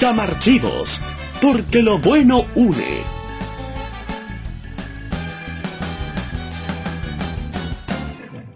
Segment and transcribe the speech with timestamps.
[0.00, 1.00] Camarchivos,
[1.42, 3.02] porque lo bueno une.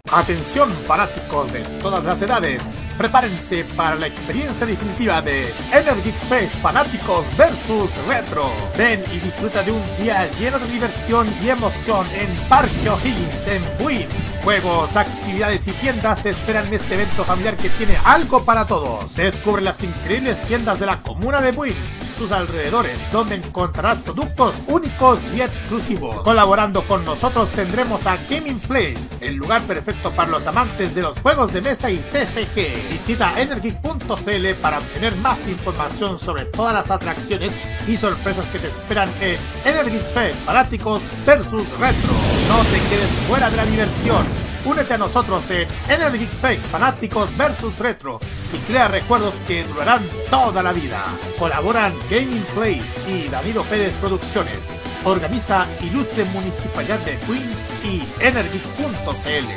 [0.09, 2.63] Atención fanáticos de todas las edades,
[2.97, 8.51] prepárense para la experiencia definitiva de Energy Fest Fanáticos vs Retro.
[8.77, 13.63] Ven y disfruta de un día lleno de diversión y emoción en Parque O'Higgins en
[13.79, 14.07] Buin.
[14.43, 19.15] Juegos, actividades y tiendas te esperan en este evento familiar que tiene algo para todos.
[19.15, 25.41] Descubre las increíbles tiendas de la comuna de Buin alrededores, donde encontrarás productos únicos y
[25.41, 26.21] exclusivos.
[26.21, 31.19] Colaborando con nosotros tendremos a Gaming Place, el lugar perfecto para los amantes de los
[31.19, 32.91] juegos de mesa y TCG.
[32.91, 37.53] Visita energeek.cl para obtener más información sobre todas las atracciones
[37.87, 42.13] y sorpresas que te esperan en Energeek Fest Fanáticos versus Retro.
[42.47, 44.52] No te quedes fuera de la diversión.
[44.65, 48.19] Únete a nosotros en Energy Face Fanáticos vs Retro
[48.53, 51.03] y crea recuerdos que durarán toda la vida.
[51.37, 54.69] Colaboran Gaming Place y Danilo Pérez Producciones.
[55.03, 57.51] Organiza Ilustre Municipalidad de Queen
[57.83, 59.49] y Energy.cl.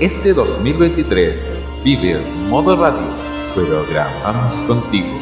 [0.00, 1.50] Este 2023
[1.84, 3.06] vive en modo radio.
[3.54, 5.21] Programamos contigo.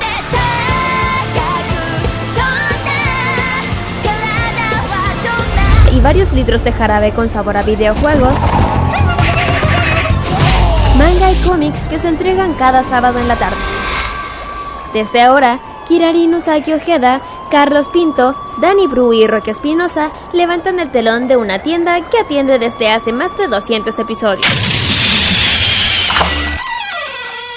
[5.91, 8.33] y varios litros de jarabe con sabor a videojuegos,
[10.97, 13.57] manga y cómics que se entregan cada sábado en la tarde.
[14.93, 21.27] Desde ahora, Kirari Usagi Ojeda, Carlos Pinto, Dani Bru y Roque Espinosa levantan el telón
[21.27, 24.47] de una tienda que atiende desde hace más de 200 episodios.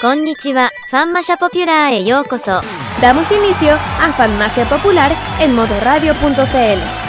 [0.00, 2.60] Konnichiwa, Fanmasha Popular e yokoso.
[3.00, 7.03] Damos inicio a Fanmacia Popular en modoradio.cl.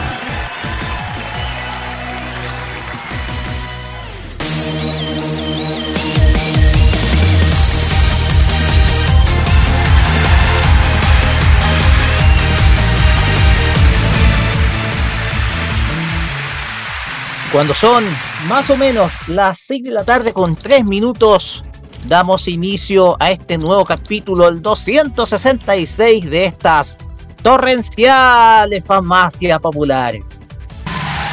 [17.55, 18.03] Cuando son
[18.49, 21.63] más o menos las 6 de la tarde con 3 minutos,
[22.05, 26.97] damos inicio a este nuevo capítulo, el 266 de estas
[27.41, 30.25] torrenciales farmacias populares.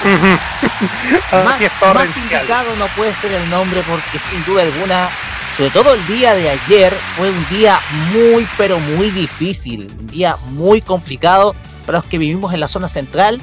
[1.33, 1.61] más,
[1.93, 5.09] más indicado no puede ser el nombre porque sin duda alguna,
[5.57, 7.81] sobre todo el día de ayer, fue un día
[8.13, 12.87] muy pero muy difícil, un día muy complicado para los que vivimos en la zona
[12.87, 13.41] central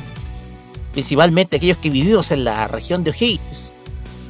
[0.91, 3.73] principalmente aquellos que vivimos en la región de O'Higgins,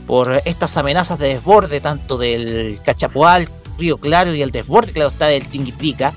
[0.07, 3.47] por estas amenazas de desborde tanto del Cachapoal,
[3.77, 6.13] Río Claro y el desborde, claro está, del Tinguiplica.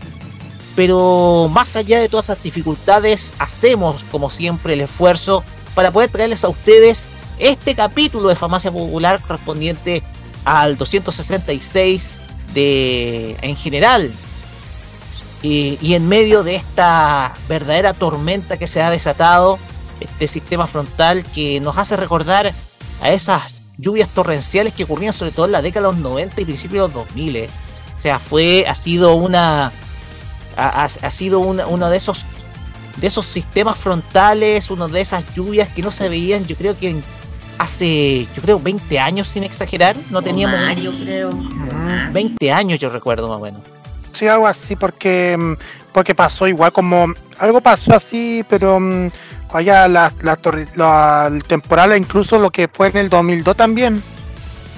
[0.75, 5.45] Pero más allá de todas esas dificultades, hacemos como siempre el esfuerzo
[5.75, 10.03] para poder traerles a ustedes este capítulo de Farmacia Popular correspondiente
[10.45, 12.21] al 266
[12.55, 14.11] de en general.
[15.43, 19.59] Y, y en medio de esta verdadera tormenta que se ha desatado,
[20.03, 22.53] este sistema frontal que nos hace recordar
[23.01, 26.45] a esas lluvias torrenciales que ocurrían sobre todo en la década de los 90 y
[26.45, 27.37] principios de los 2000.
[27.37, 27.51] Eh.
[27.97, 29.73] O sea, fue, ha sido una,
[30.57, 32.25] ha, sido uno de esos,
[32.97, 36.97] de esos sistemas frontales, una de esas lluvias que no se veían, yo creo que
[37.59, 40.77] hace, yo creo 20 años sin exagerar, no teníamos...
[40.77, 41.31] yo creo.
[42.13, 43.61] 20 años yo recuerdo más o menos.
[44.13, 45.53] Sí, algo así porque, mm,
[45.93, 47.07] porque pasó igual como,
[47.39, 48.79] algo pasó así, pero
[49.53, 54.03] mm, allá la, la, el temporal, incluso lo que fue en el 2002 también.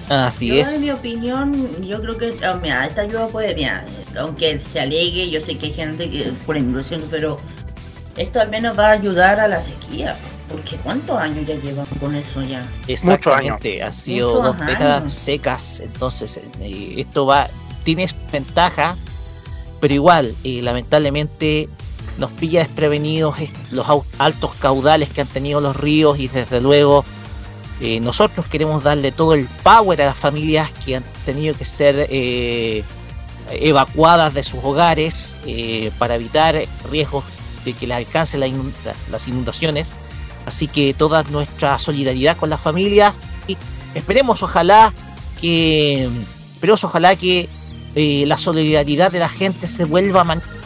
[0.09, 0.75] Así es.
[0.75, 3.85] En mi opinión, yo creo que oh, mira, esta ayuda puede, mira,
[4.19, 7.39] aunque se alegue, yo sé que hay gente que por inclusión, pero
[8.17, 10.17] esto al menos va a ayudar a la sequía.
[10.49, 12.65] Porque ¿cuántos años ya llevan con eso ya?
[12.87, 17.49] Exactamente, ha sido dos décadas secas, entonces eh, esto va,
[17.83, 18.97] tiene su ventaja,
[19.81, 21.69] pero igual, eh, lamentablemente
[22.19, 23.37] nos pilla desprevenidos
[23.71, 23.87] los
[24.19, 27.05] altos caudales que han tenido los ríos y desde luego
[27.81, 32.07] eh, nosotros queremos darle todo el power a las familias que han tenido que ser
[32.09, 32.85] eh,
[33.51, 36.57] evacuadas de sus hogares eh, para evitar
[36.91, 37.25] riesgos
[37.65, 38.41] de que les alcancen
[39.11, 39.93] las inundaciones.
[40.47, 43.15] Así que toda nuestra solidaridad con las familias
[43.49, 43.57] y
[43.95, 44.93] esperemos ojalá
[45.41, 46.09] que
[46.55, 47.49] esperemos ojalá que
[47.95, 50.25] la solidaridad de la gente se vuelva a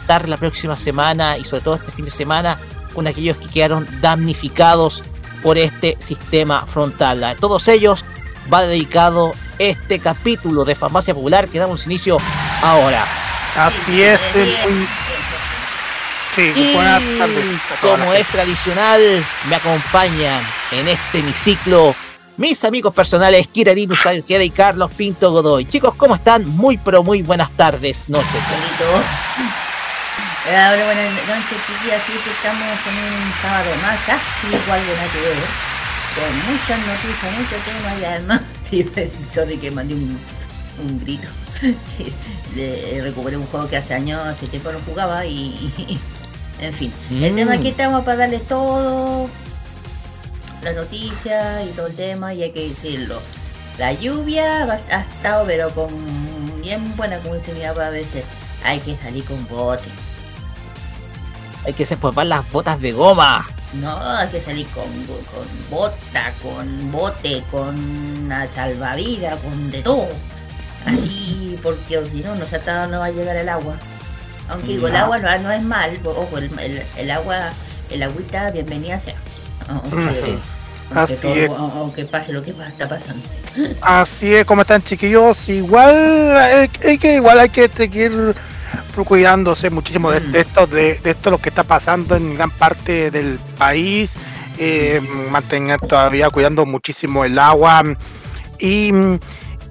[0.09, 2.57] manifestar la próxima semana y sobre todo este fin de semana
[2.93, 5.03] con aquellos que quedaron damnificados
[5.43, 7.23] por este sistema frontal.
[7.23, 8.03] A todos ellos
[8.51, 12.17] va dedicado este capítulo de Farmacia Popular que damos inicio
[12.63, 13.05] ahora.
[13.57, 14.19] Así es,
[16.35, 17.45] Sí, buenas tardes.
[17.81, 19.01] Como es tradicional,
[19.49, 20.41] me acompañan
[20.71, 21.93] en este hemiciclo
[22.37, 25.65] mis amigos personales Kira Usain y Carlos Pinto Godoy.
[25.65, 26.45] Chicos, ¿cómo están?
[26.45, 29.68] Muy pero muy buenas tardes, noches.
[30.45, 32.01] Ahora, buenas noches, chiquillas.
[32.01, 35.35] Así que estamos en un sábado más, casi igual de nada que ver.
[36.15, 38.89] Con muchas noticias, muchos temas y además, sí,
[39.33, 40.17] sorry que mandé un,
[40.83, 41.27] un grito.
[41.97, 42.13] Sí,
[42.55, 45.73] de, recuperé un juego que hace años, hace tiempo no jugaba y,
[46.61, 46.93] en fin.
[47.11, 47.71] El tema es que mm.
[47.71, 49.29] estamos para darles todo,
[50.63, 53.21] la noticia y todo el tema, y hay que decirlo.
[53.77, 55.89] La lluvia ha estado, pero con
[56.61, 58.23] bien buena, como dice mi papá a veces.
[58.63, 59.89] Hay que salir con bote
[61.65, 63.47] hay que sepultar las botas de goma.
[63.73, 70.07] No, hay que salir con, con bota, con bote, con salvavidas, con de todo.
[70.85, 73.75] Así, porque si no, no, no va a llegar el agua.
[74.49, 77.51] Aunque digo, el agua no, es mal, ojo, el, el, agua,
[77.91, 79.15] el agüita, bienvenida sea.
[79.67, 80.39] Aunque,
[80.95, 81.51] Así es.
[81.51, 83.23] aunque pase lo que está pasando.
[83.81, 88.35] Así es, como están chiquillos, igual hay, que igual hay que seguir
[89.05, 94.13] cuidándose muchísimo de, esto, de, esto lo que está pasando en gran parte del país,
[94.57, 95.01] eh,
[95.31, 97.83] mantener todavía cuidando muchísimo el agua.
[98.59, 98.91] Y,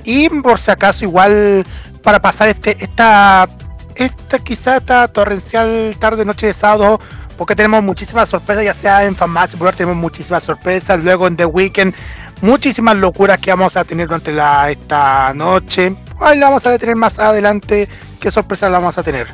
[0.05, 1.67] y por si acaso igual
[2.03, 3.49] para pasar este esta
[3.95, 7.01] esta quizá esta torrencial tarde noche de sábado
[7.37, 11.95] porque tenemos muchísimas sorpresas ya sea en farmacia tenemos muchísimas sorpresas luego en The Weekend
[12.41, 15.95] muchísimas locuras que vamos a tener durante la, esta noche.
[16.21, 17.89] Ahí la vamos a tener más adelante
[18.21, 19.29] qué sorpresa la vamos a tener.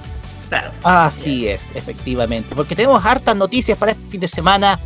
[0.48, 0.70] Claro.
[0.82, 4.78] Así es, efectivamente, porque tenemos hartas noticias para este fin de semana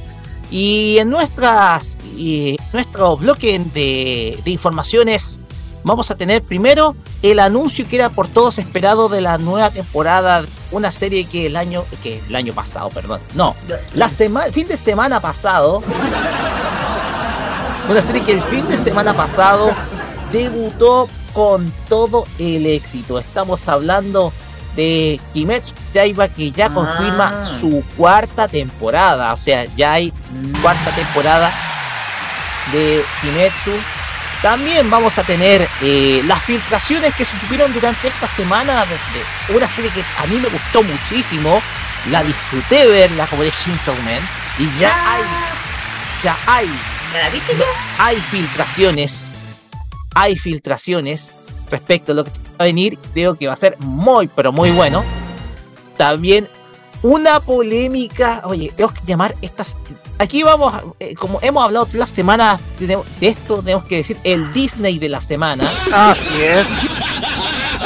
[0.51, 5.39] y en nuestras y nuestro bloque de, informaciones
[5.85, 10.43] vamos a tener primero el anuncio que era por todos esperado de la nueva temporada,
[10.71, 13.55] una serie que el año que el año pasado, perdón, no,
[13.95, 15.83] la semana fin de semana pasado,
[17.89, 19.71] una serie que el fin de semana pasado
[20.33, 21.09] debutó
[21.39, 23.17] con todo el éxito.
[23.17, 24.33] Estamos hablando
[24.75, 27.59] de Kimetsu Yaiba que ya confirma ah.
[27.61, 29.33] su cuarta temporada.
[29.33, 30.13] O sea, ya hay
[30.61, 31.53] cuarta temporada
[32.73, 33.71] de Kimetsu.
[34.43, 39.71] También vamos a tener eh, las filtraciones que se tuvieron durante esta semana desde una
[39.71, 41.63] serie que a mí me gustó muchísimo.
[42.11, 44.25] La disfruté verla como de Shinzo Men.
[44.59, 45.23] Y ya hay.
[46.25, 46.69] Ya hay.
[48.01, 49.35] Hay filtraciones
[50.19, 51.33] hay filtraciones
[51.71, 52.99] respecto a lo que va a venir.
[53.13, 55.05] Creo que va a ser muy, pero muy bueno.
[55.97, 56.49] También
[57.03, 58.43] una polémica.
[58.45, 59.77] Oye, tengo que llamar estas.
[60.19, 64.53] Aquí vamos, eh, como hemos hablado todas las semanas de, esto, tenemos que decir el
[64.53, 65.65] Disney de la semana.
[65.93, 66.67] Así es.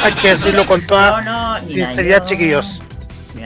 [0.03, 2.81] Hay que decirlo con toda sinceridad, chiquillos.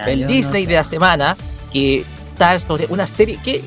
[0.07, 1.37] el Disney de la semana,
[1.73, 3.63] que está sobre una serie que,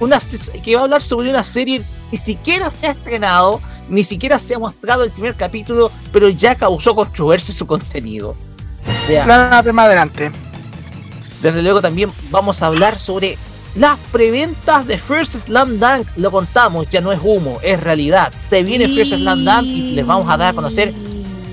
[0.00, 0.18] una,
[0.64, 4.54] que va a hablar sobre una serie ni siquiera se ha estrenado ni siquiera se
[4.54, 8.30] ha mostrado el primer capítulo, pero ya causó controversia su contenido.
[8.86, 10.30] O sea, más adelante.
[11.42, 13.36] Desde luego también vamos a hablar sobre
[13.74, 16.08] las preventas de First Slam Dunk.
[16.16, 18.32] Lo contamos, ya no es humo, es realidad.
[18.34, 20.92] Se viene First Slam Dunk y les vamos a dar a conocer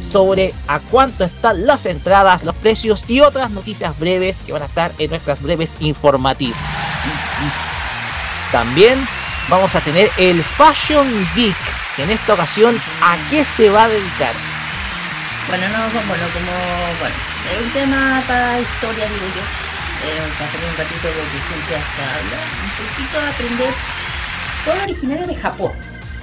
[0.10, 4.66] sobre a cuánto están las entradas, los precios y otras noticias breves que van a
[4.66, 6.60] estar en nuestras breves informativas.
[8.52, 9.00] También
[9.50, 14.34] vamos a tener el Fashion Geek en esta ocasión, ¿a qué se va a dedicar?
[15.48, 16.52] Bueno, no, bueno, como,
[17.00, 17.16] bueno,
[17.52, 19.44] es un tema para historia, digo yo,
[20.08, 23.74] eh, para tener un ratito de lo que siempre hasta hablar, un poquito aprender
[24.66, 25.72] todo originario de Japón,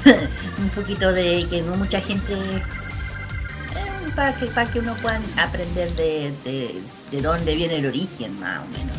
[0.58, 5.90] un poquito de que no mucha gente, eh, para, que, para que uno pueda aprender
[5.92, 6.32] de,
[7.12, 8.96] de, dónde viene el origen más o menos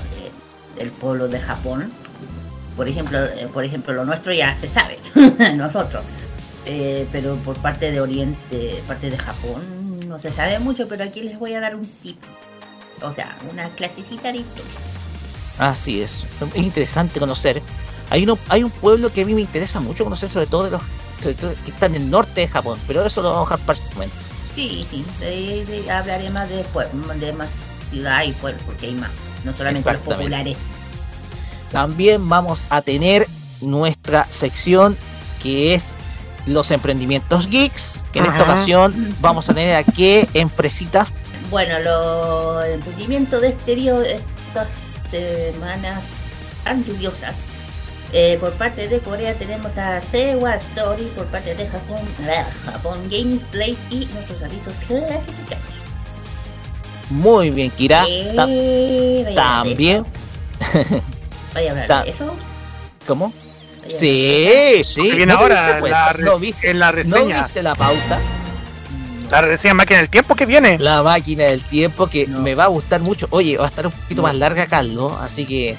[0.76, 1.92] del pueblo de Japón.
[2.76, 5.00] Por ejemplo, eh, por ejemplo, lo nuestro ya se sabe,
[5.56, 6.04] nosotros.
[6.66, 9.62] Eh, pero por parte de Oriente, parte de Japón,
[10.08, 12.18] no se sabe mucho, pero aquí les voy a dar un tip.
[13.02, 14.72] O sea, una clasicita de historia.
[15.58, 16.24] Así es.
[16.54, 17.62] Es interesante conocer.
[18.10, 20.72] Hay, uno, hay un pueblo que a mí me interesa mucho conocer, sobre todo de
[20.72, 20.82] los
[21.18, 23.66] sobre todo que están en el norte de Japón, pero eso lo vamos a dejar
[23.66, 24.16] para momento.
[24.56, 26.66] Sí, sí, de, de- hablaré más de,
[27.20, 27.50] de más
[27.92, 29.12] ciudad y pueblos, porque hay más,
[29.46, 30.58] no solamente los populares.
[31.72, 33.28] También vamos a tener
[33.62, 34.98] nuestra sección
[35.42, 35.96] que es
[36.46, 41.14] los emprendimientos geeks, que en esta ocasión vamos a tener a qué empresitas
[41.50, 44.68] Bueno, los emprendimientos de exterior estas
[45.10, 46.02] semanas
[46.64, 47.42] tan lluviosas.
[48.14, 52.00] Eh, por parte de Corea tenemos a Sewa Story, por parte de Japón,
[52.66, 55.64] Japón Games Place y nuestros avisos clasificados.
[57.10, 58.06] muy bien, Kira.
[58.08, 58.34] Eh,
[59.34, 60.06] Ta- también.
[61.54, 62.36] Vaya a hablar de eso.
[63.08, 63.34] ¿cómo?
[64.00, 65.10] Sí, sí.
[65.10, 67.44] Que viene ¿No ahora la ¿No viste, en la ¿no reseña.
[67.44, 68.20] viste la pauta?
[69.30, 70.78] La reseña máquina del tiempo que viene.
[70.80, 72.40] La máquina del tiempo que No.
[72.40, 73.28] me va a gustar mucho.
[73.30, 74.28] Oye, va a estar un poquito No.
[74.28, 75.76] más larga, Carlos, así que.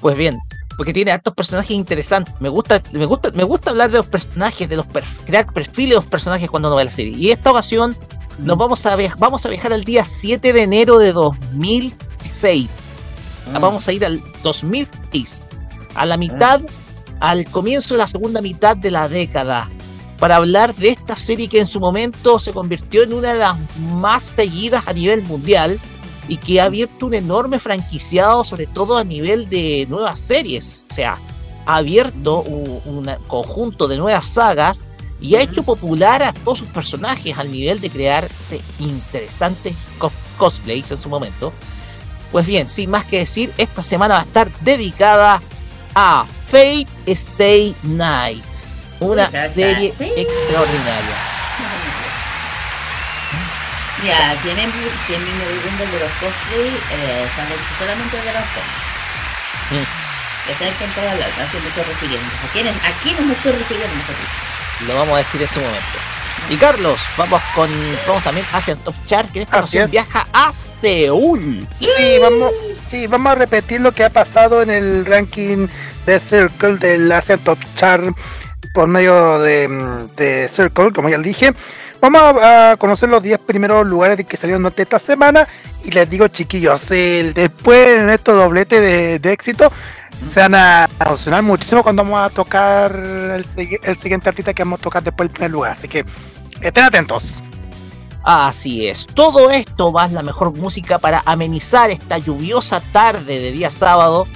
[0.00, 0.38] Pues bien,
[0.76, 2.34] porque tiene hartos personajes interesantes.
[2.40, 5.90] Me gusta, me gusta, me gusta hablar de los personajes, de los perf- crear perfiles
[5.90, 7.14] de los personajes cuando uno ve la serie.
[7.16, 7.96] Y esta ocasión
[8.38, 12.68] nos vamos a viajar, vamos a viajar al día 7 de enero de 2006.
[13.54, 13.58] Ah.
[13.58, 15.46] Vamos a ir al 2006,
[15.94, 16.60] a la mitad,
[17.20, 19.68] al comienzo de la segunda mitad de la década,
[20.18, 23.56] para hablar de esta serie que en su momento se convirtió en una de las
[23.92, 25.78] más seguidas a nivel mundial
[26.28, 30.84] y que ha abierto un enorme franquiciado, sobre todo a nivel de nuevas series.
[30.90, 31.18] O sea,
[31.66, 34.86] ha abierto un, un conjunto de nuevas sagas
[35.20, 40.90] y ha hecho popular a todos sus personajes al nivel de crearse interesantes cos- cosplays
[40.90, 41.52] en su momento.
[42.32, 45.42] Pues bien, sin más que decir, esta semana va a estar dedicada
[45.94, 48.44] a Fate Stay Night,
[49.00, 50.12] una ya serie sí.
[50.16, 51.16] extraordinaria.
[54.04, 54.72] Ya, tienen,
[55.06, 57.28] tienen el de los cosplay, eh,
[57.78, 58.90] solamente de los cosplay.
[59.70, 59.86] Mm.
[60.46, 62.28] Que saben que en todas las me estoy refiriendo.
[62.42, 63.94] ¿A quién, ¿A quién me estoy refiriendo?
[63.94, 64.86] mejor dicho?
[64.88, 65.98] Lo vamos a decir en ese momento.
[66.48, 67.70] Y Carlos, vamos con
[68.06, 69.90] vamos también hacia el Top Chart, que en esta ocasión es.
[69.90, 71.68] viaja a Seúl.
[71.80, 72.50] Sí, vamos,
[72.90, 75.68] sí, vamos a repetir lo que ha pasado en el ranking
[76.06, 78.02] de Circle del Asian Top Chart
[78.74, 79.68] por medio de,
[80.16, 81.52] de Circle, como ya dije.
[82.00, 85.46] Vamos a, conocer los 10 primeros lugares de que salieron de esta semana.
[85.84, 89.70] Y les digo, chiquillos, el, después en estos dobletes de, éxito,
[90.28, 93.44] se van a emocionar muchísimo cuando vamos a tocar el,
[93.82, 95.72] el siguiente artista que vamos a tocar después del primer lugar.
[95.72, 96.04] Así que
[96.60, 97.42] estén atentos.
[98.22, 103.70] Así es, todo esto más la mejor música para amenizar esta lluviosa tarde de día
[103.70, 104.26] sábado,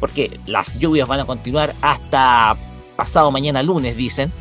[0.00, 2.56] porque las lluvias van a continuar hasta
[2.94, 4.32] pasado mañana lunes, dicen.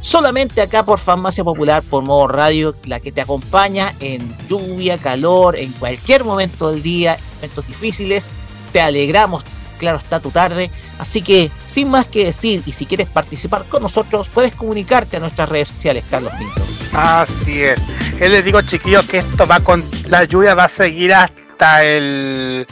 [0.00, 5.56] Solamente acá por Farmacia Popular, por modo radio, la que te acompaña en lluvia, calor,
[5.56, 8.30] en cualquier momento del día, momentos difíciles.
[8.72, 9.44] Te alegramos,
[9.82, 10.70] claro está tu tarde.
[11.00, 15.20] Así que, sin más que decir, y si quieres participar con nosotros, puedes comunicarte a
[15.20, 16.62] nuestras redes sociales, Carlos Pinto.
[16.94, 17.80] Así es.
[18.20, 19.84] Él les digo, chiquillos, que esto va con.
[20.08, 22.66] La lluvia va a seguir hasta el.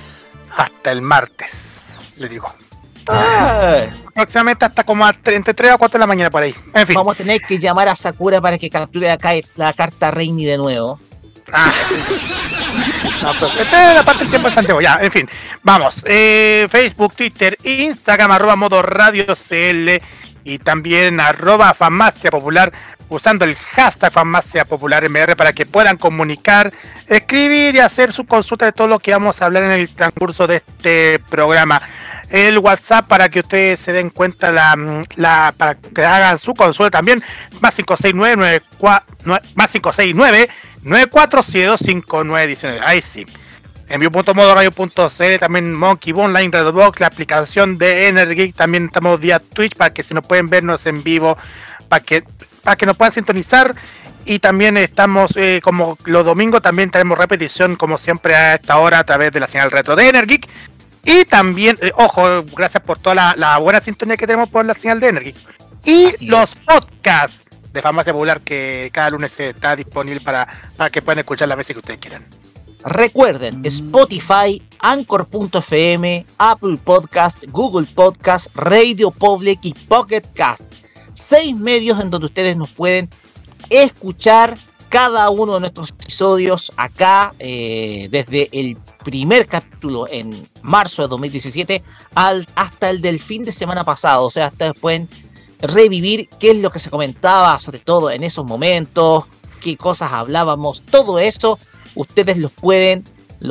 [0.56, 1.50] hasta el martes.
[2.16, 2.46] Le digo.
[3.06, 6.54] Aproximadamente hasta como a tre- entre 3 a 4 de la mañana por ahí.
[6.74, 6.94] En fin.
[6.94, 10.58] Vamos a tener que llamar a Sakura para que capture acá la carta Reini de
[10.58, 11.00] nuevo.
[11.52, 11.72] Ah,
[13.22, 14.80] no, pero esta es la parte del tiempo de Santiago.
[14.80, 15.28] Ya, en fin.
[15.62, 16.04] Vamos.
[16.06, 20.00] Eh, Facebook, Twitter, Instagram, arroba modo radio CL
[20.44, 22.72] y también arroba farmacia popular
[23.10, 26.72] usando el hashtag farmacia popular MR para que puedan comunicar,
[27.06, 30.46] escribir y hacer su consulta de todo lo que vamos a hablar en el transcurso
[30.46, 31.82] de este programa.
[32.30, 34.76] El WhatsApp para que ustedes se den cuenta la,
[35.16, 37.22] la para que hagan su consulta también
[37.60, 40.48] más 569 94 más 569
[40.84, 43.26] 9472919 ahí sí.
[43.88, 50.04] Envío.modoradio.cl también Monkey Online Redbox la aplicación de Energy también estamos vía Twitch para que
[50.04, 51.36] si no pueden vernos en vivo
[51.88, 52.22] para que
[52.62, 53.74] para que nos puedan sintonizar
[54.24, 58.98] y también estamos eh, como los domingos también tenemos repetición como siempre a esta hora
[58.98, 60.48] a través de la señal retro de Energeek
[61.04, 64.74] y también, eh, ojo, gracias por toda la, la buena sintonía que tenemos por la
[64.74, 65.34] señal de Energy.
[65.84, 66.64] Y Así los es.
[66.64, 71.56] podcasts de Farmacia Popular que cada lunes está disponible para, para que puedan escuchar las
[71.56, 72.26] veces que ustedes quieran.
[72.84, 80.79] Recuerden, Spotify, Anchor.fm, Apple Podcast, Google Podcast, Radio Public y Pocket Cast.
[81.14, 83.08] Seis medios en donde ustedes nos pueden
[83.68, 91.08] escuchar cada uno de nuestros episodios acá eh, desde el primer capítulo en marzo de
[91.08, 91.82] 2017
[92.14, 94.24] al, hasta el del fin de semana pasado.
[94.24, 95.08] O sea, ustedes pueden
[95.60, 99.24] revivir qué es lo que se comentaba, sobre todo en esos momentos,
[99.60, 101.58] qué cosas hablábamos, todo eso
[101.94, 103.04] ustedes lo pueden,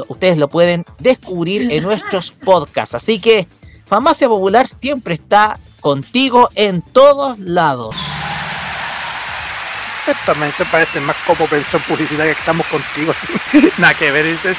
[0.07, 2.95] ustedes lo pueden descubrir en nuestros podcasts.
[2.95, 3.47] Así que
[3.85, 7.95] Farmacia Popular siempre está contigo en todos lados
[10.25, 13.13] también se parece más como pensión publicidad que estamos contigo.
[13.77, 14.37] Nada que ver.
[14.41, 14.55] Pero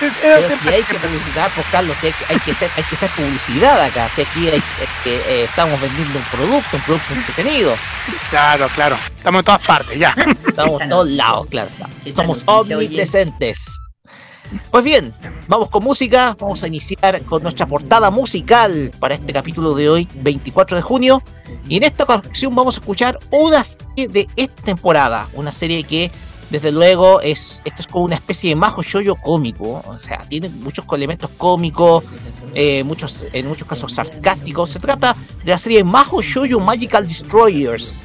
[0.62, 3.82] si hay que publicidad, pues Carlos, hay que, hay que, ser, hay que ser publicidad
[3.82, 4.08] acá.
[4.14, 4.62] Si aquí hay,
[5.04, 7.76] que, eh, estamos vendiendo un producto, un producto entretenido.
[8.30, 8.96] Claro, claro.
[9.16, 10.14] Estamos en todas partes, ya.
[10.46, 11.70] Estamos en todos lados, claro.
[12.14, 13.80] Somos omnipresentes.
[14.70, 15.12] Pues bien,
[15.46, 20.08] vamos con música, vamos a iniciar con nuestra portada musical para este capítulo de hoy,
[20.16, 21.22] 24 de junio.
[21.68, 26.10] Y en esta ocasión vamos a escuchar una serie de esta temporada, una serie que
[26.50, 30.48] desde luego es esto es como una especie de majo yoyo cómico, o sea, tiene
[30.48, 32.02] muchos elementos cómicos,
[32.54, 34.70] eh, muchos en muchos casos sarcásticos.
[34.70, 35.14] Se trata
[35.44, 38.02] de la serie Majo Yoyo Magical Destroyers,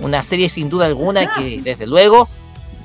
[0.00, 2.28] una serie sin duda alguna que desde luego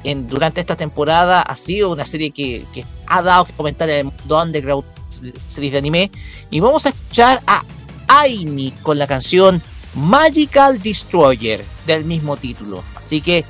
[0.03, 2.65] durante esta temporada ha sido una serie que,
[3.07, 4.85] ha dado que comentar en el mundo underground
[5.47, 6.11] series de anime.
[6.49, 7.63] Y vamos a escuchar a
[8.07, 9.61] Aimi con la canción
[9.95, 12.83] Magical Destroyer del mismo título.
[12.95, 13.43] Así que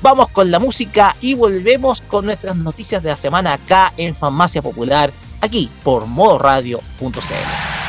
[0.00, 4.62] vamos con la música y volvemos con nuestras noticias de la semana acá en Farmacia
[4.62, 7.82] Popular, aquí por modoradio.cl.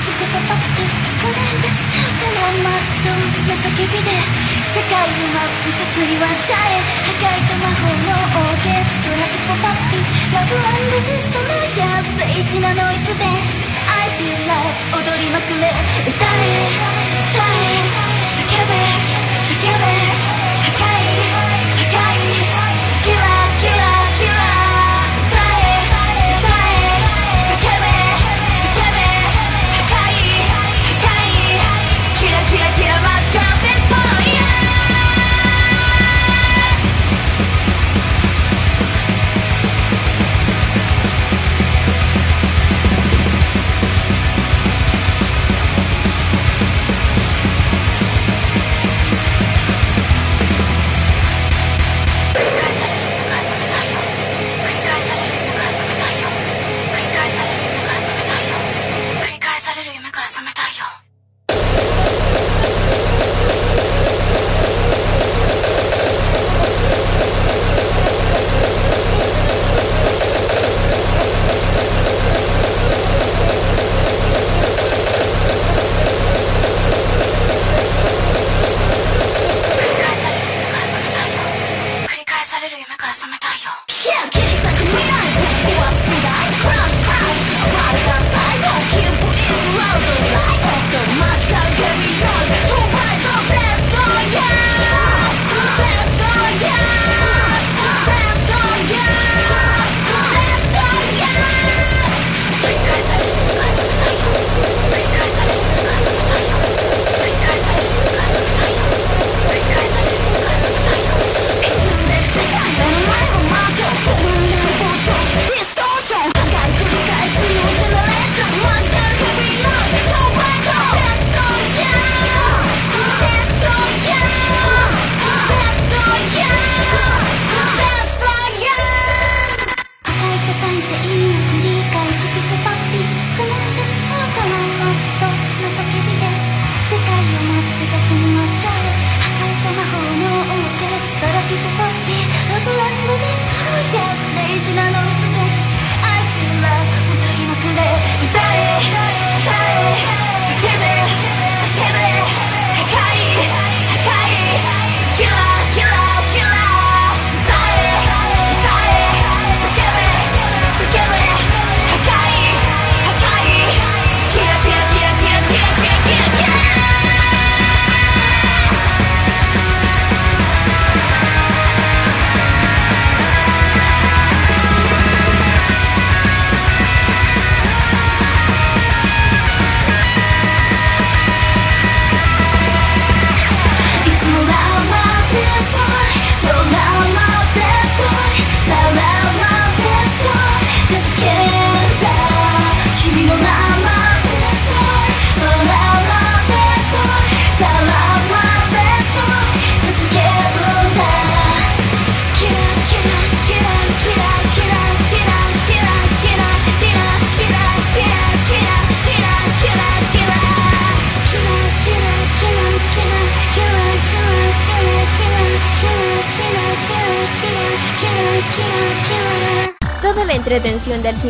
[0.00, 0.88] しくパパって
[1.20, 4.16] これ出しちゃうからマットの叫びで
[4.72, 10.00] 世界を真っ二つに割っちゃえ破壊と魔法のオーケストラピポパッピ
[10.32, 15.68] ラブテストのヤスレイジなノイズで I feel love 踊りまくれ
[16.08, 16.99] 歌え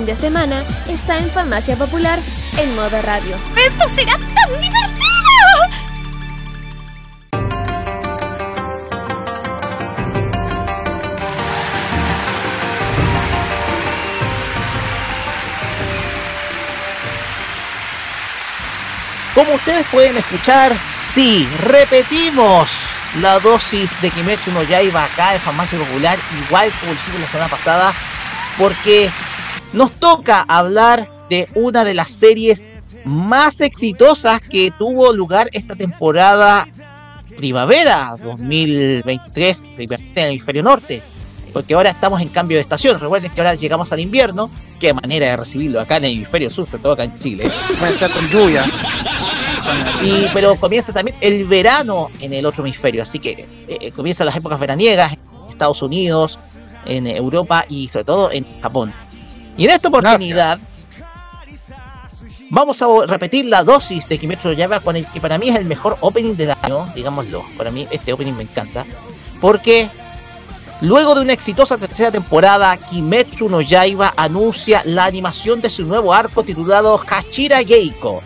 [0.00, 2.18] fin de semana está en Farmacia Popular
[2.56, 3.36] en modo radio.
[3.66, 5.10] ¡Esto será tan divertido!
[19.34, 20.72] Como ustedes pueden escuchar,
[21.12, 22.70] sí, repetimos
[23.20, 27.50] la dosis de Kimetsu no Yaiba acá en Farmacia Popular, igual como hicimos la semana
[27.50, 27.92] pasada,
[28.56, 29.10] porque
[29.72, 32.66] nos toca hablar de una de las series
[33.04, 36.66] más exitosas que tuvo lugar esta temporada
[37.36, 41.02] primavera 2023, primavera en el hemisferio norte.
[41.52, 43.00] Porque ahora estamos en cambio de estación.
[43.00, 44.50] Recuerden que ahora llegamos al invierno.
[44.78, 47.50] Qué manera de recibirlo acá en el hemisferio sur, sobre todo acá en Chile.
[48.14, 48.64] con lluvia.
[50.04, 53.02] Y, pero comienza también el verano en el otro hemisferio.
[53.02, 55.18] Así que eh, comienzan las épocas veraniegas en
[55.50, 56.38] Estados Unidos,
[56.86, 58.92] en Europa y sobre todo en Japón.
[59.56, 60.58] Y en esta oportunidad
[62.48, 65.56] vamos a repetir la dosis de Kimetsu no Yaiba con el que para mí es
[65.56, 67.44] el mejor opening del año, digámoslo.
[67.56, 68.84] Para mí este opening me encanta
[69.40, 69.88] porque
[70.82, 76.14] Luego de una exitosa tercera temporada, Kimetsu no Yaiba anuncia la animación de su nuevo
[76.14, 78.22] arco titulado Hachira Geiko.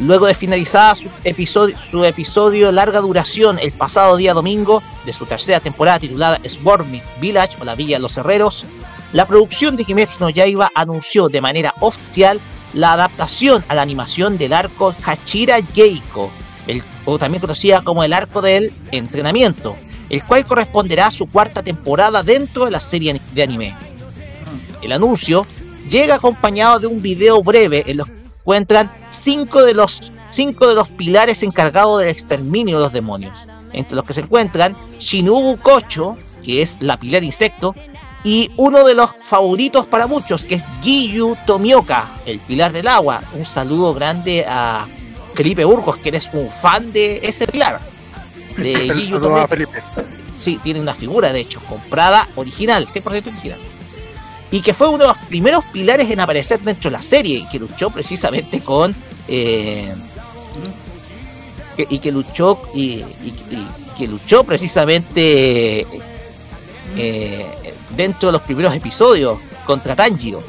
[0.00, 5.26] Luego de finalizada su episodio, su episodio larga duración el pasado día domingo de su
[5.26, 8.64] tercera temporada titulada Swarmith Village o la Villa de los Herreros,
[9.12, 12.40] la producción de Kimetsu no Yaiba anunció de manera oficial
[12.74, 16.30] la adaptación a la animación del arco Hachira Geiko,
[16.66, 19.76] el, o también conocida como el arco del entrenamiento,
[20.10, 23.76] el cual corresponderá a su cuarta temporada dentro de la serie de anime.
[24.82, 25.46] El anuncio
[25.88, 30.74] llega acompañado de un video breve en los que encuentran cinco de los, cinco de
[30.74, 36.18] los pilares encargados del exterminio de los demonios, entre los que se encuentran Shinobu Kocho,
[36.44, 37.74] que es la pilar insecto,
[38.28, 43.22] y uno de los favoritos para muchos, que es Giyu Tomioka, el pilar del agua.
[43.32, 44.86] Un saludo grande a
[45.32, 47.80] Felipe Burgos, que eres un fan de ese pilar
[48.58, 49.48] de Sí, Giyu Tomioka.
[49.48, 49.82] Felipe.
[50.36, 53.58] Sí, tiene una figura, de hecho, comprada original, 100% original.
[54.50, 57.48] Y que fue uno de los primeros pilares en aparecer dentro de la serie, y
[57.48, 58.94] que luchó precisamente con.
[59.26, 59.94] eh,
[61.88, 62.60] y que luchó.
[62.74, 62.80] Y,
[63.24, 65.86] y- y que luchó precisamente.
[66.96, 67.46] eh,
[67.96, 70.42] dentro de los primeros episodios contra Tanjiro.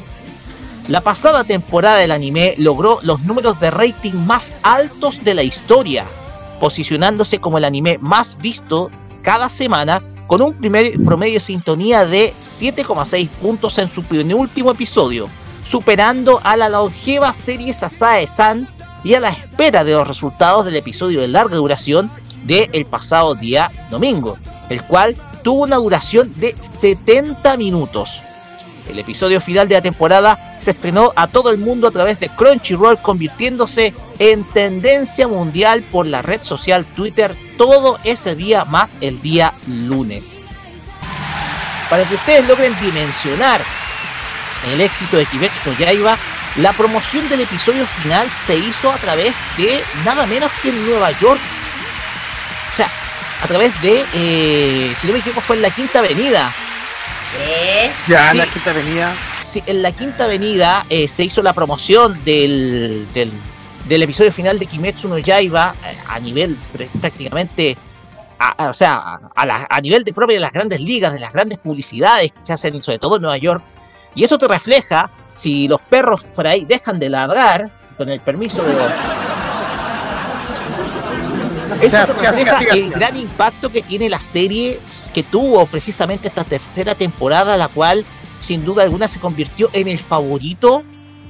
[0.88, 6.04] La pasada temporada del anime logró los números de rating más altos de la historia,
[6.58, 8.90] posicionándose como el anime más visto
[9.22, 15.28] cada semana con un primer promedio de sintonía de 7,6 puntos en su penúltimo episodio,
[15.64, 18.66] superando a la longeva serie Sasae-san
[19.04, 22.10] y a la espera de los resultados del episodio de larga duración
[22.44, 28.22] del pasado día domingo, el cual tuvo una duración de 70 minutos.
[28.88, 32.28] El episodio final de la temporada se estrenó a todo el mundo a través de
[32.28, 39.20] Crunchyroll, convirtiéndose en tendencia mundial por la red social Twitter todo ese día más el
[39.22, 40.24] día lunes.
[41.88, 43.60] Para que ustedes logren dimensionar
[44.72, 46.16] el éxito de Kimetsu no Yaiba,
[46.56, 51.40] la promoción del episodio final se hizo a través de nada menos que Nueva York.
[52.68, 52.90] O sea,
[53.42, 56.50] a través de, eh, si no me equivoco, fue en la Quinta Avenida.
[57.36, 57.90] ¿Qué?
[58.08, 58.38] Ya, en Sí.
[58.38, 59.14] la quinta avenida.
[59.46, 63.30] Sí, en la Quinta Avenida eh, se hizo la promoción del, del,
[63.86, 67.76] del episodio final de Kimetsu no Yaiba eh, a nivel pr- prácticamente,
[68.38, 71.12] a- a- o sea, a, a la- a nivel de propia de las grandes ligas,
[71.12, 73.62] de las grandes publicidades que se hacen sobre todo en Nueva York.
[74.16, 78.60] Y eso te refleja si los perros por ahí dejan de ladrar, con el permiso
[78.62, 78.90] de los...
[81.82, 84.80] Eso refleja el gran impacto que tiene la serie
[85.14, 88.04] que tuvo precisamente esta tercera temporada, la cual
[88.40, 90.82] sin duda alguna se convirtió en el favorito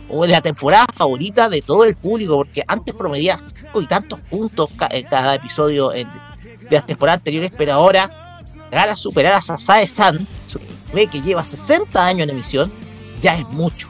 [0.08, 4.20] o en la temporada favorita de todo el público, porque antes promedia cinco y tantos
[4.20, 9.42] puntos en cada episodio en- de las temporadas anteriores, pero ahora llegar a superar a
[9.42, 12.72] Sasae-san, su anime que lleva 60 años en emisión,
[13.20, 13.88] ya es mucho,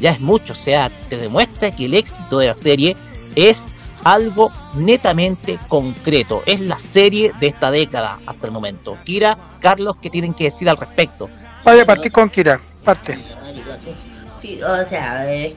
[0.00, 2.96] ya es mucho, o sea, te demuestra que el éxito de la serie
[3.36, 3.75] es
[4.06, 8.96] algo netamente concreto, es la serie de esta década hasta el momento.
[9.04, 11.28] Kira, Carlos, ¿qué tienen que decir al respecto?
[11.64, 12.60] Vaya a partir con Kira.
[12.84, 13.18] Parte.
[14.38, 15.52] Sí, o sea, eh,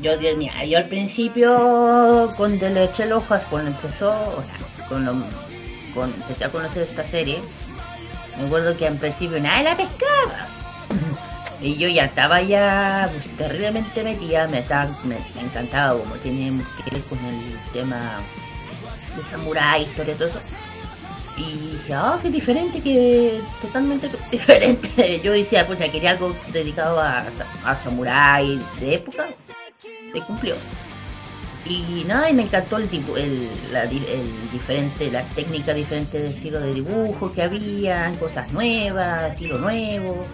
[0.00, 4.88] yo, Dios mío, yo al principio, cuando le eché el ojo, cuando empezó, o sea,
[4.88, 5.12] con lo,
[5.94, 7.40] con, empecé a conocer esta serie,
[8.36, 10.48] me acuerdo que al principio nadie la pescaba.
[11.62, 17.02] Y yo ya estaba ya terriblemente metida, me, estaba, me, encantaba como tiene que ver
[17.02, 18.20] con el tema
[19.14, 20.40] de samurái, historia, todo eso.
[21.36, 25.20] Y dije, ah, qué diferente, que totalmente diferente.
[25.22, 27.24] Yo decía, pues ya quería algo dedicado a,
[27.64, 29.26] a samurai de época.
[30.12, 30.56] Se cumplió.
[31.66, 36.72] Y nada, y me encantó el, el, el diferente, la técnica diferente de estilo de
[36.72, 40.26] dibujo que había, cosas nuevas, estilo nuevo.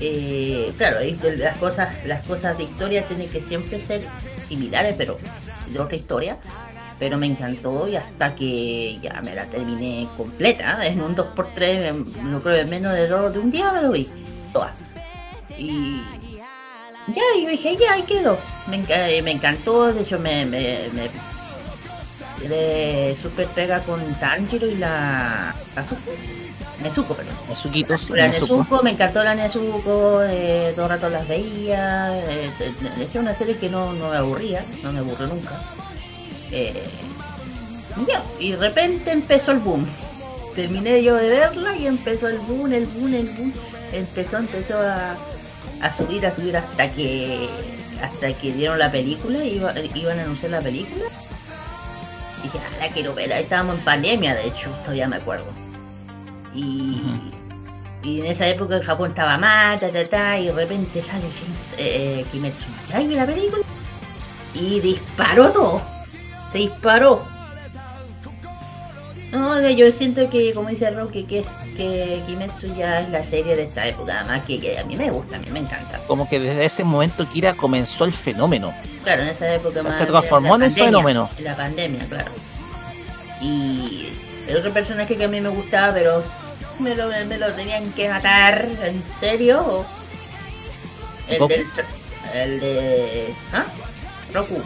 [0.00, 0.98] Eh, claro,
[1.38, 4.06] las cosas, las cosas de historia tienen que siempre ser
[4.46, 5.18] similares, pero
[5.66, 6.38] de otra historia.
[6.98, 12.42] Pero me encantó y hasta que ya me la terminé completa, en un 2x3, no
[12.42, 14.08] creo en menos de, dos, de un día me lo vi,
[14.52, 14.78] todas.
[15.56, 16.02] Y
[17.08, 18.36] ya, yo dije, ya, ahí quedó.
[18.66, 20.44] Me, eh, me encantó, de hecho me,
[23.20, 25.54] super pega con Tanjiro y la
[26.82, 27.34] Nezuko, perdón.
[27.48, 28.12] Nezuquito, sí.
[28.14, 28.82] La Nezuko.
[28.82, 32.16] me encantó la Nezuko, eh, todo el rato las veía.
[32.18, 32.50] Eh,
[32.96, 35.60] de hecho, una serie que no, no me aburría, no me aburrió nunca.
[36.52, 36.84] Eh,
[38.06, 39.86] ya, y de repente empezó el boom.
[40.54, 43.52] Terminé yo de verla y empezó el boom, el boom, el boom.
[43.92, 45.16] Empezó, empezó a,
[45.80, 47.48] a subir, a subir hasta que
[48.02, 51.04] hasta que dieron la película, iba, iban a anunciar la película.
[52.38, 55.46] Y dije, ah, la quiero ver, estábamos en pandemia, de hecho, todavía me acuerdo.
[56.54, 57.02] Y,
[58.02, 61.24] y en esa época en Japón estaba mal, ta, ta, ta, y de repente sale
[61.38, 63.64] James, eh, Kimetsu Yaiba la película
[64.54, 65.82] y disparó todo.
[66.52, 67.22] Se disparó.
[69.30, 71.44] No, yo siento que, como dice Rocky, que,
[71.76, 75.10] que Kimetsu ya es la serie de esta época, además que, que, a mí me
[75.10, 76.00] gusta, a mí me encanta.
[76.06, 78.72] Como que desde ese momento Kira comenzó el fenómeno.
[79.04, 81.28] Claro, en esa época se transformó en un fenómeno.
[81.36, 82.30] En la pandemia, claro.
[83.42, 84.08] Y
[84.48, 86.24] el otro personaje que a mí me gustaba, pero
[86.78, 89.84] me lo, me lo tenían que matar, ¿en serio?
[91.28, 91.66] El del,
[92.34, 93.34] el de...
[93.52, 93.66] ¿Ah?
[94.32, 94.62] Roku.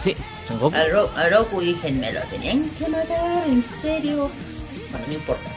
[0.00, 0.16] Sí,
[0.48, 4.30] a, Ro a, Roku dije, me lo tenían que matar, ¿en serio?
[4.90, 5.50] Bueno, no importa.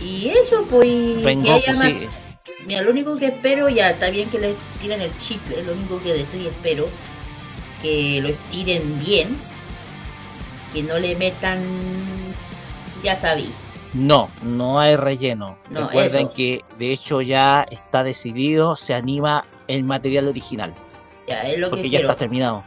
[0.00, 1.22] Y eso, pues...
[1.24, 2.08] Rengoku, que sí.
[2.66, 5.72] Mira, lo único que espero, ya está bien que le tiren el chip, es lo
[5.72, 6.88] único que deseo y espero
[7.80, 9.36] que lo estiren bien,
[10.72, 11.60] que no le metan,
[13.02, 13.50] ya sabí.
[13.94, 15.56] No, no hay relleno.
[15.70, 20.74] Recuerden que de hecho ya está decidido, se anima el material original.
[21.26, 22.12] Ya, es lo porque que ya quiero.
[22.12, 22.62] está terminado.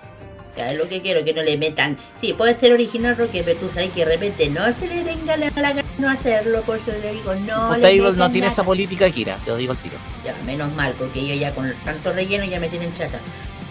[0.58, 1.98] Ya, es lo que quiero, que no le metan.
[2.20, 5.38] Sí, puede ser original, Roque, pero tú sabes que de repente no se le venga
[5.38, 7.78] la gana no hacerlo, por eso le digo, no.
[7.78, 9.96] Le no tiene esa política, Kira, te lo digo al tiro.
[10.26, 13.20] Ya, menos mal, porque yo ya con tanto relleno ya me tienen chata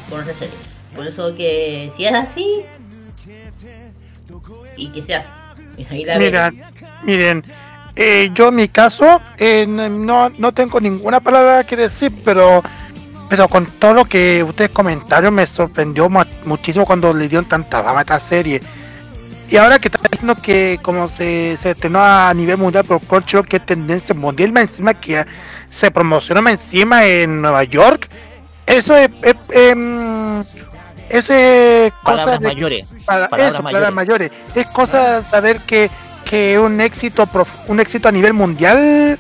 [0.09, 0.55] con serie.
[0.95, 2.65] Por eso que si es así,
[4.77, 5.03] y que
[7.05, 7.45] miren,
[7.97, 12.63] eh, yo en mi caso eh, no, no tengo ninguna palabra que decir, pero
[13.29, 16.09] pero con todo lo que ustedes comentaron me sorprendió
[16.45, 18.61] muchísimo cuando le dieron tanta fama a esta serie.
[19.51, 23.47] Y ahora que está diciendo que como se, se estrenó a nivel mundial por Crunchyroll,
[23.47, 25.25] que tendencia mundial, más encima que
[25.71, 28.09] se promocionó más encima en Nueva York,
[28.67, 29.09] eso es...
[29.23, 30.47] es, em, es,
[31.11, 32.87] es palabras mayores.
[33.05, 33.73] Para, palabras eso, mayores.
[33.73, 34.31] palabras mayores.
[34.55, 35.91] Es cosa saber que,
[36.25, 37.29] que un éxito
[37.67, 39.19] un éxito a nivel mundial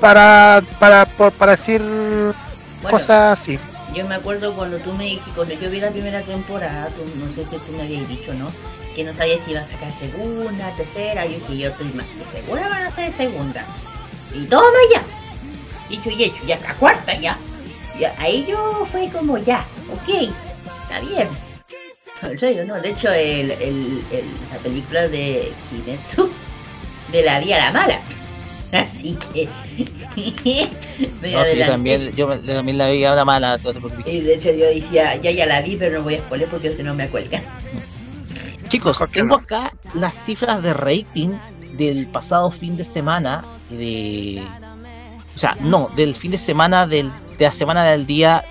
[0.00, 3.58] para, para, para, para decir bueno, cosas así.
[3.94, 7.26] Yo me acuerdo cuando tú me dijiste, cuando yo vi la primera temporada, tú, no
[7.34, 8.50] sé si tú me habías dicho, ¿no?
[8.94, 12.40] Que no sabías si iba a sacar segunda, tercera, yo dije, yo estoy más que
[12.40, 13.64] segura van a hacer segunda.
[14.32, 15.02] Y toma ya.
[15.88, 17.36] Dicho y hecho, ya está cuarta ya.
[17.98, 18.14] ya.
[18.18, 20.32] Ahí yo fue como ya, ok,
[20.90, 21.28] está bien.
[22.22, 26.30] En serio, no, de hecho el, el, el, la película de Kimetsu
[27.12, 28.00] de la vía la mala.
[28.72, 29.48] Así que.
[31.32, 33.58] no, sí, también, yo también la vi ahora mala.
[34.06, 36.70] Y de hecho, yo decía, ya ya la vi, pero no voy a spoiler porque
[36.70, 37.42] si no me cuelgan.
[38.68, 41.30] Chicos, tengo acá las cifras de rating
[41.76, 43.44] del pasado fin de semana.
[43.70, 44.42] De.
[45.34, 48.44] O sea, no, del fin de semana del, de la semana del día.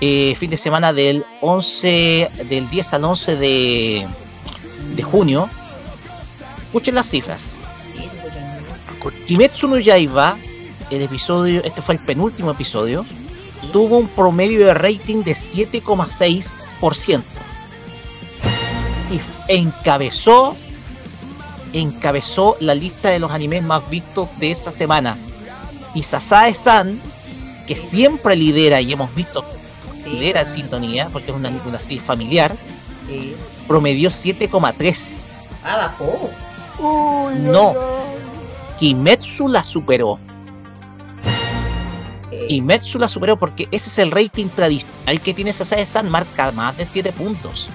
[0.00, 2.30] Eh, fin de semana del 11.
[2.48, 4.06] Del 10 al 11 de.
[4.96, 5.48] De junio.
[6.66, 7.60] Escuchen las cifras.
[9.26, 10.36] Kimetsu no Yaiba,
[10.90, 13.06] el episodio, este fue el penúltimo episodio,
[13.72, 17.22] tuvo un promedio de rating de 7,6%
[19.10, 20.56] y encabezó
[21.72, 25.16] encabezó la lista de los animes más vistos de esa semana.
[25.94, 27.00] Y Sasae-san,
[27.66, 29.44] que siempre lidera y hemos visto
[30.06, 32.54] lidera en sintonía, porque es una, una serie familiar,
[33.06, 33.34] Sí.
[33.66, 35.28] promedió 7,3.
[35.64, 36.30] Ah, bajó.
[37.40, 37.74] No,
[38.78, 40.18] Kimetsu la superó.
[42.30, 46.76] Eh, Kimetsu la superó porque ese es el rating tradicional que tiene Sasae-san, marca más
[46.76, 47.68] de 7 puntos.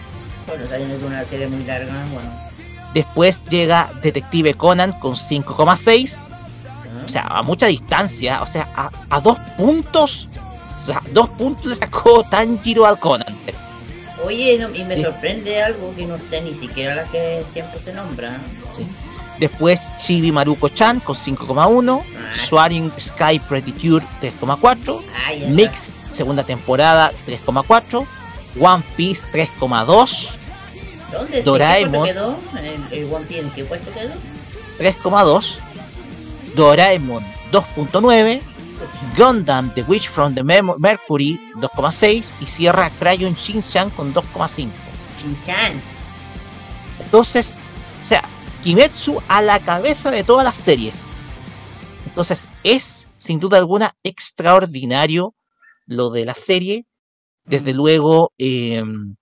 [0.47, 2.29] Bueno, sabiendo que una serie muy larga, bueno.
[2.93, 6.31] Después llega Detective Conan con 5,6.
[7.03, 8.67] O sea, a mucha distancia, o sea,
[9.09, 10.27] a, dos puntos.
[10.85, 13.35] O sea, dos puntos le sacó Tanjiro al Conan.
[14.23, 18.37] Oye, y me sorprende algo que no esté ni siquiera la que siempre se nombra.
[18.69, 18.85] Sí.
[19.39, 22.01] Después Chibi Maruko-chan con 5,1.
[22.01, 22.45] Ah.
[22.47, 25.01] Swaring Sky Pretty Cure 3,4.
[25.13, 28.05] Ah, Mix segunda temporada 3,4.
[28.59, 30.29] One Piece 3,2.
[31.11, 32.37] ¿Dónde Doraemon, quedó?
[32.91, 34.13] ¿El, One Piece en qué puesto quedó?
[34.79, 35.55] 3,2.
[36.55, 38.41] Doraemon 2.9.
[39.15, 44.69] Gundam The Witch from the Mercury 2,6 y cierra Crayon Shin-chan con 2,5.
[45.21, 45.81] Shin-chan.
[46.99, 47.57] Entonces,
[48.03, 48.23] o sea,
[48.63, 51.21] Kimetsu a la cabeza de todas las series.
[52.05, 55.35] Entonces, es sin duda alguna extraordinario
[55.85, 56.85] lo de la serie.
[57.43, 59.15] Desde luego, em,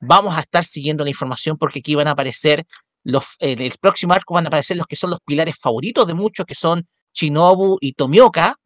[0.00, 2.66] vamos a estar siguiendo la información porque aquí van a aparecer
[3.02, 6.14] los, en el próximo arco van a aparecer los que son los pilares favoritos de
[6.14, 8.56] muchos, que son Shinobu y Tomioka,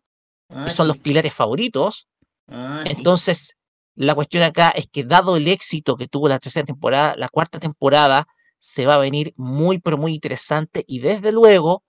[0.48, 2.08] que son los pilares favoritos.
[2.46, 3.56] Entonces,
[3.94, 7.58] la cuestión acá es que dado el éxito que tuvo la tercera temporada, la cuarta
[7.58, 8.26] temporada
[8.58, 11.82] se va a venir muy, pero muy interesante y desde luego,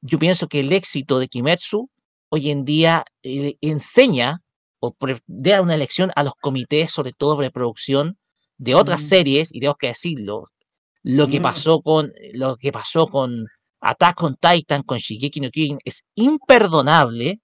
[0.00, 1.90] yo pienso que el éxito de Kimetsu
[2.28, 4.42] hoy en día eh, enseña
[4.80, 4.94] o
[5.26, 8.18] da una lección a los comités, sobre todo de producción
[8.58, 9.06] de otras mm.
[9.06, 10.44] series, y tengo que decirlo,
[11.02, 11.42] lo que mm.
[11.42, 13.46] pasó con lo que pasó con
[13.80, 17.40] Attack on Titan, con Shigeki no Kyojin, es imperdonable,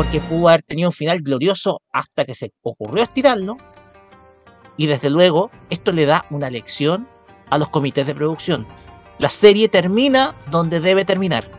[0.00, 3.58] porque pudo haber tenido un final glorioso hasta que se ocurrió estirarlo,
[4.78, 7.06] y desde luego esto le da una lección
[7.50, 8.66] a los comités de producción.
[9.18, 11.50] La serie termina donde debe terminar.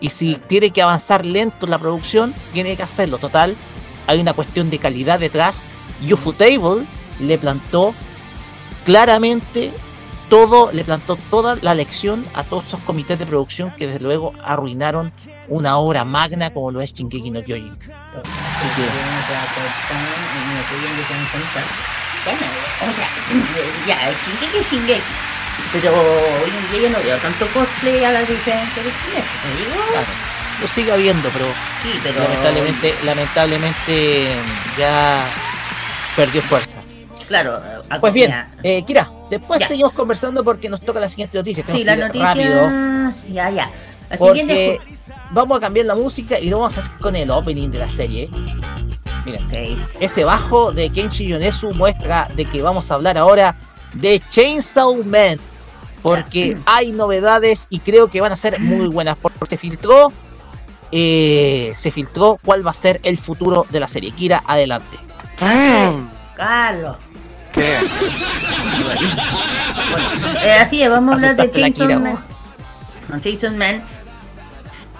[0.00, 3.18] Y si tiene que avanzar lento la producción, tiene que hacerlo.
[3.18, 3.54] Total,
[4.06, 5.66] hay una cuestión de calidad detrás.
[6.10, 6.86] Ufotable
[7.20, 7.92] le plantó
[8.86, 9.72] claramente
[10.30, 14.32] todo, le plantó toda la lección a todos esos comités de producción que desde luego
[14.42, 15.12] arruinaron
[15.48, 17.70] una obra magna como lo es Shingeki no Kyojin.
[17.70, 18.22] O
[22.94, 23.08] sea,
[23.86, 25.02] ya, Shingeki es Shingeki.
[25.72, 29.30] Pero hoy en día yo no veo tanto cosplay a las diferentes vestimentas.
[29.92, 30.06] Claro,
[30.60, 31.46] lo sigue habiendo, pero,
[31.82, 34.26] sí, pero lamentablemente, lamentablemente
[34.78, 35.24] ya
[36.16, 36.80] perdió fuerza.
[37.28, 37.60] Claro,
[38.00, 41.64] pues bien, eh, Kira, después seguimos conversando porque nos toca la siguiente noticia.
[41.66, 42.34] Sí, la noticia.
[42.34, 42.70] Rápido.
[43.32, 43.70] Ya, ya.
[44.10, 44.80] La porque
[45.30, 47.88] vamos a cambiar la música y lo vamos a hacer con el opening de la
[47.88, 48.30] serie.
[49.24, 49.48] Miren,
[50.00, 53.56] ese bajo de Kenshi Yonesu muestra de que vamos a hablar ahora
[53.94, 55.38] de Chainsaw Man.
[56.02, 59.16] Porque hay novedades y creo que van a ser muy buenas.
[59.16, 60.12] Porque se filtró.
[60.92, 64.12] Eh, se filtró cuál va a ser el futuro de la serie.
[64.12, 64.96] Kira, adelante.
[66.36, 66.96] Carlos.
[67.52, 67.78] ¿Qué?
[70.44, 72.18] Eh, así es, vamos a hablar de Chainsaw Man.
[73.20, 73.82] Chainsaw Man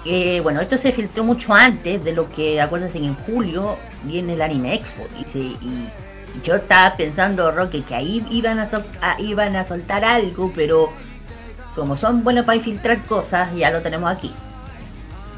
[0.05, 4.33] eh, bueno, esto se filtró mucho antes de lo que, acuérdense que en julio viene
[4.33, 5.03] el Anime Expo.
[5.33, 5.57] Y,
[6.43, 8.69] yo estaba pensando, Roque, que ahí iban a,
[9.19, 10.89] iban a soltar algo, pero
[11.75, 14.33] como son buenos para infiltrar cosas, ya lo tenemos aquí.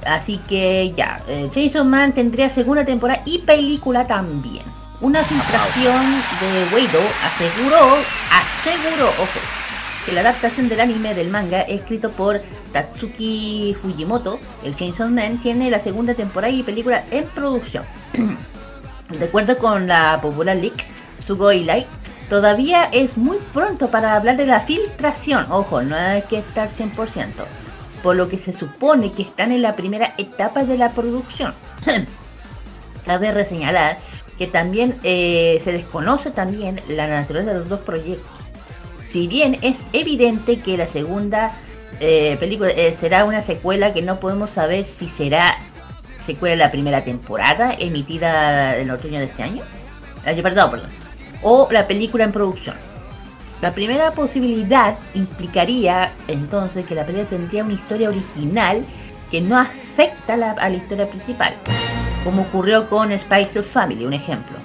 [0.06, 4.64] Así que ya, eh, Jason Man tendría segunda temporada y película también.
[5.00, 6.04] Una filtración
[6.42, 7.98] de Weido aseguró,
[8.32, 9.40] aseguró, ojo,
[10.08, 12.40] que la adaptación del anime del manga escrito por
[12.72, 17.84] Tatsuki Fujimoto, el Chainsaw Man, tiene la segunda temporada y película en producción.
[19.20, 20.86] de acuerdo con la popular leak
[21.20, 21.88] Sugoi Light,
[22.30, 25.46] todavía es muy pronto para hablar de la filtración.
[25.52, 27.34] Ojo, no hay que estar 100%.
[28.02, 31.54] Por lo que se supone que están en la primera etapa de la producción.
[33.06, 33.98] Cabe reseñalar
[34.38, 38.37] que también eh, se desconoce también la naturaleza de los dos proyectos
[39.10, 41.54] si bien es evidente que la segunda
[42.00, 45.58] eh, película eh, será una secuela que no podemos saber si será
[46.26, 49.64] secuela de la primera temporada emitida en otoño de este año,
[50.26, 50.90] año perdón, perdón,
[51.42, 52.76] o la película en producción.
[53.62, 58.86] La primera posibilidad implicaría entonces que la película tendría una historia original
[59.32, 61.56] que no afecta a la historia principal,
[62.24, 64.58] como ocurrió con Spicer Family, un ejemplo.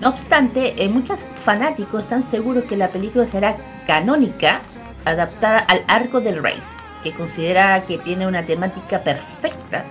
[0.00, 4.60] No obstante, eh, muchos fanáticos están seguros que la película será canónica,
[5.04, 9.84] adaptada al arco del Race, que considera que tiene una temática perfecta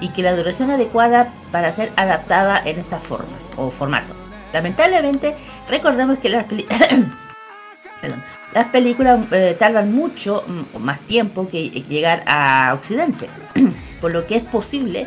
[0.00, 4.14] y que la duración adecuada para ser adaptada en esta forma o formato.
[4.52, 5.34] Lamentablemente,
[5.68, 6.44] recordemos que las,
[8.52, 13.30] las películas eh, tardan mucho mm, más tiempo que llegar a Occidente,
[14.02, 15.06] por lo que es posible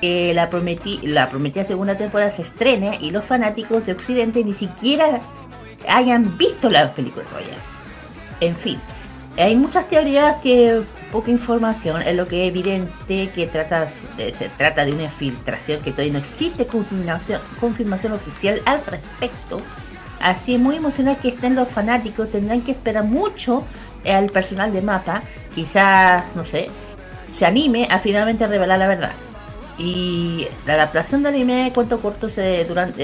[0.00, 4.52] que la, prometí, la prometida segunda temporada se estrene y los fanáticos de Occidente ni
[4.52, 5.20] siquiera
[5.88, 7.54] hayan visto las películas todavía.
[8.40, 8.78] En fin,
[9.36, 10.82] hay muchas teorías que
[11.12, 13.88] poca información, es lo que es evidente que trata,
[14.18, 19.60] eh, se trata de una filtración que todavía no existe confirmación, confirmación oficial al respecto.
[20.20, 23.64] Así es muy emocional que estén los fanáticos, tendrán que esperar mucho
[24.04, 25.22] al personal de mapa,
[25.54, 26.70] quizás, no sé,
[27.32, 29.12] se anime a finalmente revelar la verdad.
[29.82, 33.00] Y la adaptación de anime de cuento corto se, durante,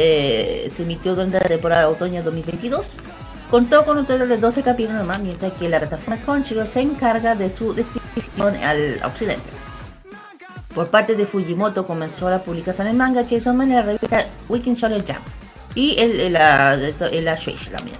[0.66, 2.86] eh, se emitió durante la temporada otoño 2022
[3.50, 7.36] Contó con un total de 12 capítulos más, mientras que la plataforma Crunchyroll se encarga
[7.36, 9.48] de su distribución al occidente.
[10.74, 14.76] Por parte de Fujimoto comenzó la publicación en manga Chainsaw Man en la revista Weekend
[14.76, 15.20] Shonen Jump
[15.74, 17.96] y el, la, la Shueisha también.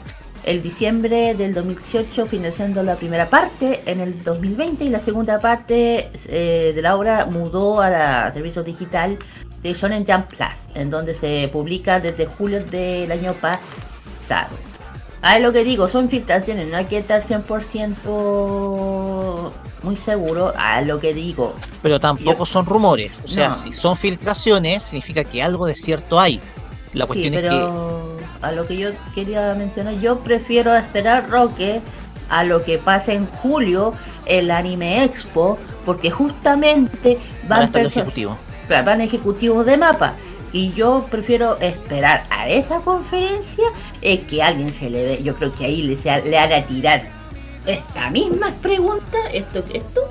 [0.47, 6.13] El diciembre del 2018 finalizando la primera parte en el 2020 y la segunda parte
[6.29, 9.19] eh, de la obra mudó a la servicio digital
[9.61, 14.57] de Shonen Jump Plus, en donde se publica desde julio del año pasado.
[15.21, 19.51] Ah, es lo que digo, son filtraciones, no hay que estar 100%
[19.83, 21.57] muy seguro a lo que digo.
[21.83, 26.41] Pero tampoco son rumores, o sea, si son filtraciones, significa que algo de cierto hay.
[26.93, 28.06] La cuestión sí, pero
[28.43, 31.81] a lo que yo quería mencionar, yo prefiero esperar Roque
[32.29, 33.93] a lo que pase en julio
[34.27, 37.19] el Anime Expo, porque justamente
[37.49, 38.37] van, van, ejecutivo.
[38.69, 40.15] van ejecutivos de mapa.
[40.53, 43.65] Y yo prefiero esperar a esa conferencia
[44.01, 45.23] es que alguien se le ve.
[45.23, 47.03] Yo creo que ahí le, sea, le haga tirar
[47.67, 50.03] esta misma pregunta, esto, esto.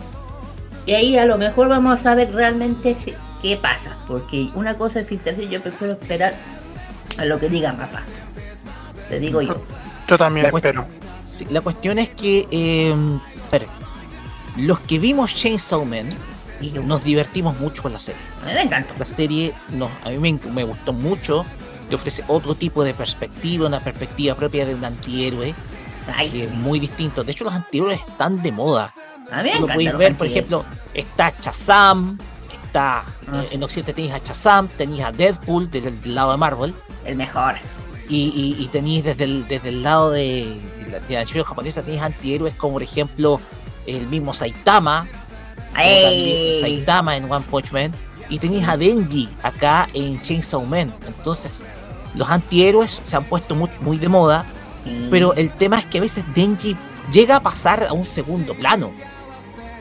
[0.85, 2.95] Y ahí a lo mejor vamos a ver realmente
[3.41, 3.97] qué pasa.
[4.07, 6.35] Porque una cosa es filtración, yo prefiero esperar
[7.17, 8.03] a lo que diga papá.
[9.07, 9.61] Te digo yo.
[10.07, 10.85] Yo también espero.
[11.31, 13.67] Sí, la cuestión es que, eh, a ver,
[14.57, 16.09] los que vimos Chainsaw Man
[16.85, 18.21] nos divertimos mucho con la serie.
[18.43, 18.93] A mí me encanta.
[18.97, 21.45] La serie nos, a mí me, me, gustó mucho,
[21.89, 25.53] que ofrece otro tipo de perspectiva, una perspectiva propia de un antihéroe,
[26.15, 26.41] Ay, que sí.
[26.43, 27.23] es muy distinto.
[27.23, 28.93] De hecho, los antihéroes están de moda.
[29.31, 32.17] A mí me Tú lo encanta podéis los ver, por ejemplo, está Shazam,
[32.75, 33.55] está Ah, eh, sí.
[33.55, 36.73] en Occidente tenéis a Shazam, tenéis a Deadpool del, del lado de Marvel,
[37.05, 37.55] El mejor.
[38.09, 40.59] y, y, y tenéis desde el, desde el lado de,
[41.07, 43.39] de la, japonesa, tenéis antihéroes como, por ejemplo,
[43.87, 45.07] el mismo Saitama,
[45.73, 46.61] también.
[46.61, 47.93] Saitama en One Punch Man,
[48.29, 50.93] y tenéis a Denji acá en Chainsaw Man.
[51.07, 51.63] Entonces,
[52.15, 54.45] los antihéroes se han puesto muy, muy de moda,
[54.83, 55.07] Sí.
[55.09, 56.75] pero el tema es que a veces Denji
[57.11, 58.91] llega a pasar a un segundo plano.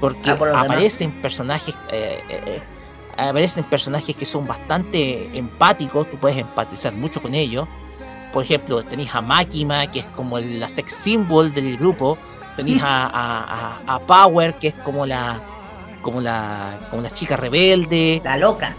[0.00, 0.64] Porque Ah, por demás.
[0.64, 1.74] aparecen personajes.
[1.92, 2.62] eh, eh,
[3.16, 7.66] aparecen personajes que son bastante empáticos, tú puedes empatizar mucho con ellos.
[8.32, 12.18] Por ejemplo, tenéis a Makima, que es como la sex symbol del grupo.
[12.56, 15.40] Tenéis a, a- a- a Power, que es como la
[16.02, 18.74] como la como la chica rebelde, La loca.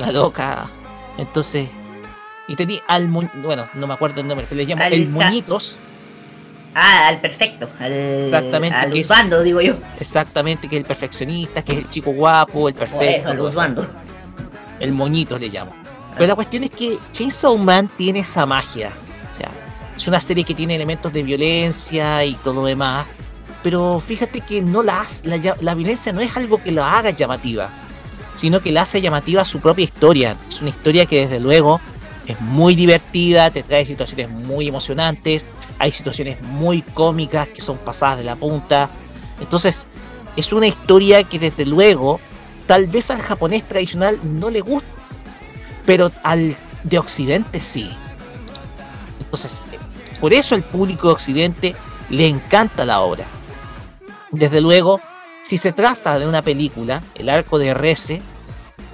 [0.00, 0.66] la loca.
[1.18, 1.68] Entonces,
[2.48, 5.76] y tenía al bueno, no me acuerdo el nombre, pero le llamo el Muñitos,
[6.78, 7.70] Ah, al perfecto.
[7.80, 9.74] Al, Exactamente, Al que es- Usbando, digo yo.
[9.98, 13.42] exactamente, que es el perfeccionista, que es el chico guapo, el perfecto, eso.
[13.44, 13.86] Usbando.
[14.78, 15.74] el Moñitos le llamo.
[16.14, 18.90] Pero la cuestión es que Chainsaw Man tiene esa magia.
[19.32, 19.48] O sea,
[19.96, 23.06] es una serie que tiene elementos de violencia y todo lo demás.
[23.62, 27.08] Pero fíjate que no la, hace- la, la violencia no es algo que la haga
[27.10, 27.70] llamativa,
[28.36, 30.36] sino que la hace llamativa su propia historia.
[30.48, 31.80] Es una historia que desde luego
[32.26, 35.46] es muy divertida, te trae situaciones muy emocionantes,
[35.78, 38.88] hay situaciones muy cómicas que son pasadas de la punta.
[39.40, 39.86] Entonces,
[40.36, 42.20] es una historia que desde luego
[42.66, 44.88] tal vez al japonés tradicional no le gusta,
[45.84, 47.90] pero al de Occidente sí.
[49.20, 49.62] Entonces,
[50.20, 51.76] por eso el público de Occidente
[52.10, 53.26] le encanta la obra.
[54.30, 55.00] Desde luego,
[55.42, 58.20] si se trata de una película, el arco de RS,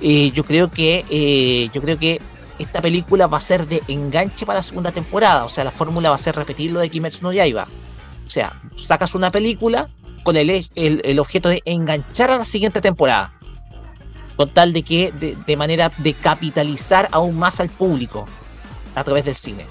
[0.01, 2.21] eh, yo creo que eh, yo creo que
[2.63, 5.45] esta película va a ser de enganche para la segunda temporada.
[5.45, 7.67] O sea, la fórmula va a ser repetir lo de Kimetsu no Yaiba.
[8.25, 9.89] O sea, sacas una película
[10.25, 13.35] con el, el, el objeto de enganchar a la siguiente temporada
[14.37, 18.27] con tal de que de, de, manera de capitalizar aún más al público
[18.95, 19.67] a través del cine.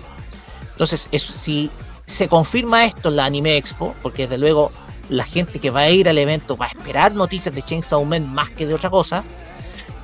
[0.71, 1.69] Entonces, si
[2.05, 4.71] se confirma esto en la Anime Expo, porque desde luego
[5.09, 8.31] la gente que va a ir al evento va a esperar noticias de Chainsaw Man
[8.33, 9.23] más que de otra cosa,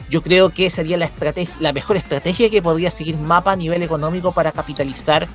[0.09, 3.83] yo creo que sería la estrategia, la mejor estrategia que podría seguir Mapa a nivel
[3.83, 5.27] económico para capitalizar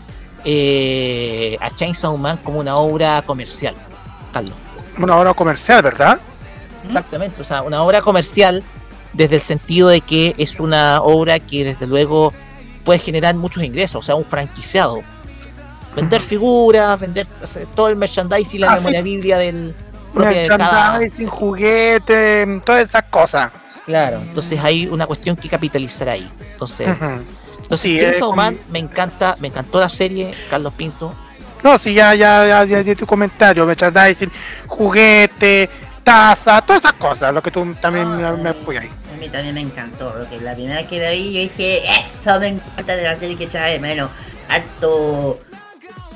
[0.45, 3.75] eh, a Chainsaw Man como una obra comercial.
[4.33, 4.55] Carlos.
[4.99, 6.19] Una obra comercial, ¿verdad?
[6.87, 8.63] Exactamente, o sea, una obra comercial
[9.13, 12.33] desde el sentido de que es una obra que desde luego
[12.85, 15.03] puede generar muchos ingresos, o sea, un franquiciado.
[15.95, 17.29] Vender figuras, vender
[17.77, 19.05] todo el merchandising y la Ah, memoria sí.
[19.05, 19.75] biblia del
[20.15, 20.99] cada...
[20.99, 23.53] Merchandising, juguetes, todas esas cosas.
[23.87, 26.31] Claro, entonces hay una cuestión que capitalizar ahí.
[26.53, 31.15] Entonces, entonces Sí, Chainsaw Man me encanta, me encantó la serie, Carlos Pinto.
[31.63, 34.31] No, sí, ya, ya, ya, ya di tu comentario, merchandising,
[34.67, 35.71] juguete,
[36.03, 38.91] taza, todas esas cosas, lo que tú también Ah, me apoyas ahí.
[39.15, 42.41] A mí también me encantó, porque la primera vez que la vi yo dije, eso
[42.41, 44.11] me encanta de la serie que echaba de menos.
[44.49, 45.41] Harto.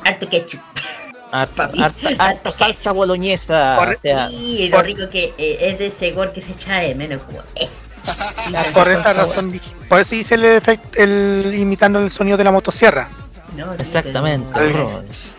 [0.05, 0.61] Harto ketchup.
[1.43, 3.77] Harta, salsa boloñesa.
[3.79, 6.53] Por- O sea, y lo por- rico que eh, es de ese gol que se
[6.53, 7.21] echaba de menos.
[7.23, 7.69] Como, eh.
[8.75, 13.09] Por esa razón, por eso hice el efecto, el imitando el sonido de la motosierra.
[13.57, 14.53] No, sí, exactamente.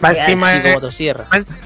[0.01, 0.51] Ya, encima,
[0.91, 1.09] Sí,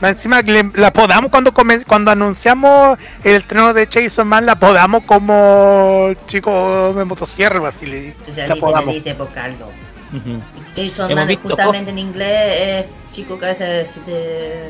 [0.02, 5.04] encima le- la podamos cuando come- cuando anunciamos el estreno de Jason Man, la podamos
[5.06, 8.94] como chico de motosierra, así le, O sea, la dice, le podamos.
[8.94, 9.16] dice
[10.12, 10.38] Carlos.
[10.38, 10.42] Ujú.
[10.76, 11.10] Jason
[11.44, 14.70] justamente en inglés es chico cabeza de, de...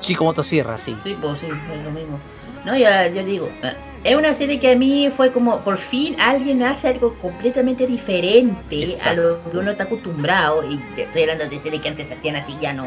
[0.00, 0.96] Chico motosierra, sí.
[1.04, 2.18] Sí, pues sí, es lo mismo.
[2.64, 3.72] No, ya, yo digo, eh,
[4.04, 8.86] es una serie que a mí fue como, por fin alguien hace algo completamente diferente
[9.04, 10.68] a lo que uno está acostumbrado.
[10.70, 12.86] Y te- estoy hablando de series que antes hacían así, ya no.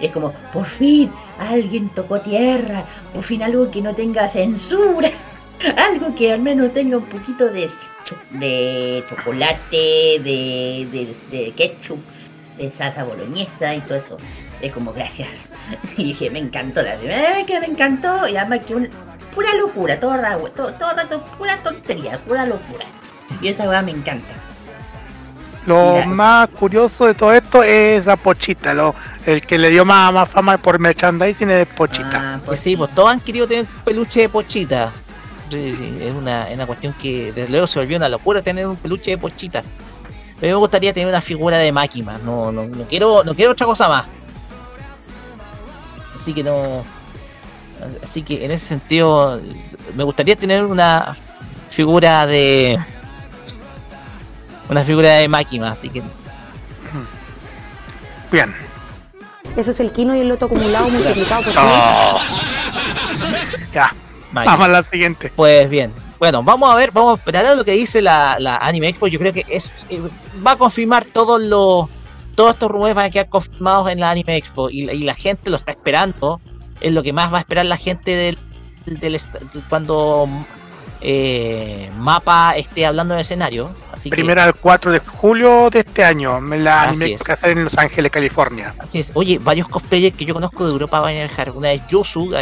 [0.00, 2.84] Es como, por fin alguien tocó tierra,
[3.14, 5.10] por fin algo que no tenga censura,
[5.76, 7.70] algo que al menos tenga un poquito de,
[8.04, 12.00] cho- de chocolate, de, de, de ketchup,
[12.58, 14.16] de salsa boloñesa y todo eso.
[14.60, 15.28] Es como, gracias.
[15.96, 18.88] Y dije, me encantó la primera vez que me encantó y además que un,
[19.34, 22.86] pura locura, todo, ra- todo, todo rato, pura tontería, pura locura.
[23.40, 24.34] Y esa weá me encanta.
[25.66, 29.84] Lo Mira, más curioso de todo esto es la Pochita, lo, el que le dio
[29.84, 32.34] más, más fama por merchandising es Pochita.
[32.34, 34.90] Ah, Pues sí, pues todos han querido tener un peluche de pochita.
[35.52, 38.66] Sí, sí, es una, es una cuestión que desde luego se volvió una locura tener
[38.66, 39.62] un peluche de pochita.
[40.40, 43.66] Pero me gustaría tener una figura de máquina, no, no, no quiero, no quiero otra
[43.66, 44.06] cosa más.
[46.18, 46.84] Así que no.
[48.02, 49.40] Así que en ese sentido
[49.94, 51.16] me gustaría tener una
[51.70, 52.78] figura de.
[54.70, 56.02] Una figura de máquina, así que
[58.30, 58.54] Bien.
[59.54, 62.18] Ese es el quino y el loto acumulado multiplicado por Oh.
[63.74, 63.92] Ya,
[64.32, 65.32] vamos a la siguiente.
[65.36, 68.56] Pues bien, bueno, vamos a ver, vamos a esperar a lo que dice la, la
[68.56, 69.06] Anime Expo.
[69.08, 70.00] Yo creo que es eh,
[70.46, 71.86] va a confirmar todos los
[72.34, 75.14] todos estos rumores van a quedar confirmados en la Anime Expo y, la- y la
[75.14, 76.40] gente lo está esperando.
[76.80, 78.38] Es lo que más va a esperar la gente del,
[78.86, 79.20] del
[79.68, 80.26] cuando
[81.00, 83.70] eh, Mapa esté hablando en el escenario.
[83.92, 87.22] Así que- Primero al 4 de julio de este año, la anime es.
[87.22, 88.74] que sale en Los Ángeles, California.
[88.78, 89.10] Así es.
[89.14, 91.50] Oye, varios cosplayers que yo conozco de Europa van a viajar.
[91.50, 92.32] Una vez Yosu,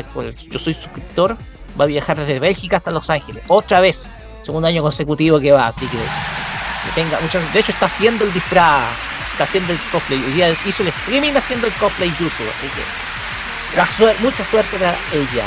[0.51, 1.36] yo soy suscriptor,
[1.79, 3.43] va a viajar desde Bélgica hasta Los Ángeles.
[3.49, 4.11] Otra vez,
[4.43, 7.18] segundo año consecutivo que va, así que, que tenga.
[7.53, 8.85] De hecho está haciendo el disfraz,
[9.33, 10.23] está haciendo el cosplay.
[10.23, 15.45] Hoy día hizo el streaming haciendo el cosplay Yosu, así que mucha suerte para ella.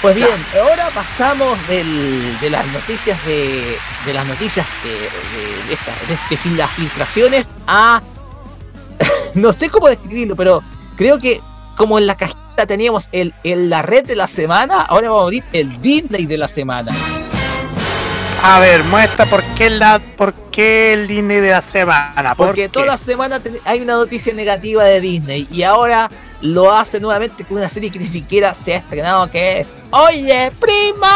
[0.00, 0.28] Pues bien,
[0.60, 6.14] ahora pasamos del- de las noticias de, de las noticias de, de- de esta- de
[6.34, 8.02] este las filtraciones a
[9.34, 10.62] no sé cómo describirlo, pero
[10.96, 11.40] creo que
[11.76, 15.24] como en la cajita teníamos el, el- la red de la semana, ahora vamos a
[15.24, 16.92] abrir el Disney de la semana.
[18.42, 22.34] A ver, muestra por qué, la, por qué el Disney de la semana.
[22.34, 22.68] ¿Por Porque qué?
[22.68, 26.10] toda la semana hay una noticia negativa de Disney y ahora
[26.42, 30.52] lo hace nuevamente con una serie que ni siquiera se ha estrenado, que es Oye,
[30.60, 31.06] primo.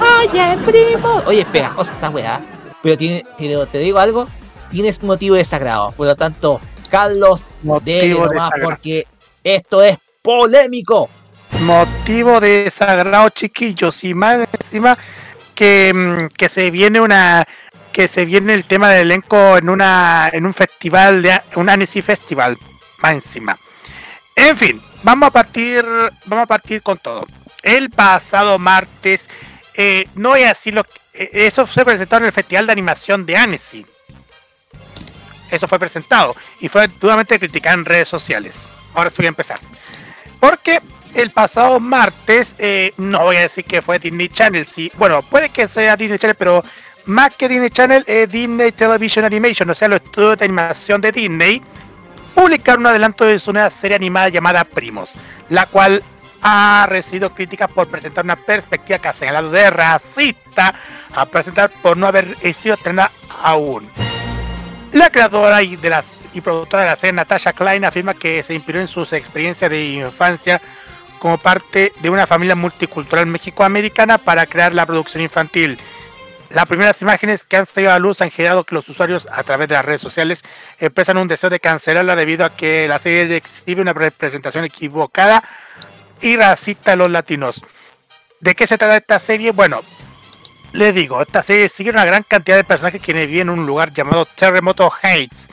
[0.00, 1.22] Oye, primo.
[1.26, 2.40] Oye, es pegajosa esa weá.
[2.82, 4.26] Pero tiene, si te digo algo,
[4.70, 5.92] tienes un motivo de desagrado.
[5.92, 6.60] Por lo tanto,
[6.90, 8.64] Carlos, Motivo de nomás desagrado.
[8.64, 9.06] porque
[9.44, 11.08] esto es polémico.
[11.60, 14.96] motivo de desagrado chiquillos y más encima
[15.54, 17.46] que, mm, que se viene una
[17.92, 22.02] que se viene el tema del elenco en una en un festival de un Annecy
[22.02, 22.56] Festival
[22.98, 23.58] más encima
[24.36, 25.84] en fin vamos a partir
[26.26, 27.26] vamos a partir con todo
[27.62, 29.28] el pasado martes
[29.74, 33.36] eh, no voy a decirlo eh, eso fue presentado en el festival de animación de
[33.36, 33.86] Annecy
[35.50, 38.60] eso fue presentado y fue duramente criticado en redes sociales
[38.94, 39.60] ahora sí voy a empezar
[40.40, 40.80] porque
[41.14, 45.48] el pasado martes, eh, no voy a decir que fue Disney Channel, sí, bueno, puede
[45.50, 46.64] que sea Disney Channel, pero
[47.04, 51.12] más que Disney Channel es Disney Television Animation, o sea, los estudios de animación de
[51.12, 51.62] Disney,
[52.34, 55.14] publicaron un adelanto de su nueva serie animada llamada Primos,
[55.48, 56.02] la cual
[56.42, 60.74] ha recibido críticas por presentar una perspectiva que ha señalado de racista
[61.14, 63.10] a presentar por no haber sido estrenada
[63.42, 63.90] aún.
[64.92, 68.54] La creadora y, de la, y productora de la serie, Natasha Klein, afirma que se
[68.54, 70.60] inspiró en sus experiencias de infancia
[71.20, 75.78] como parte de una familia multicultural mexicoamericana para crear la producción infantil.
[76.48, 79.68] Las primeras imágenes que han salido a luz han generado que los usuarios a través
[79.68, 80.42] de las redes sociales
[80.80, 85.44] expresan un deseo de cancelarla debido a que la serie exhibe una representación equivocada
[86.20, 87.62] y racista de los latinos.
[88.40, 89.52] ¿De qué se trata esta serie?
[89.52, 89.82] Bueno,
[90.72, 93.92] les digo, esta serie sigue una gran cantidad de personajes quienes viven en un lugar
[93.92, 95.48] llamado Terremoto Heights,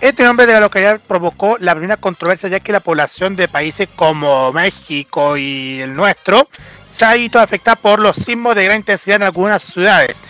[0.00, 3.88] Este nombre de la localidad provocó la primera controversia ya que la población de países
[3.94, 6.48] como México y el nuestro
[6.90, 10.20] se ha visto afectada por los sismos de gran intensidad en algunas ciudades.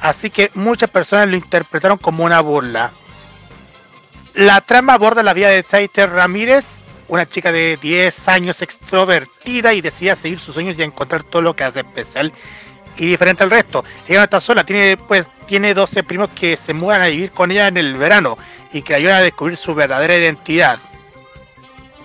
[0.00, 2.90] Así que muchas personas lo interpretaron como una burla.
[4.34, 6.66] La trama aborda la vida de Taiter Ramírez,
[7.08, 11.54] una chica de 10 años extrovertida y decide seguir sus sueños y encontrar todo lo
[11.54, 12.32] que hace especial
[12.98, 13.84] y diferente al resto.
[14.06, 17.50] Ella no está sola, tiene pues tiene 12 primos que se mudan a vivir con
[17.50, 18.36] ella en el verano
[18.72, 20.78] y que ayudan a descubrir su verdadera identidad.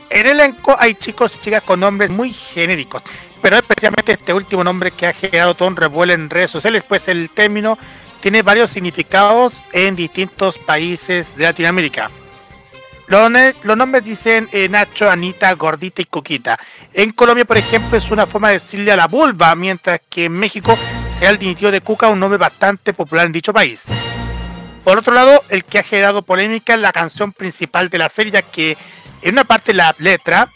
[0.09, 3.03] En el elenco hay chicos y chicas con nombres muy genéricos,
[3.41, 7.07] pero especialmente este último nombre que ha generado todo un revuelo en redes sociales, pues
[7.07, 7.77] el término
[8.21, 12.09] tiene varios significados en distintos países de Latinoamérica.
[13.07, 16.57] Los, nombres dicen eh, Nacho, Anita, Gordita y Coquita.
[16.93, 20.33] En Colombia, por ejemplo, es una forma de decirle a la vulva, mientras que en
[20.33, 20.77] México
[21.19, 23.83] sea el diminutivo de Cuca, un nombre bastante popular en dicho país.
[24.83, 28.33] Por otro lado, el que ha generado polémica es la canción principal de la serie,
[28.33, 28.77] ya que
[29.21, 30.49] en una parte de la letra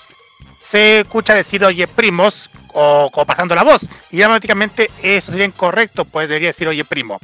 [0.62, 6.06] se escucha decir oye primos o, o pasando la voz, y automáticamente eso sería incorrecto,
[6.06, 7.20] pues debería decir oye primo.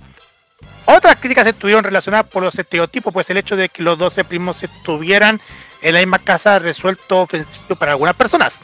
[0.86, 4.62] Otras críticas estuvieron relacionadas por los estereotipos, pues el hecho de que los 12 primos
[4.64, 5.40] estuvieran
[5.82, 8.60] en la misma casa resuelto ofensivo para algunas personas.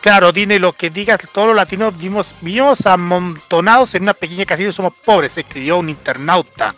[0.00, 4.70] Claro, dime lo que digas, todos los latinos vivimos, vivimos amontonados en una pequeña casilla
[4.70, 6.74] y somos pobres, escribió un internauta.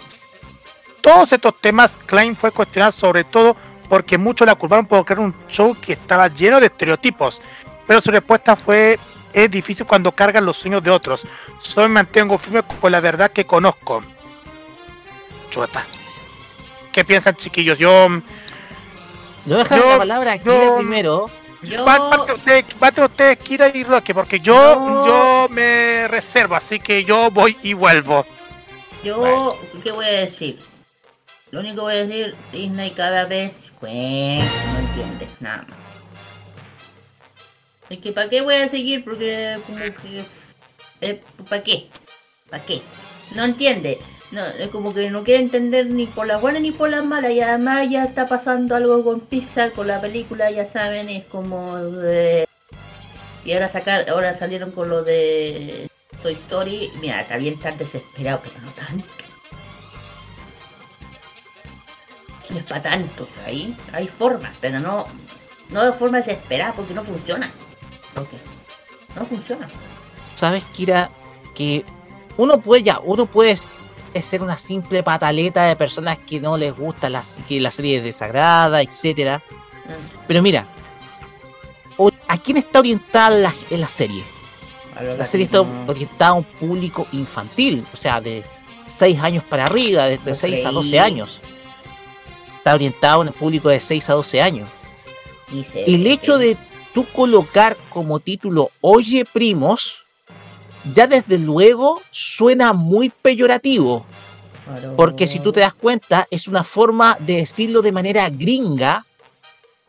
[1.00, 3.56] Todos estos temas, Klein fue cuestionado sobre todo
[3.88, 7.40] porque muchos la culparon por crear un show que estaba lleno de estereotipos,
[7.86, 8.98] pero su respuesta fue
[9.32, 11.26] es difícil cuando cargan los sueños de otros.
[11.60, 14.02] Solo me mantengo firme con la verdad que conozco.
[15.50, 15.84] Chueta.
[16.92, 17.78] ¿Qué piensan, chiquillos?
[17.78, 18.08] Yo.
[19.46, 21.30] Yo dejar Yo- la palabra aquí yo- primero.
[21.62, 22.64] Yo, Va- Parte ustedes,
[23.04, 25.06] ustedes, Kira y Roque, porque yo, No.
[25.06, 28.24] yo me reservo, así que yo voy y vuelvo.
[29.04, 30.58] yo, ¿qué voy a decir?
[31.50, 33.92] Lo único que voy a decir, Disney cada vez, pues,
[34.72, 35.78] no entiendes nada más.
[37.90, 39.04] Es que, ¿para qué voy a seguir?
[39.04, 40.24] Porque, como que,
[41.00, 41.88] eh, ¿para qué?
[42.48, 42.82] ¿Para qué?
[43.34, 43.98] No entiende.
[44.32, 47.32] No, es como que no quiere entender ni por las buenas ni por las malas.
[47.32, 51.76] Y además ya está pasando algo con Pixar, con la película, ya saben, es como...
[51.78, 52.46] de-
[53.44, 55.88] Y ahora sacar, ahora salieron con lo de
[56.22, 56.90] Toy Story.
[57.00, 59.04] Mira, está bien estar desesperado, pero no tanto.
[62.50, 65.06] No es para tanto, ahí hay formas, pero no,
[65.68, 67.48] no de forma desesperada porque no funciona.
[68.12, 68.36] Porque
[69.14, 69.68] no funciona.
[70.34, 71.10] sabes, Kira,
[71.54, 71.84] que
[72.36, 73.56] uno puede ya, uno puede
[74.20, 78.04] ser una simple pataleta de personas que no les gusta la, que la serie es
[78.04, 79.38] desagrada, etcétera.
[79.84, 80.66] Mm, Pero mira,
[82.28, 84.24] ¿a quién está orientada la, en la serie?
[85.16, 88.44] La serie está orientada a un público infantil, o sea, de
[88.86, 90.98] 6 años para arriba, de, de No 6 a 12 creí.
[90.98, 91.40] años.
[92.58, 94.68] Está orientado a un público de 6 a 12 años.
[95.74, 96.56] El hecho de
[96.92, 99.99] tú colocar como título Oye Primos,
[100.92, 104.04] ya desde luego suena muy peyorativo,
[104.66, 104.94] Claro.
[104.96, 109.04] porque si tú te das cuenta, es una forma de decirlo de manera gringa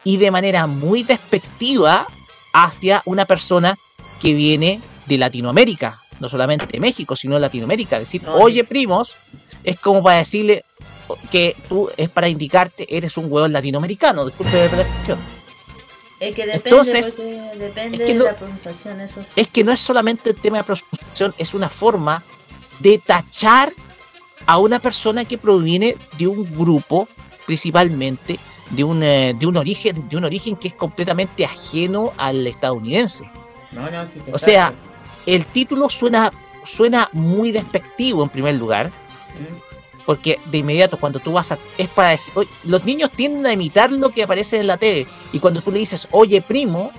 [0.04, 2.08] y de manera muy despectiva
[2.54, 3.78] hacia una persona
[4.20, 8.00] que viene de Latinoamérica, no solamente de México, sino de Latinoamérica.
[8.00, 9.16] Decir, No, oye primos,
[9.64, 10.66] es como para decirle
[11.30, 14.26] que tú es para indicarte eres un hueón latinoamericano.
[14.26, 15.20] Disculpe la expresión.
[16.22, 17.18] Es que depende, Entonces,
[17.58, 19.28] depende es que de no- la pronunciación, eso sí.
[19.36, 22.24] es que no es solamente el tema de prostitución, es una forma
[22.80, 23.74] de tachar
[24.46, 27.08] a una persona que proviene de un grupo,
[27.48, 32.46] principalmente de un, eh, de un origen, de un origen que es completamente ajeno al
[32.48, 33.30] estadounidense.
[33.72, 34.74] No, no, O sea.
[35.28, 36.32] El título suena,
[36.64, 39.71] suena muy despectivo en primer lugar, Mm,
[40.06, 41.60] porque de inmediato cuando tú vas a...
[41.78, 42.34] Es para decir,
[42.64, 45.80] los niños tienden a imitar lo que aparece en la TV, y cuando tú le
[45.80, 46.92] dices, oye primo,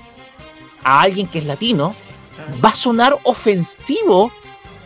[0.85, 1.95] a alguien que es latino,
[2.39, 4.33] ah, va a sonar ofensivo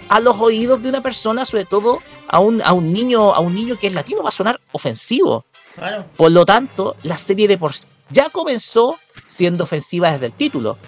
[0.09, 3.55] a los oídos de una persona, sobre todo a un, a un niño, a un
[3.55, 5.45] niño que es latino, va a sonar ofensivo.
[5.75, 6.05] Claro.
[6.17, 8.97] Por lo tanto, la serie de por sí ya comenzó
[9.27, 10.79] siendo ofensiva desde el título.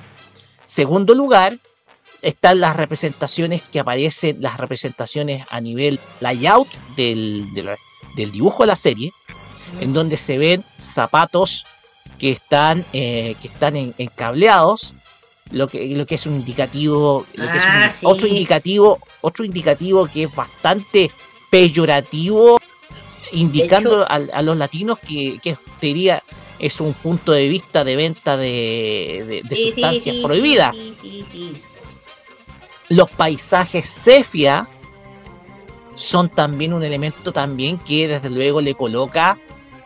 [0.64, 1.59] Segundo lugar,
[2.23, 7.71] están las representaciones que aparecen, las representaciones a nivel layout del, del,
[8.16, 9.12] del dibujo de la serie,
[9.81, 11.64] en donde se ven zapatos
[12.19, 14.95] que están, eh, que están en- encableados,
[15.51, 18.05] lo que, lo que es un indicativo, lo que es un- Ah, sí.
[18.07, 21.11] otro indicativo, otro indicativo que es bastante
[21.51, 22.59] peyorativo,
[23.33, 26.23] indicando a, a los latinos que, que diría
[26.59, 30.77] es un punto de vista de venta de, de- de Sí, sí, sustancias sí, prohibidas.
[30.77, 31.62] Sí, sí, sí.
[32.89, 34.68] Los paisajes sepia
[35.95, 39.39] son también un elemento también que desde luego le coloca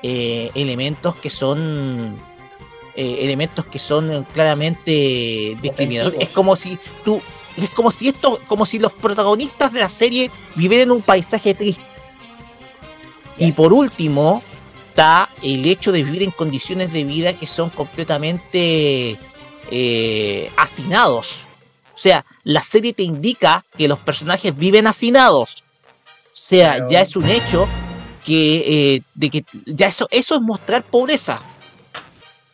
[0.02, 2.16] eh, elementos que son
[2.94, 6.20] eh, elementos que son claramente discriminadores.
[6.20, 7.20] Es como si tú
[7.56, 11.54] es como si esto, como si los protagonistas de la serie vivieran en un paisaje
[11.54, 11.82] triste.
[13.38, 14.42] Y por último,
[14.88, 19.18] está el hecho de vivir en condiciones de vida que son completamente
[19.70, 21.44] eh, hacinados.
[22.02, 25.62] O sea, la serie te indica que los personajes viven hacinados.
[26.32, 27.68] O sea, ya es un hecho
[28.26, 31.40] que, eh, de que ya eso, eso es mostrar pobreza.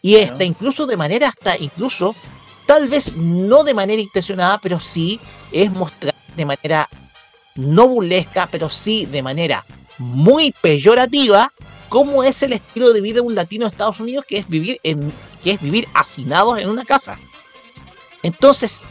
[0.02, 2.14] Y está incluso de manera, hasta incluso,
[2.66, 5.18] tal vez no de manera intencionada, pero sí
[5.50, 6.86] es mostrar de manera
[7.54, 9.64] no burlesca, pero sí de manera
[9.96, 11.54] muy peyorativa,
[11.88, 14.78] cómo es el estilo de vida de un latino de Estados Unidos, que es vivir
[14.82, 15.10] en,
[15.42, 17.18] que es vivir hacinados en una casa.
[18.22, 18.82] Entonces,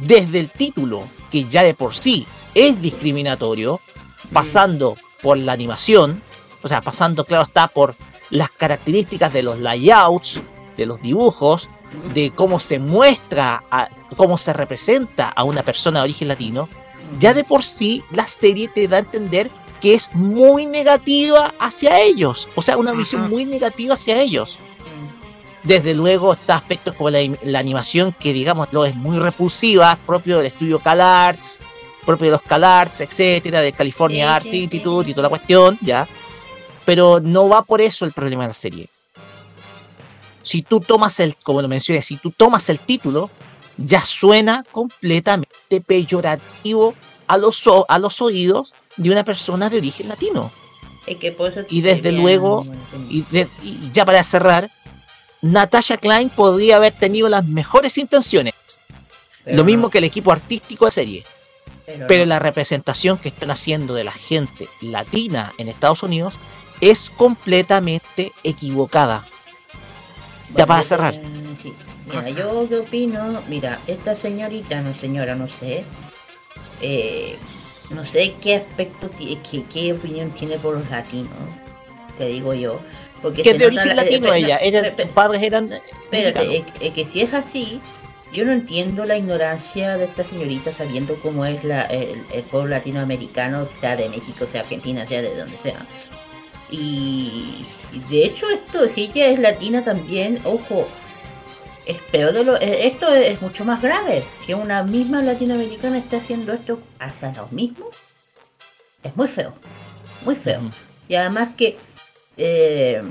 [0.00, 3.80] desde el título, que ya de por sí es discriminatorio,
[4.32, 6.22] pasando por la animación,
[6.62, 7.96] o sea, pasando, claro está, por
[8.30, 10.40] las características de los layouts,
[10.76, 11.68] de los dibujos,
[12.14, 13.64] de cómo se muestra,
[14.16, 16.68] cómo se representa a una persona de origen latino,
[17.18, 22.00] ya de por sí la serie te da a entender que es muy negativa hacia
[22.00, 24.58] ellos, o sea, una visión muy negativa hacia ellos.
[25.62, 27.18] Desde luego está aspectos como la,
[27.58, 31.60] animación que digamos lo es muy repulsiva, propio del estudio CalArts,
[32.06, 36.08] propio de los CalArts, etcétera, de California Arts Institute y toda la cuestión, ya.
[36.86, 38.88] Pero no va por eso el problema de la serie.
[40.42, 43.30] Si tú tomas el, como lo mencioné, si tú tomas el título,
[43.76, 46.94] ya suena completamente peyorativo
[47.26, 50.50] a los, a los oídos de una persona de origen latino.
[51.68, 52.66] y desde luego,
[53.08, 53.24] y,
[53.92, 54.70] ya para cerrar,
[55.42, 58.54] Natasha Klein podría haber tenido las mejores intenciones.
[59.46, 61.24] lo mismo que el equipo artístico de serie.
[62.06, 66.38] Pero, la representación que están haciendo de la gente latina en Estados Unidos
[66.80, 69.26] es completamente equivocada.
[70.54, 71.20] ya para cerrar.
[72.06, 75.84] Mira, yo qué opino, mira, esta señorita, no señora, no sé,
[76.80, 77.36] eh,
[77.90, 81.32] no sé qué aspecto, qué, qué opinión tiene por los latinos,
[82.18, 82.80] te digo yo.
[83.22, 85.72] Porque que de origen latino ella, ella sus padres eran...
[85.72, 87.80] Espérate, es, que si es así,
[88.32, 93.68] yo no entiendo la ignorancia de esta señorita sabiendo cómo es la, el, pueblo latinoamericano,
[93.80, 95.86] sea de México, sea Argentina, sea de donde sea.
[96.70, 97.66] Y,
[98.08, 100.88] de hecho esto, si ella es latina también, ojo,
[101.84, 102.56] es peor de lo...
[102.60, 107.52] Eh, esto es mucho más grave, que una misma latinoamericana esté haciendo esto hacia los
[107.52, 107.88] mismos.
[109.02, 109.52] Es muy feo,
[110.24, 110.70] muy feo.
[111.08, 111.76] Y además que
[112.42, 113.02] eh,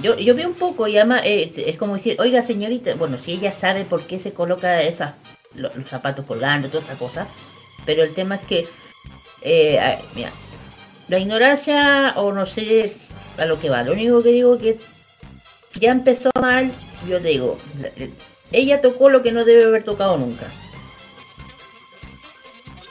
[0.00, 3.32] yo, yo veo un poco y además eh, es como decir, oiga señorita, bueno, si
[3.32, 5.14] ella sabe por qué se coloca esas,
[5.54, 7.26] los, zapatos colgando, toda esta cosa,
[7.84, 8.66] pero el tema es que,
[9.42, 10.30] eh, mira,
[11.08, 12.96] la ignorancia o no sé
[13.38, 14.78] a lo que va, lo único que digo que
[15.80, 16.70] ya empezó mal,
[17.08, 17.58] yo digo,
[18.52, 20.46] ella tocó lo que no debe haber tocado nunca.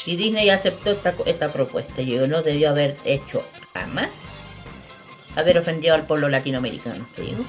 [0.06, 3.44] Y Disney aceptó esta, esta propuesta, yo no debió haber hecho
[3.74, 4.10] jamás
[5.36, 7.44] haber ofendido al pueblo latinoamericano, te digo.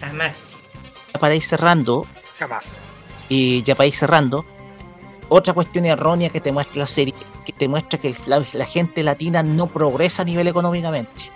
[0.00, 0.36] Jamás.
[1.18, 2.06] Para ir cerrando.
[2.38, 2.66] Jamás.
[3.28, 4.44] Y ya para ir cerrando.
[5.28, 7.14] Otra cuestión errónea que te muestra la serie,
[7.44, 11.30] que te muestra que la, gente latina no progresa a nivel económicamente.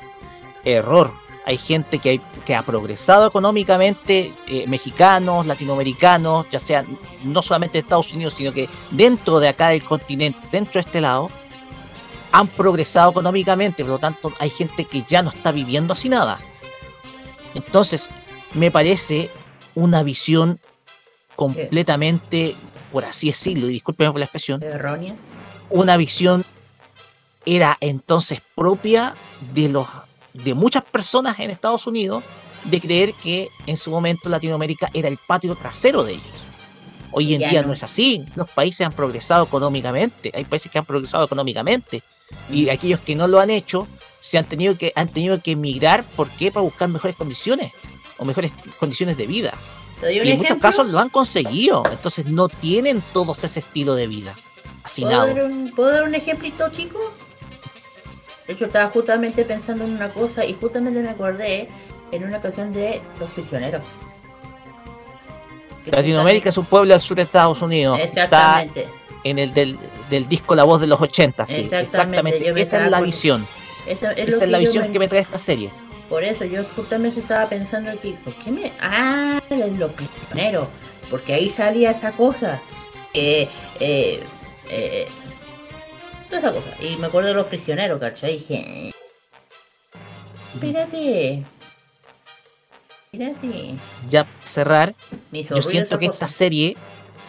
[0.65, 1.13] Error.
[1.47, 6.85] Hay gente que, que ha progresado económicamente, eh, mexicanos, latinoamericanos, ya sea
[7.23, 11.03] no solamente de Estados Unidos, sino que dentro de acá del continente, dentro de este
[11.03, 11.31] lado,
[12.35, 16.41] han progresado económicamente, por lo tanto hay gente que ya no está viviendo así nada.
[17.55, 18.11] Entonces,
[18.55, 19.31] me parece
[19.77, 20.59] una visión
[21.37, 22.57] completamente,
[22.91, 25.15] por así decirlo, y discúlpeme por la expresión, errónea.
[25.71, 26.45] Una visión
[27.47, 29.15] era entonces propia
[29.53, 29.87] de los
[30.33, 32.25] de muchas personas en Estados Unidos
[32.65, 36.45] de creer que en su momento Latinoamérica era el patio trasero de ellos.
[37.13, 37.73] Hoy en día no.
[37.73, 38.25] es así.
[38.35, 40.33] Los países han progresado económicamente.
[40.35, 42.03] Hay países que han progresado económicamente.
[42.51, 46.05] Y aquellos que no lo han hecho se han tenido que han tenido que emigrar
[46.05, 46.51] ¿por qué?
[46.51, 47.73] Para buscar mejores condiciones
[48.19, 49.55] o mejores condiciones de vida.
[50.03, 54.35] Y en muchos casos lo han conseguido, entonces no tienen todos ese estilo de vida.
[54.97, 56.99] ¿Puedo dar, un, ¿Puedo dar un ejemplito, chico?
[58.47, 61.69] De hecho, estaba justamente pensando en una cosa y justamente me acordé
[62.13, 63.83] en una ocasión de los prisioneros.
[65.87, 67.99] Latinoamérica es un pueblo al sur de Estados Unidos.
[67.99, 68.87] Exactamente
[69.25, 69.79] en el del,
[70.29, 71.69] disco La Voz de los 80, sí.
[71.73, 72.49] Exactamente.
[72.61, 73.47] Esa es la visión.
[73.87, 75.71] Esa, es, la visión que me trae esta serie.
[76.09, 78.73] Por eso yo justamente estaba pensando aquí, ¿por qué me...
[78.81, 80.69] Ah, los prisioneros.
[81.11, 82.61] Porque ahí salía esa cosa.
[83.15, 83.49] Eh,
[83.81, 84.21] eh,
[84.71, 85.09] eh,
[86.29, 86.83] toda esa cosa.
[86.83, 88.35] Y me acuerdo de los prisioneros, ¿cachai?
[88.35, 88.91] Y dije...
[90.55, 91.43] Espérate.
[94.09, 94.95] ya para cerrar,
[95.33, 96.15] yo siento que cosa.
[96.15, 96.77] esta serie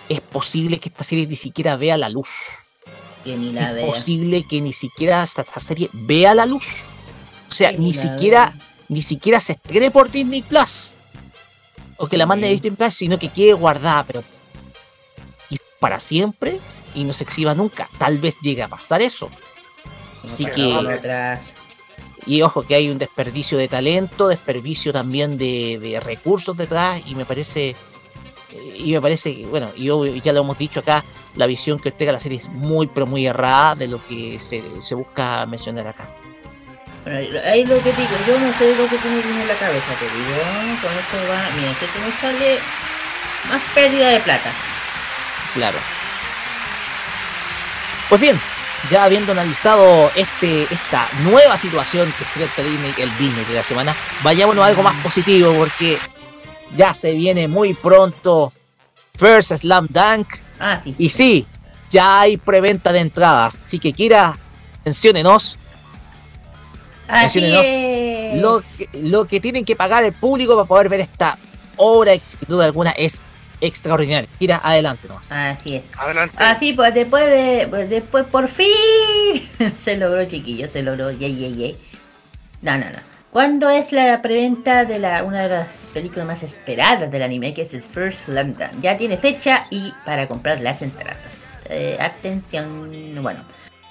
[0.09, 2.29] es posible que esta serie ni siquiera vea la luz.
[3.23, 3.85] Que ni la es vea.
[3.87, 6.83] posible que ni siquiera esta, esta serie vea la luz.
[7.49, 8.53] O sea, Que ni siquiera,
[8.87, 10.95] ni siquiera se estrene por Disney Plus.
[11.97, 12.49] O que la mande a.
[12.49, 14.23] Disney Plus, sino que quede guardada, pero
[15.49, 16.59] y para siempre
[16.93, 17.89] y no se exhiba nunca.
[17.97, 19.29] Tal vez llegue a pasar eso.
[20.23, 21.37] Así que,
[22.25, 27.13] y ojo que hay un desperdicio de talento, desperdicio también de, de recursos detrás, y
[27.13, 27.75] me parece,
[28.75, 31.03] y me parece, que, bueno, y obvio, ya lo hemos dicho acá,
[31.35, 34.61] la visión que entrega la serie es muy, pero muy errada de lo que se,
[34.81, 36.07] se busca mencionar acá.
[37.03, 39.93] Bueno, ahí lo que digo, yo no sé lo que tiene bien en la cabeza,
[39.99, 40.35] te digo,
[40.81, 42.59] con esto va, mira, que esto me sale
[43.49, 44.51] más pérdida de plata.
[45.53, 45.77] Claro.
[48.09, 48.39] Pues bien,
[48.89, 53.63] ya habiendo analizado este, esta nueva situación que se trata Disney, el Disney de la
[53.63, 55.97] semana, vayámonos a algo más positivo porque
[56.75, 58.53] ya se viene muy pronto
[59.17, 60.27] First Slam Dunk.
[60.59, 60.95] Ah, sí.
[60.97, 61.47] Y sí,
[61.89, 63.57] ya hay preventa de entradas.
[63.65, 64.37] Así que Kira,
[64.83, 65.57] menciónenos
[67.07, 68.41] Así menciónenos es.
[68.41, 71.37] lo que, lo que tienen que pagar el público para poder ver esta
[71.77, 73.21] obra sin duda alguna es
[73.61, 74.29] extraordinaria.
[74.39, 75.31] Kira, adelante nomás.
[75.31, 75.83] Así es.
[75.97, 76.35] Adelante.
[76.39, 78.67] Así pues después de pues, después por fin
[79.77, 81.77] se logró chiquillos, se logró, yay yay yay.
[82.61, 83.14] No, no, no.
[83.35, 87.63] ¿Cuándo es la preventa de la una de las películas más esperadas del anime que
[87.63, 88.61] es el First Dunk?
[88.81, 91.17] Ya tiene fecha y para comprar las entradas.
[91.69, 93.41] Eh, atención, bueno.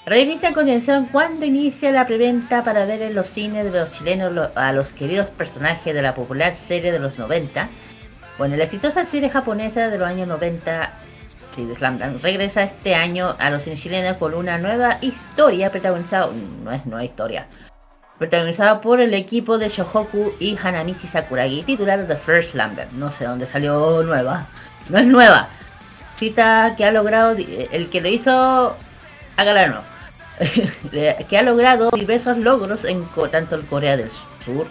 [0.07, 4.57] Revisa con atención cuándo inicia la preventa para ver en los cines de los chilenos
[4.57, 7.69] a los queridos personajes de la popular serie de los 90.
[8.39, 10.91] Bueno, la exitosa serie japonesa de los años 90
[11.51, 15.71] Sí, de Slam Dunk regresa este año a los cines chilenos con una nueva historia
[15.71, 16.31] protagonizada,
[16.65, 17.47] no es nueva historia,
[18.19, 22.79] protagonizada por el equipo de Shohoku y Hanamichi Sakuragi, titulada The First Dunk.
[22.93, 24.47] No sé dónde salió nueva,
[24.89, 25.49] no es nueva.
[26.17, 28.77] Cita que ha logrado, el que lo hizo,
[29.37, 29.83] nuevo.
[31.29, 34.11] que ha logrado diversos logros en tanto en Corea del
[34.45, 34.67] Sur,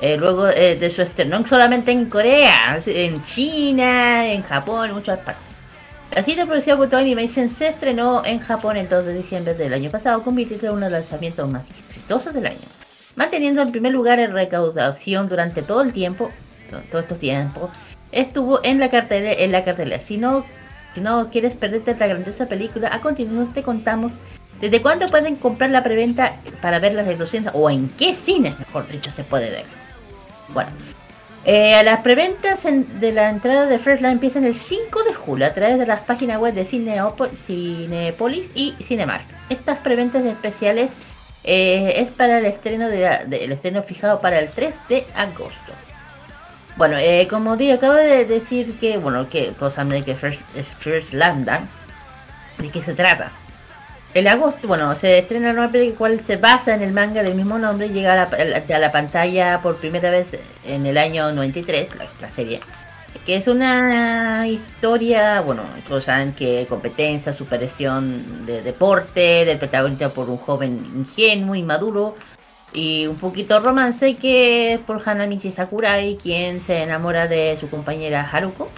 [0.00, 4.94] eh, luego eh, de su estreno, no solamente en Corea, en China, en Japón, en
[4.94, 5.53] muchas partes.
[6.14, 9.90] La cita producida por Animation se estrenó en Japón el 2 de diciembre del año
[9.90, 12.58] pasado, convirtiéndose en uno de los lanzamientos más exitosos del año.
[13.16, 16.30] Manteniendo en primer lugar en recaudación durante todo el tiempo,
[16.70, 17.68] to- todo este tiempo,
[18.12, 19.42] estuvo en la cartelera.
[19.42, 19.98] En la cartelera.
[19.98, 20.44] Si no,
[20.94, 24.14] si no quieres perderte la grandiosa película, a continuación te contamos
[24.60, 28.86] desde cuándo pueden comprar la preventa para ver las exclusivas o en qué cines, mejor
[28.86, 29.64] dicho, se puede ver.
[30.48, 30.70] Bueno,
[31.44, 35.46] eh, las preventas en- de la entrada de First Light empiezan el 5 de julio
[35.46, 39.24] a través de las páginas web de Cinepolis y Cinemark.
[39.50, 40.90] Estas preventas especiales
[41.44, 43.22] eh, es para el estreno de la-
[43.52, 45.72] estreno fijado para el 3 de agosto.
[46.76, 50.40] Bueno, eh, como digo, acabo de decir que, bueno, que saben que First,
[50.78, 51.12] First.
[51.12, 53.30] ¿De qué se trata?
[54.14, 57.58] El agosto, bueno, se estrena una película cual se basa en el manga del mismo
[57.58, 60.28] nombre llega a la, a la pantalla por primera vez
[60.64, 62.60] en el año 93, la, la serie.
[63.26, 70.30] Que es una historia, bueno, todos saben que competencia, superación de deporte, del protagonista por
[70.30, 72.14] un joven ingenuo, inmaduro
[72.72, 78.28] y un poquito romance que es por Hanamichi Sakurai, quien se enamora de su compañera
[78.30, 78.70] Haruko.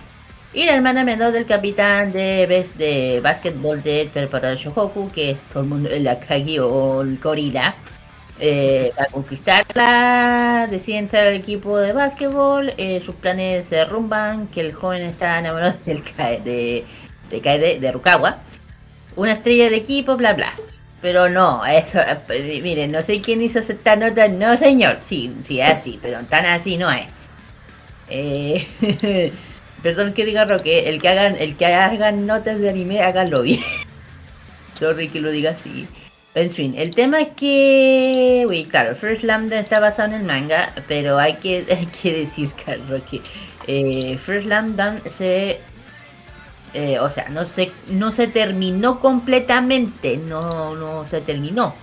[0.53, 5.69] Y la hermana menor del capitán de, de básquetbol de preparador Shohoku, que todo el
[5.69, 7.75] mundo el Akagi o el gorila.
[8.39, 12.73] Eh, para conquistarla, decide entrar al equipo de básquetbol.
[12.79, 16.03] eh, sus planes se derrumban, que el joven está enamorado del
[16.45, 16.85] de,
[17.31, 18.39] de, Kaede- de Rukawa.
[19.17, 20.53] Una estrella del equipo, bla bla.
[21.01, 25.61] Pero no, eso, eh, miren, no sé quién hizo esta nota, no señor, sí, sí,
[25.61, 27.07] así, pero tan así no es.
[28.09, 28.67] Eh,
[29.87, 33.61] perdón que diga Roque, el que hagan, el que hagan notas de anime, háganlo bien.
[34.75, 35.87] Sorry que lo diga así.
[36.35, 40.73] En fin, el tema es que, uy, claro, First Lambda está basado en el manga,
[40.89, 43.21] pero hay que, hay que decir, Carlos, que
[43.69, 45.61] eh, First Lambda se,
[46.75, 51.77] eh, o sea, no se, no se terminó completamente, no, no se terminó.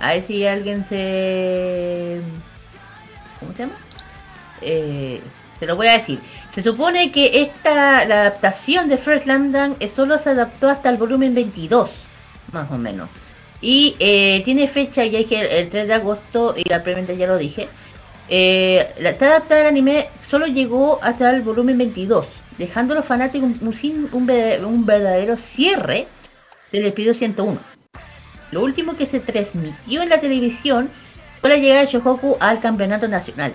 [0.00, 2.20] A ver si alguien se,
[3.38, 3.76] ¿cómo se llama?
[4.62, 5.20] Eh,
[5.60, 6.18] te lo voy a decir.
[6.54, 10.98] Se supone que esta, la adaptación de First Lambda eh, solo se adaptó hasta el
[10.98, 11.90] volumen 22,
[12.52, 13.10] más o menos.
[13.60, 17.38] Y eh, tiene fecha, ya dije, el 3 de agosto, y la preventa ya lo
[17.38, 17.68] dije.
[18.28, 23.50] Eh, la adaptada del anime solo llegó hasta el volumen 22, dejando a los fanáticos
[23.60, 26.06] un, un verdadero cierre
[26.70, 27.58] del episodio 101.
[28.52, 30.88] Lo último que se transmitió en la televisión
[31.40, 33.52] fue la llegada de Shohoku al campeonato nacional.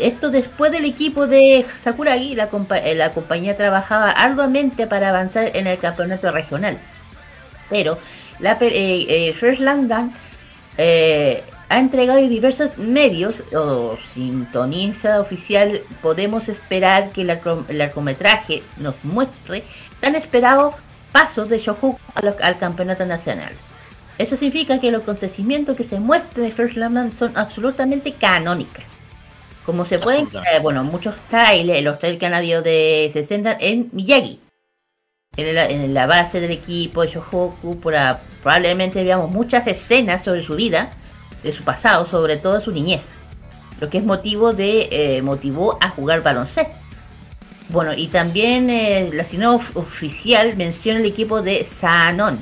[0.00, 2.48] Esto después del equipo de Sakuragi, la,
[2.84, 6.78] eh, la compañía trabajaba arduamente para avanzar en el campeonato regional.
[7.70, 7.98] Pero
[8.38, 9.34] la eh, eh,
[10.78, 15.80] eh, ha entregado en diversos medios o sintoniza oficial.
[16.02, 17.28] Podemos esperar que el,
[17.68, 19.64] largometraje nos muestre
[20.00, 20.74] tan esperado
[21.12, 23.52] pasos de Shohoku al, campeonato nacional.
[24.18, 28.91] Eso significa que los acontecimientos que se muestran de First Landang son absolutamente canónicas.
[29.64, 33.56] Como se pueden, eh, bueno, muchos trailers, los trailers que han habido de se centran
[33.60, 34.40] en Miyagi,
[35.36, 40.90] en la, base del equipo de Shohoku, probablemente veamos muchas escenas sobre su vida,
[41.42, 43.06] de su pasado, sobre todo su niñez,
[43.80, 46.74] lo que es motivo de eh, motivó a jugar baloncesto.
[47.68, 52.38] Bueno, y también eh, la sino oficial menciona el equipo de Sanon,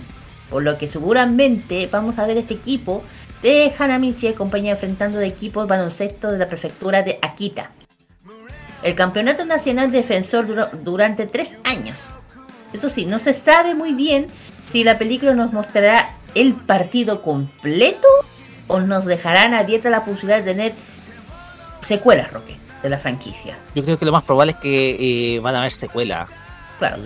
[0.48, 3.04] por lo que seguramente vamos a ver este equipo
[3.42, 7.70] de Hanamichi y compañía enfrentando de equipos baloncesto de la prefectura de Akita.
[8.82, 11.98] El campeonato nacional defensor duró durante tres años.
[12.72, 14.28] Eso sí, no se sabe muy bien
[14.70, 18.06] si la película nos mostrará el partido completo
[18.68, 20.72] o nos dejarán abierta la posibilidad de tener
[21.86, 23.58] secuelas, Roque, de la franquicia.
[23.74, 26.30] Yo creo que lo más probable es que eh, van a haber secuelas.
[26.78, 27.02] Claro.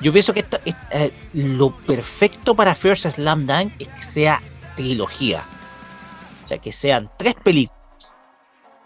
[0.00, 4.42] Yo pienso que esto, eh, lo perfecto para First Slam Dunk es que sea
[4.76, 5.42] trilogía.
[6.44, 7.78] O sea, que sean tres películas.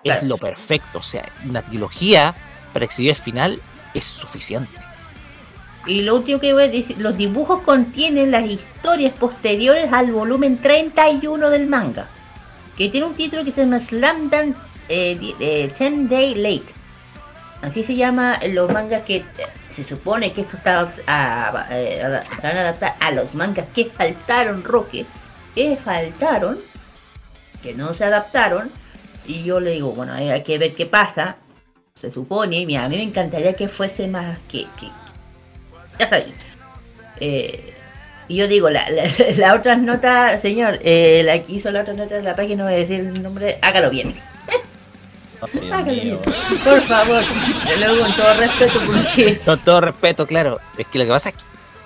[0.04, 0.98] Es lo perfecto.
[0.98, 2.34] O sea, una trilogía
[2.72, 3.60] para exhibir el final
[3.94, 4.70] es suficiente.
[5.86, 10.58] Y lo último que voy a decir, los dibujos contienen las historias posteriores al volumen
[10.58, 12.08] 31 del manga,
[12.76, 14.56] que tiene un título que se llama Slam Dunk
[14.88, 16.74] eh, eh, Ten Day Late.
[17.62, 19.24] Así se llama los mangas que eh,
[19.74, 21.50] se supone que esto está a,
[22.42, 25.06] van a adaptar a los mangas que faltaron, Roque,
[25.54, 26.58] que faltaron,
[27.62, 28.70] que no se adaptaron.
[29.26, 31.36] Y yo le digo, bueno, hay que ver qué pasa.
[31.94, 34.88] Se supone, mira, a mí me encantaría que fuese más que, que,
[35.98, 36.34] ya sabéis.
[37.20, 37.74] Eh,
[38.28, 38.84] y yo digo, la,
[39.36, 42.64] la, otra nota, señor, eh, la que hizo la otra nota de la página, no
[42.64, 44.14] voy a decir el nombre, hágalo bien.
[45.72, 46.18] hágalo bien.
[46.64, 47.22] Por favor,
[47.78, 49.38] luego con todo respeto, porque.
[49.44, 50.60] Con todo respeto, claro.
[50.76, 51.42] Es que lo que pasa es que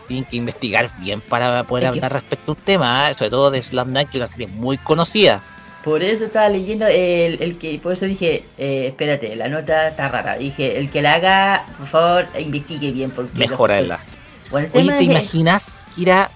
[0.09, 3.15] tienen que investigar bien para poder hablar respecto a un tema, ¿eh?
[3.15, 5.41] sobre todo de Slam Dunk, que es una serie muy conocida.
[5.85, 10.09] Por eso estaba leyendo el, el que, por eso dije, eh, espérate, la nota está
[10.09, 10.37] rara.
[10.37, 13.11] Dije, el que la haga, por favor, investigue bien.
[13.11, 13.99] Porque Mejorarla.
[14.51, 16.31] Bueno, Oye, ¿te imaginas, Kira,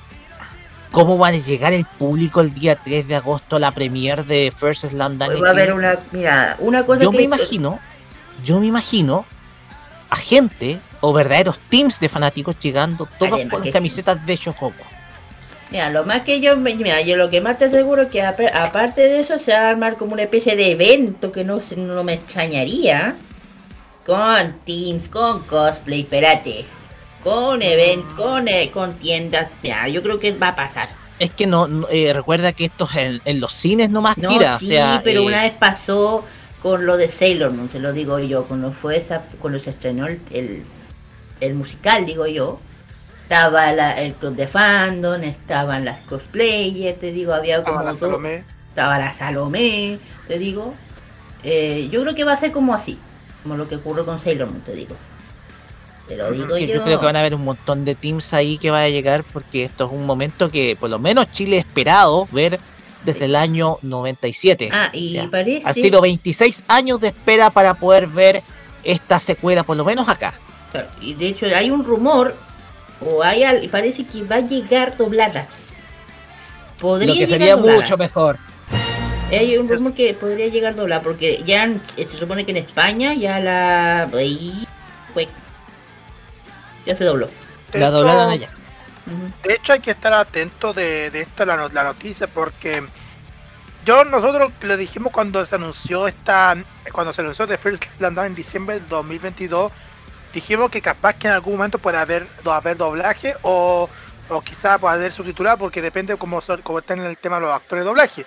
[0.90, 4.53] cómo va a llegar el público el día 3 de agosto a la premier de
[4.57, 5.42] First Slam Dunk?
[5.42, 7.78] Va a haber una, mira, una cosa yo me imagino,
[8.44, 9.26] yo me imagino
[10.11, 14.72] a gente o verdaderos teams de fanáticos llegando todos con las camisetas de Shohoku.
[15.71, 19.01] Mira, lo más que yo, mira, yo lo que más te aseguro es que aparte
[19.01, 22.14] de eso se va a armar como una especie de evento que no, no me
[22.14, 23.17] extrañaría.
[24.07, 26.64] Con teams, con cosplay, espérate.
[27.25, 29.51] Con eventos, con, eh, con tiendas.
[29.62, 30.89] Mira, yo creo que va a pasar.
[31.19, 35.23] Es que no, eh, recuerda que esto es en, los cines nomás no, Sí, pero
[35.23, 36.25] eh, una vez pasó
[36.62, 40.07] con lo de Sailor Moon, te lo digo yo, cuando fue esa, cuando se estrenó
[40.07, 40.21] el,
[41.41, 42.61] el musical, digo yo
[43.27, 47.81] estaba el club de fandom, estaban las cosplayers, te digo, había como...
[47.81, 48.45] Estaba la Salomé.
[48.68, 49.99] Estaba la Salomé,
[50.29, 50.72] te digo.
[51.43, 52.97] Eh, yo creo que va a ser como así,
[53.43, 54.95] como lo que ocurrió con Sailor Moon, te digo.
[56.07, 56.66] Te lo digo yo.
[56.66, 59.24] Yo creo que van a haber un montón de teams ahí que va a llegar
[59.24, 62.61] porque esto es un momento que por lo menos Chile ha esperado ver
[63.05, 64.68] desde el año 97.
[64.72, 65.66] Ah, y parece...
[65.68, 68.41] Ha sido 26 años de espera para poder ver
[68.85, 70.35] esta secuela, por lo menos acá.
[70.70, 72.45] Claro, y de hecho hay un rumor
[73.01, 75.47] o hay parece que va a llegar doblada.
[76.80, 78.38] Podría Lo que sería mucho mejor.
[79.30, 83.40] Hay un rumor que podría llegar doblada porque ya se supone que en España ya
[83.40, 84.09] la
[86.86, 87.28] ya se dobló.
[87.72, 88.51] la doblaron allá.
[89.44, 92.82] De hecho hay que estar atento de, de esta la, la noticia porque
[93.84, 96.57] yo nosotros le dijimos cuando se anunció esta
[96.92, 99.72] cuando se anunció The First Land en diciembre del 2022
[100.37, 103.89] dijimos que capaz que en algún momento puede haber, haber doblaje o,
[104.28, 107.87] o quizá pueda haber subtitulado porque depende cómo, cómo estén en el tema los actores
[107.87, 108.26] de doblaje.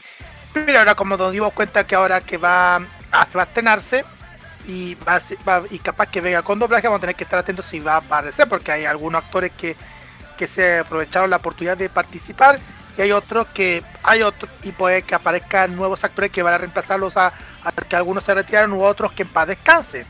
[0.52, 2.78] Pero ahora como nos dimos cuenta que ahora que va
[3.12, 4.04] a, se va a estrenarse
[4.66, 5.22] y, va,
[5.70, 7.98] y capaz que venga con doblaje, vamos a tener que estar atentos si va a
[7.98, 9.76] aparecer porque hay algunos actores que,
[10.36, 12.60] que se aprovecharon la oportunidad de participar
[12.98, 16.58] y hay otros que hay otros y puede que aparezcan nuevos actores que van a
[16.58, 17.32] reemplazarlos a,
[17.88, 20.08] que algunos se retiraron u otros que en paz descanse.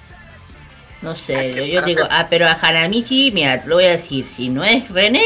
[1.02, 4.64] No sé, yo, digo, ah, pero a Hanamichi, mira, lo voy a decir, si no
[4.64, 5.24] es René.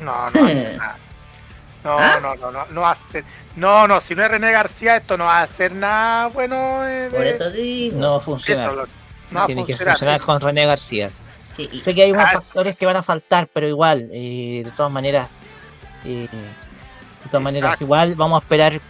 [0.00, 0.96] No, no nada.
[1.84, 2.18] No, ¿Ah?
[2.20, 3.24] no, no, no, no ser-
[3.56, 6.86] No, no, si no es René García, esto no va a hacer nada bueno.
[6.86, 7.98] eh, Por eso digo.
[7.98, 8.72] No va a eso, funcionar.
[8.74, 8.86] lo-
[9.30, 9.94] no va a Tiene que funcionar.
[9.94, 10.26] funcionar eso.
[10.26, 11.10] con René García.
[11.56, 12.32] Sí, y- Sé que hay unos Ah.
[12.34, 15.28] factores que van a faltar, pero igual, eh, de todas maneras,
[16.04, 17.84] eh, de todas maneras, Exacto.
[17.84, 18.80] igual vamos a esperar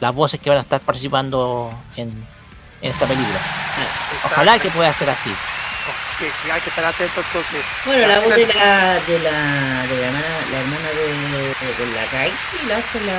[0.00, 2.12] las voces que van a estar participando en,
[2.82, 3.38] en esta película.
[4.24, 5.30] Ojalá que pueda ser así.
[6.18, 7.64] Sí, sí, hay que estar atento entonces.
[7.86, 11.92] Bueno, la voz la- de la, de la, de la hermana, la hermana de, de
[11.94, 12.32] la Kai
[12.68, 13.18] la hace la,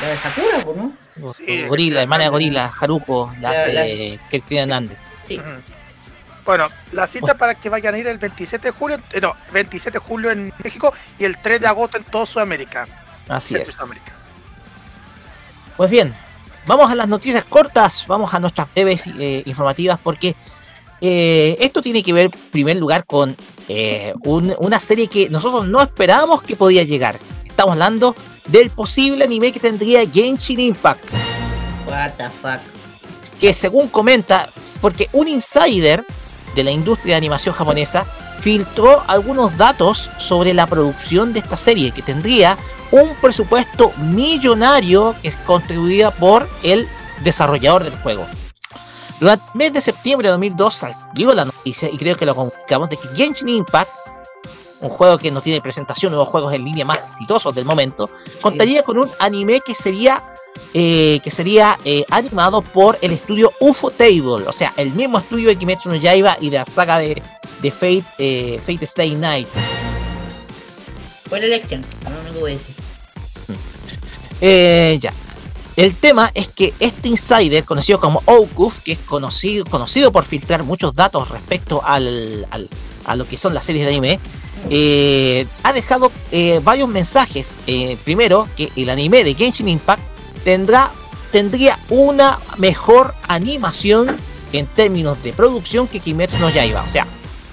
[0.00, 1.34] la de Sakura, pues, ¿no?
[1.34, 5.00] Sí, Gorila, hermana de Gorila, Haruko, la La- hace Cristina Hernández.
[5.28, 5.38] Sí.
[6.46, 9.98] Bueno, la cita para que vayan a ir el 27 de julio, eh, no, 27
[9.98, 12.86] de julio en México y el 3 de agosto en toda Sudamérica.
[13.28, 13.68] Así es.
[13.74, 14.12] Sudamérica.
[15.76, 16.16] Pues bien,
[16.66, 20.34] vamos a las noticias cortas, vamos a nuestras breves eh, informativas porque
[21.00, 23.36] eh, esto tiene que ver, en primer lugar, con
[23.68, 27.18] eh, un- una serie que nosotros no esperábamos que podía llegar.
[27.44, 28.14] Estamos hablando
[28.48, 31.02] del posible anime que tendría Genshin Impact,
[31.86, 32.60] What the fuck.
[33.40, 34.48] que según comenta,
[34.80, 36.04] porque un insider
[36.54, 38.06] de la industria de animación japonesa
[38.40, 42.56] filtró algunos datos sobre la producción de esta serie, que tendría
[42.90, 46.88] un presupuesto millonario que es contribuida por el
[47.22, 48.26] desarrollador del juego.
[49.18, 52.90] Durante el mes de septiembre de 2002 salió la noticia y creo que lo comunicamos
[52.90, 53.90] de que Genshin Impact,
[54.80, 58.10] un juego que no tiene presentación, los juegos en línea más exitosos del momento,
[58.42, 60.22] contaría con un anime que sería
[60.74, 65.48] eh, que sería eh, animado por el estudio UFO Table, o sea, el mismo estudio
[65.48, 67.22] de Kimetsu no Yaiba y de la saga de,
[67.62, 69.48] de Fate, eh, Fate Stay Night.
[71.28, 72.74] Buena elección, no decir.
[74.40, 75.14] Eh, ya.
[75.76, 80.62] El tema es que este insider, conocido como Okuf, que es conocido, conocido por filtrar
[80.62, 82.68] muchos datos respecto al, al-
[83.06, 84.20] a lo que son las series de anime,
[84.68, 87.56] eh, ha dejado eh, varios mensajes.
[87.66, 90.02] Eh, primero, que el anime de Genshin Impact
[90.44, 90.90] tendrá,
[91.32, 94.14] tendría una mejor animación
[94.52, 96.82] en términos de producción que Kimetsu no Yaiba.
[96.82, 97.06] O sea,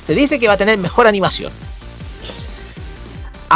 [0.05, 1.51] se dice que va a tener mejor animación.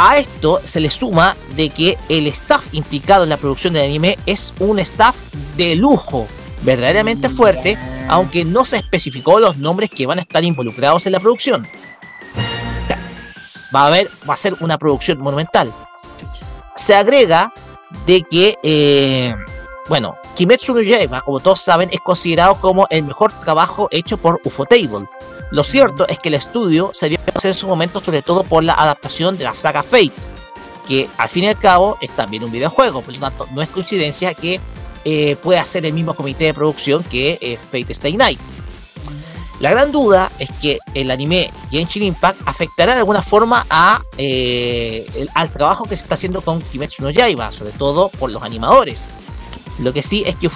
[0.00, 4.16] A esto se le suma de que el staff implicado en la producción del anime
[4.26, 5.16] es un staff
[5.56, 6.28] de lujo,
[6.62, 7.76] verdaderamente fuerte,
[8.06, 11.66] aunque no se especificó los nombres que van a estar involucrados en la producción.
[11.66, 13.00] O sea,
[13.74, 15.74] va a haber, va a ser una producción monumental.
[16.76, 17.52] Se agrega
[18.06, 19.34] de que, eh,
[19.88, 24.40] bueno, Kimetsu no Yaiba, como todos saben, es considerado como el mejor trabajo hecho por
[24.44, 25.08] Ufotable.
[25.50, 28.44] Lo cierto es que el estudio se dio a conocer en su momento sobre todo
[28.44, 30.12] por la adaptación de la saga Fate,
[30.86, 33.68] que al fin y al cabo es también un videojuego, por lo tanto no es
[33.68, 34.60] coincidencia que
[35.04, 38.40] eh, pueda ser el mismo comité de producción que eh, Fate Stay Night.
[39.60, 43.66] La gran duda es que el anime Genshin Impact afectará de alguna forma
[44.16, 48.42] eh, al trabajo que se está haciendo con Kimetsu no Yaiba, sobre todo por los
[48.42, 49.08] animadores.
[49.80, 50.48] Lo que sí es que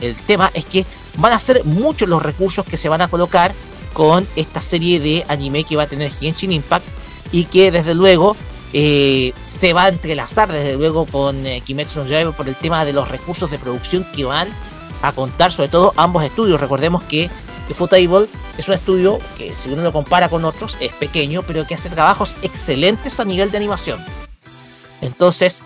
[0.00, 0.86] el tema es que
[1.16, 3.52] van a ser muchos los recursos que se van a colocar
[3.92, 6.86] con esta serie de anime que va a tener Genshin Impact
[7.32, 8.36] y que desde luego
[8.72, 12.84] eh, se va a entrelazar desde luego con eh, Kimetsu no Yaiba por el tema
[12.84, 14.48] de los recursos de producción que van
[15.02, 16.60] a contar sobre todo ambos estudios.
[16.60, 17.30] Recordemos que
[17.68, 18.26] Ufotable
[18.58, 21.88] es un estudio que si uno lo compara con otros es pequeño pero que hace
[21.88, 23.98] trabajos excelentes a nivel de animación.
[25.00, 25.62] Entonces,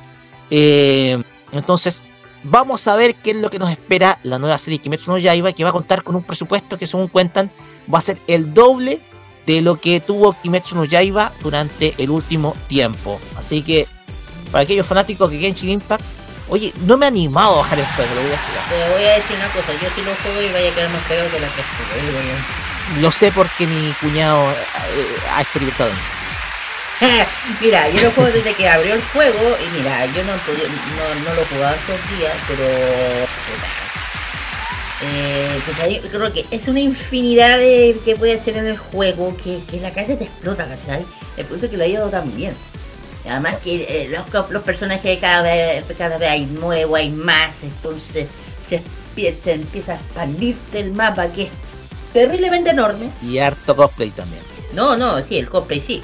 [0.50, 1.22] eh,
[1.52, 2.04] entonces
[2.42, 5.52] vamos a ver qué es lo que nos espera la nueva serie Kimetsu no Yaiba
[5.52, 7.50] que va a contar con un presupuesto que según cuentan
[7.92, 9.00] va a ser el doble
[9.46, 13.20] de lo que tuvo Kimetsu no Yaiba durante el último tiempo.
[13.36, 13.86] Así que
[14.50, 16.04] para aquellos fanáticos de Genshin Impact,
[16.48, 18.64] oye, no me he animado a bajar el juego, lo voy a jugar.
[18.68, 21.02] Te voy a decir una cosa, yo si lo juego y vaya a quedar más
[21.02, 23.00] pegado que la que yo.
[23.00, 25.90] Lo sé porque mi cuñado eh, ha experimentado.
[27.60, 31.34] mira, yo lo juego desde que abrió el juego y mira, yo no, no, no
[31.34, 33.83] lo jugaba estos días, pero...
[35.06, 39.36] Eh, pues ahí creo que es una infinidad de que puede hacer en el juego
[39.36, 41.04] que, que la calle te explota, ¿cachai?
[41.36, 42.54] Es por eso que lo ha ido tan bien.
[43.28, 48.28] Además que eh, los, los personajes cada vez, cada vez hay nuevos, hay más, entonces
[48.68, 48.82] se,
[49.14, 51.48] se empieza a expandirte el mapa que es
[52.12, 53.10] terriblemente enorme.
[53.22, 54.42] Y harto cosplay también.
[54.72, 56.02] No, no, sí, el cosplay sí.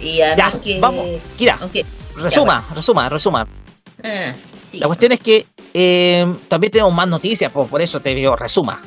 [0.00, 0.80] Y además Ya, que...
[0.80, 1.06] vamos,
[1.36, 1.84] Kira, Aunque,
[2.16, 3.46] resuma, resuma, resuma.
[4.02, 4.32] ah,
[4.70, 4.78] sí.
[4.78, 8.80] La cuestión es que eh, también tenemos más noticias, por, por eso te digo, resuma.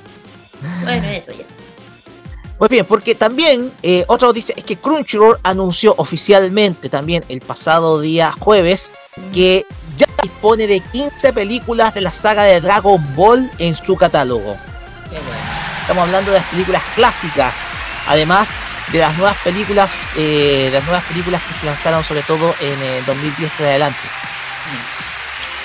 [0.84, 1.44] Bueno, eso ya.
[2.58, 8.02] Pues bien, porque también eh, otra noticia es que Crunchyroll anunció oficialmente también el pasado
[8.02, 8.96] día jueves
[9.32, 9.64] que
[9.96, 14.58] ya dispone de 15 películas de la saga de Dragon Ball en su catálogo.
[15.12, 15.42] Qué bueno.
[15.82, 17.74] Estamos hablando de las películas clásicas.
[18.08, 18.50] Además,
[18.92, 22.82] de las nuevas películas, eh, de las nuevas películas que se lanzaron sobre todo en
[22.82, 24.00] el 2010 en adelante.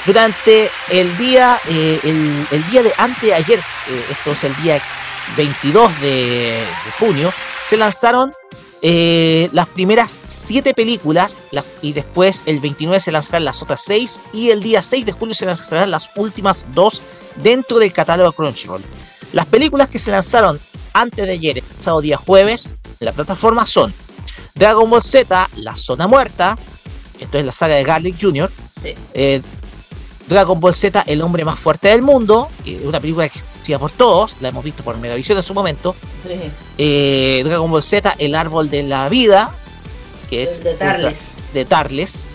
[0.06, 4.80] Durante el día, eh, el, el día de anteayer, eh, esto es el día
[5.36, 6.08] 22 de,
[6.58, 7.32] de junio,
[7.68, 8.32] se lanzaron
[8.82, 14.20] eh, las primeras 7 películas la- y después el 29 se lanzarán las otras 6
[14.32, 17.00] y el día 6 de julio se lanzarán las últimas 2
[17.36, 18.82] dentro del catálogo Crunchyroll.
[19.32, 20.58] Las películas que se lanzaron
[20.94, 23.94] antes de ayer, el pasado día jueves, en la plataforma son
[24.54, 26.58] Dragon Ball Z, La Zona Muerta,
[27.20, 28.50] esto es la saga de Garlic Jr.,
[28.82, 28.94] Sí.
[29.14, 29.40] eh,
[30.32, 33.90] Dragon Ball Z, El Hombre Más Fuerte del Mundo, es una película que conocida por
[33.92, 35.94] todos, la hemos visto por Megavisión en su momento,
[36.26, 36.50] Sí.
[36.78, 39.54] eh, Dragon Ball Z, El Árbol de la Vida,
[40.30, 41.18] que es de Tarles.
[41.52, 42.26] de Tarles.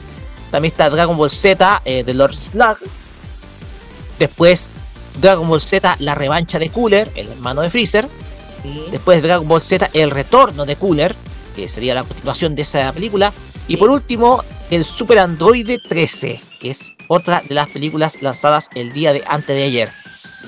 [0.51, 2.77] También está Dragon Ball Z, eh, de Lord Slug.
[4.19, 4.69] Después
[5.19, 8.07] Dragon Ball Z, La Revancha de Cooler, el hermano de Freezer.
[8.63, 8.83] Sí.
[8.91, 11.15] Después Dragon Ball Z, El Retorno de Cooler,
[11.55, 13.33] que sería la continuación de esa película.
[13.67, 18.91] Y por último, el Super Android 13, que es otra de las películas lanzadas el
[18.93, 19.91] día de antes de ayer.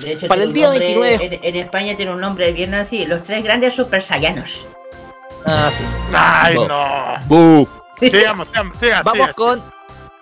[0.01, 1.39] De hecho, Para el día nombre- 29.
[1.41, 4.65] En, en España tiene un nombre bien así: Los tres grandes super saiyanos.
[5.45, 5.83] Ah, sí.
[6.13, 7.25] Ay, no.
[7.27, 7.67] Bu.
[7.99, 9.61] Sigamos, sigamos, siga, Vamos con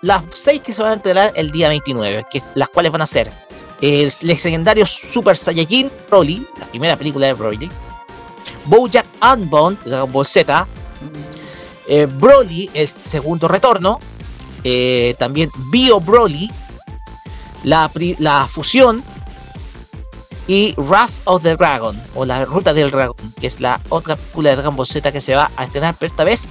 [0.02, 3.06] las seis que se van a enterar el día 29, que las cuales van a
[3.06, 3.30] ser
[3.80, 7.70] el legendario Super Saiyajin Broly, la primera película de Broly,
[8.64, 10.66] Bojack Unbound Dragon Ball Z,
[11.88, 13.98] eh, Broly, el segundo retorno,
[14.64, 16.50] eh, también Bio Broly,
[17.64, 19.02] la, la fusión
[20.46, 24.50] y Wrath of the Dragon o la Ruta del Dragón, que es la otra película
[24.50, 26.48] de Dragon Ball Z que se va a estrenar, pero esta vez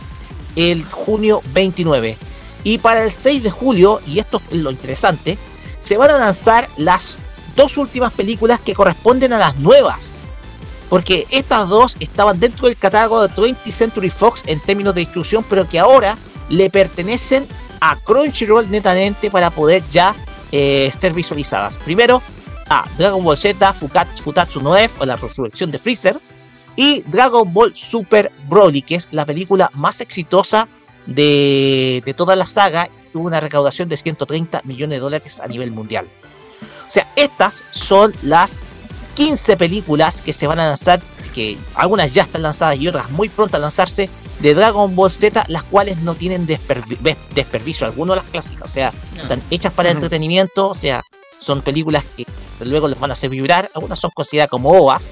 [0.55, 2.18] el junio 29.
[2.64, 5.38] Y para el 6 de julio, y esto es lo interesante,
[5.81, 7.19] se van a lanzar las
[7.55, 10.16] dos últimas películas que corresponden a las nuevas.
[10.89, 15.45] Porque estas dos estaban dentro del catálogo de 20th Century Fox en términos de distribución,
[15.49, 16.18] pero que ahora
[16.49, 17.45] le pertenecen
[17.81, 20.15] a Crunchyroll netamente para poder ya
[20.51, 21.77] eh, ser visualizadas.
[21.77, 22.22] Primero,
[22.69, 26.19] a Dragon Ball Z Futatsu no F o la resurrección de Freezer
[26.76, 30.68] y Dragon Ball Super Broly, que es la película más exitosa
[31.05, 35.72] de, de toda la saga, tuvo una recaudación de 130 millones de dólares a nivel
[35.72, 36.07] mundial.
[36.88, 38.64] O sea, estas son las
[39.18, 41.02] 15 películas que se van a lanzar,
[41.34, 45.45] que algunas ya están lanzadas y otras muy pronto a lanzarse, de Dragon Ball Z,
[45.48, 48.61] las cuales no tienen despervi- desperdicio alguno de las clásicas.
[48.64, 49.23] O sea, No.
[49.23, 49.98] están hechas para Ujú.
[49.98, 51.03] entretenimiento, o sea,
[51.39, 52.26] son películas que
[52.60, 55.03] desde luego les van a hacer vibrar, algunas son consideradas como ovas,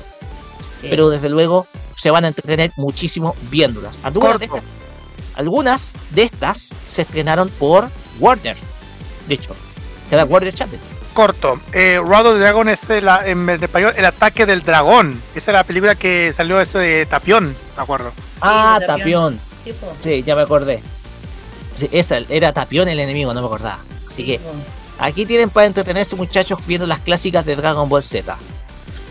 [0.81, 0.87] Sí.
[0.89, 1.65] pero desde luego
[1.95, 3.95] se van a entretener muchísimo viéndolas.
[4.03, 4.61] Algunas de, estas,
[5.35, 8.57] algunas de estas se estrenaron por Warner,
[9.27, 9.55] de hecho,
[10.11, 10.79] era Warner Channel.
[11.15, 11.61] Corto.
[11.71, 15.17] Eh, Road of the Dragon es el, en español El ataque del dragón.
[15.33, 18.11] Esa es la película que salió eso de Tapión, me acuerdo.
[18.41, 19.39] Ah, de Tapión.
[20.01, 20.83] Sí, ya me acordé.
[21.73, 23.79] Sí, esa era Tapión el enemigo, no me acordaba.
[24.05, 24.41] Así Sí, que.
[24.99, 28.37] Aquí tienen para entretenerse muchachos viendo las clásicas de Dragon Ball Z.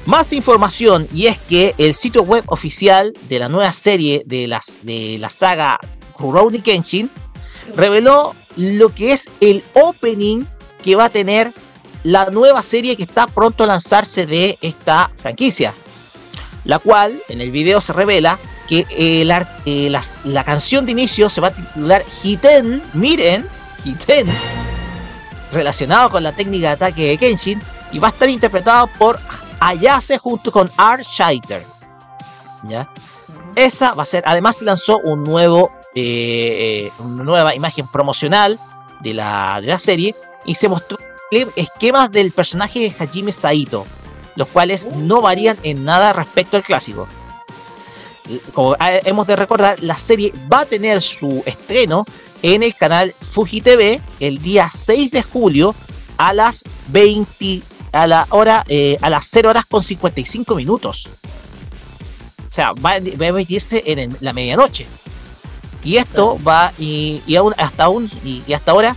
[0.05, 4.76] Más información y es que el sitio web oficial de la nueva serie de, las,
[4.82, 5.78] de la saga
[6.18, 7.10] Rurouni Kenshin
[7.74, 10.44] reveló lo que es el opening
[10.82, 11.51] que va a tener
[12.05, 15.74] la nueva serie que está pronto a lanzarse de esta franquicia.
[16.64, 19.93] La cual en el video se revela que eh, la, eh,
[20.24, 23.47] la canción de inicio se va a titular Hiten, miren,
[23.85, 24.26] Hiten,
[25.52, 27.60] relacionado con la técnica de ataque de Kenshin
[27.93, 29.18] y va a estar interpretado por
[29.60, 31.64] Ayase junto con Art Scheiter.
[32.64, 32.89] ¿Ya?
[33.55, 38.59] Esa va a ser, además se lanzó un nuevo, eh, una nueva imagen promocional
[39.01, 40.14] de la, de la serie
[40.47, 40.98] y se mostró
[41.56, 43.86] esquemas del personaje de Hajime Saito,
[44.36, 47.09] los cuales no varían en nada respecto al clásico.
[48.55, 52.05] Como eh, hemos de recordar, la serie va a tener su estreno
[52.42, 55.74] en el canal Fuji TV el día 6 de julio
[56.16, 61.06] a las 20 a la hora eh, a las 0 horas con 55 minutos.
[62.46, 64.86] O sea, va, a- va a emitirse en el- la medianoche.
[65.84, 68.96] Y esto va y, y aún hasta aún y, y hasta ahora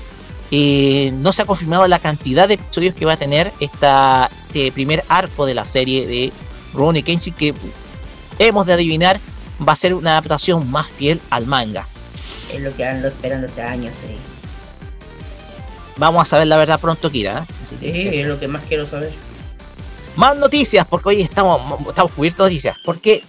[0.52, 4.72] eh, no se ha confirmado la cantidad de episodios que va a tener esta, este
[4.72, 6.32] primer arco de la serie de
[6.74, 7.54] Rurouni Kenshin que
[8.40, 9.20] hemos de adivinar
[9.68, 11.88] va a ser una adaptación más fiel al manga.
[12.54, 13.94] Es lo que ando esperando hace años.
[14.02, 14.16] Sí.
[15.98, 17.40] Vamos a saber la verdad pronto, Kira.
[17.40, 17.78] ¿eh?
[17.80, 19.12] Que Sí, es lo que más quiero saber.
[20.16, 22.78] Más noticias, porque hoy estamos, estamos cubiertos de noticias.
[22.86, 23.24] Porque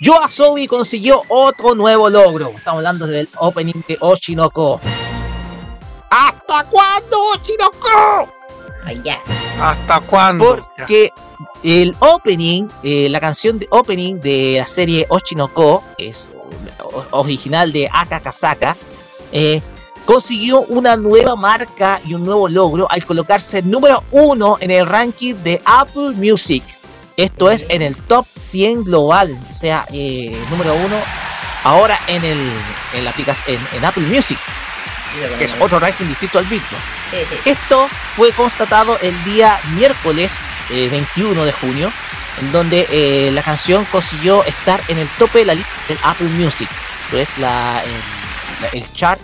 [0.00, 2.50] Yoasobi consiguió otro nuevo logro.
[2.56, 4.80] Estamos hablando del opening de Oshinoko.
[6.10, 8.32] ¿Hasta cuándo, Oshinoko?
[8.84, 9.20] Ay, ya.
[9.60, 10.44] ¿Hasta cuándo?
[10.76, 11.12] Porque
[11.62, 16.28] el opening, eh, la canción de opening de la serie Oshinoko, que es
[17.10, 18.76] original de Aka Kasaka,
[19.32, 19.60] eh,
[20.04, 25.34] consiguió una nueva marca y un nuevo logro al colocarse número uno en el ranking
[25.44, 26.62] de Apple Music.
[27.16, 30.96] Esto es en el top 100 global, o sea, eh, número uno
[31.64, 32.38] ahora en el
[32.94, 33.12] en la
[33.48, 34.38] en, Apple Music,
[35.38, 36.82] que es otro ranking distinto al Billboard.
[37.44, 40.38] Esto fue constatado el día miércoles
[40.70, 41.92] 21 eh, de junio,
[42.40, 46.28] en donde eh, la canción consiguió estar en el tope de la lista del Apple
[46.28, 46.68] Music,
[47.12, 47.82] es la,
[48.72, 49.20] el, chart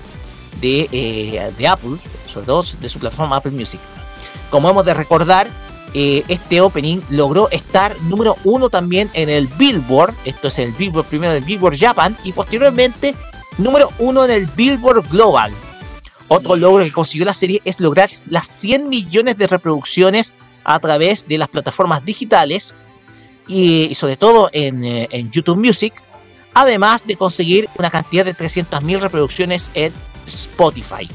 [0.60, 1.96] de, de Apple,
[2.26, 3.80] sobre todo de su plataforma Apple Music.
[4.50, 5.50] Como hemos de recordar,
[5.96, 11.06] eh, este opening logró estar número uno también en el Billboard, esto es el Billboard
[11.06, 13.14] primero del Billboard Japan y posteriormente
[13.58, 15.52] número uno en el Billboard Global.
[16.28, 20.34] Otro logro que consiguió la serie es lograr las 100 millones de reproducciones
[20.64, 22.74] a través de las plataformas digitales
[23.46, 25.92] y, sobre todo en, eh, en, YouTube Music,
[26.54, 29.92] además de conseguir una cantidad de 300.000 reproducciones en
[30.26, 31.08] Spotify.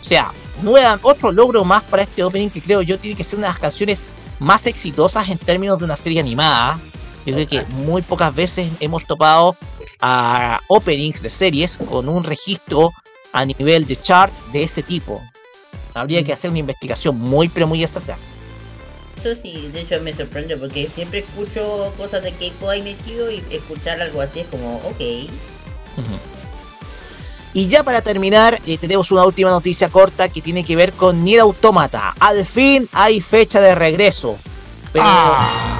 [0.00, 0.30] O sea,
[0.62, 3.52] nueva, otro logro más para este opening que creo yo tiene que ser una de
[3.54, 4.02] las canciones
[4.38, 6.78] más exitosas en términos de una serie animada.
[7.24, 9.56] Yo creo que muy pocas veces hemos topado
[10.00, 12.92] a openings de series con un registro
[13.34, 15.20] a nivel de charts de ese tipo.
[15.92, 18.16] Habría que hacer una investigación muy pero muy exacta.
[19.18, 23.42] Eso sí, de hecho me sorprende porque siempre escucho cosas de Keiko ahí metido y
[23.50, 25.00] escuchar algo así es como, ok.
[27.54, 31.24] Y ya para terminar, eh, tenemos una última noticia corta que tiene que ver con
[31.24, 32.14] Nier Automata.
[32.20, 34.36] Al fin hay fecha de regreso.
[34.92, 35.73] Pero ah.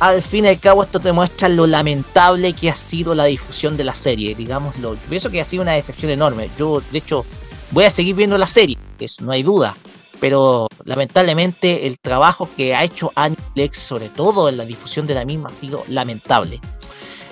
[0.00, 3.76] Al fin y al cabo esto te muestra lo lamentable que ha sido la difusión
[3.76, 4.94] de la serie, digámoslo.
[4.94, 6.50] Yo pienso que ha sido una decepción enorme.
[6.58, 7.24] Yo, de hecho,
[7.70, 9.76] voy a seguir viendo la serie, eso no hay duda.
[10.20, 15.24] Pero lamentablemente el trabajo que ha hecho Aniplex, sobre todo en la difusión de la
[15.24, 16.60] misma, ha sido lamentable.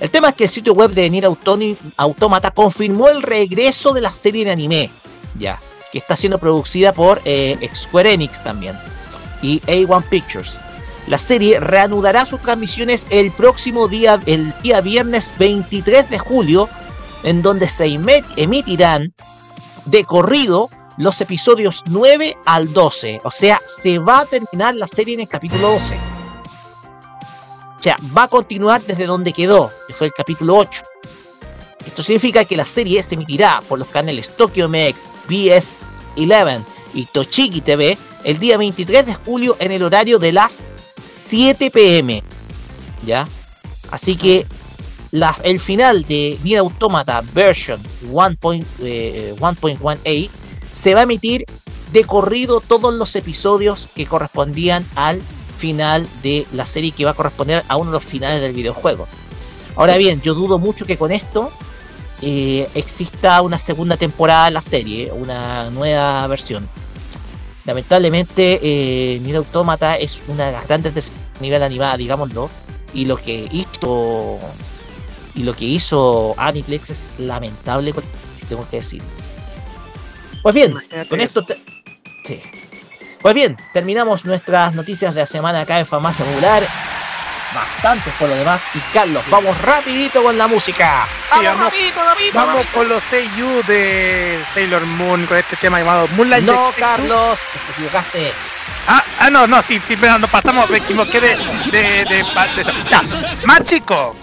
[0.00, 1.24] El tema es que el sitio web de Nier
[1.96, 4.90] Automata confirmó el regreso de la serie de anime,
[5.38, 5.58] ya,
[5.92, 8.76] que está siendo producida por eh, Square Enix también
[9.40, 10.58] y A1 Pictures.
[11.06, 16.68] La serie reanudará sus transmisiones el próximo día, el día viernes 23 de julio,
[17.22, 17.86] en donde se
[18.36, 19.12] emitirán
[19.84, 23.20] de corrido los episodios 9 al 12.
[23.24, 25.94] O sea, se va a terminar la serie en el capítulo 12.
[27.78, 30.82] O sea, va a continuar desde donde quedó, que fue el capítulo 8.
[31.86, 34.98] Esto significa que la serie se emitirá por los canales Tokyo MX,
[35.28, 36.64] BS11
[36.94, 40.64] y Tochigi TV el día 23 de julio en el horario de las
[41.06, 42.22] 7 pm.
[43.06, 43.28] ¿Ya?
[43.90, 44.46] Así que
[45.42, 50.30] el final de Nier Automata version 1.1a eh,
[50.72, 51.44] se va a emitir
[51.92, 55.22] de corrido todos los episodios que correspondían al
[55.56, 59.06] final de la serie que va a corresponder a uno de los finales del videojuego.
[59.76, 61.52] Ahora bien, yo dudo mucho que con esto
[62.20, 66.68] eh, exista una segunda temporada de la serie, una nueva versión.
[67.66, 71.02] Lamentablemente, eh, Nier Automata es una de las grandes de
[71.40, 72.50] nivel animada, digámoslo,
[72.92, 74.38] y lo que hizo
[75.34, 77.92] y lo que hizo Aniplex es lamentable,
[78.48, 79.02] tengo que decir.
[80.42, 80.74] Pues bien,
[81.08, 81.44] con esto
[82.24, 82.40] sí.
[83.20, 86.62] Pues bien, terminamos nuestras noticias de la semana acá en Farmacia Popular.
[87.54, 88.60] Bastantes por lo demás.
[88.74, 91.06] Y Carlos, vamos rapidito con la música.
[91.30, 96.44] vamos, rapidito, rapidito, vamos con los seiyuu de Sailor Moon, con este tema llamado Moonlight.
[96.44, 98.32] No, Carlos, te equivocaste.
[98.88, 101.36] Ah, ah, no, no, sí, sí, pero nos pasamos, me equivoqué de,
[101.70, 102.24] de, de,
[102.90, 103.02] ya,
[103.44, 104.14] más chico,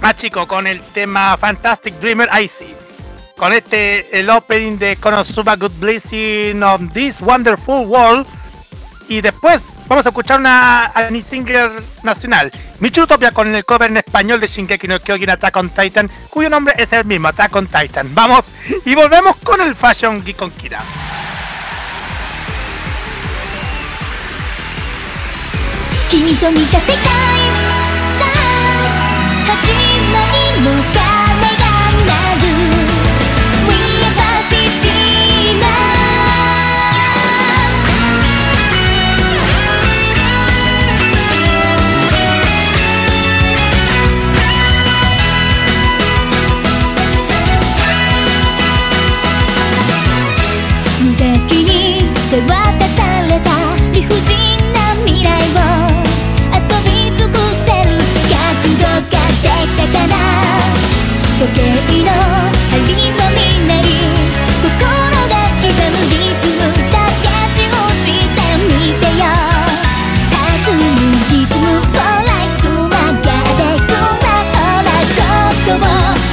[0.00, 2.78] más chico, con el tema Fantastic Dreamer Icy
[3.38, 8.26] con este el opening de Konosuba Good Blessing on This Wonderful World.
[9.08, 11.70] Y después vamos a escuchar una anime singer
[12.02, 12.52] nacional.
[12.80, 16.74] Michurutopia con el cover en español de Shingeki no Kyojin Attack on Titan, cuyo nombre
[16.76, 18.14] es el mismo, Attack on Titan.
[18.14, 18.44] Vamos
[18.84, 20.80] y volvemos con el Fashion Geek con Kira.
[61.38, 61.62] 時計
[62.02, 62.10] の
[62.68, 62.82] 針
[63.12, 63.46] のみ
[65.88, 69.30] むリズムだけしをしてみてよ。
[70.32, 70.82] 弾む
[71.30, 72.90] リズムフォーライス曲
[73.22, 73.88] げてく
[74.18, 74.26] な
[75.22, 75.30] ほ
[75.64, 75.86] とを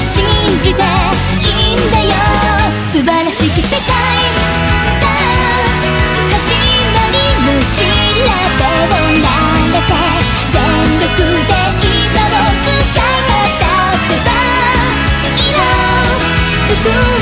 [0.07, 0.17] 信
[0.59, 2.09] じていいんだよ。
[2.91, 3.79] 素晴らしき世界。
[3.81, 5.13] さあ
[6.33, 6.49] 始
[6.93, 7.15] まり
[7.45, 7.77] の調
[8.57, 9.21] べを流
[9.87, 10.24] せ
[16.85, 17.14] through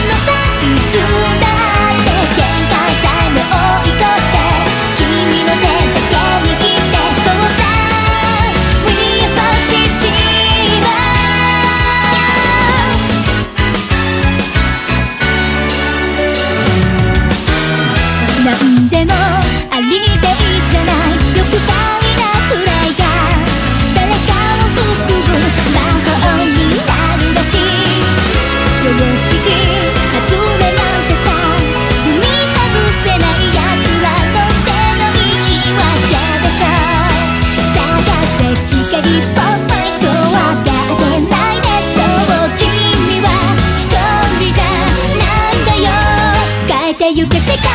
[47.45, 47.69] 世界。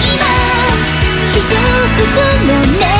[0.00, 0.24] 今
[1.26, 1.40] 一
[2.46, 2.99] のね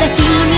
[0.00, 0.57] だ君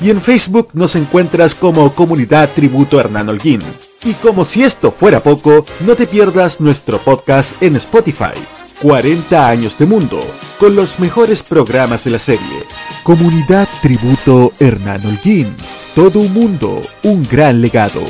[0.00, 3.62] y en Facebook nos encuentras como Comunidad Tributo Hernán Holguín.
[4.04, 8.34] Y como si esto fuera poco, no te pierdas nuestro podcast en Spotify.
[8.80, 10.20] 40 años de mundo,
[10.60, 12.64] con los mejores programas de la serie.
[13.02, 15.56] Comunidad Tributo Hernán Holguín.
[15.96, 18.02] Todo un mundo, un gran legado.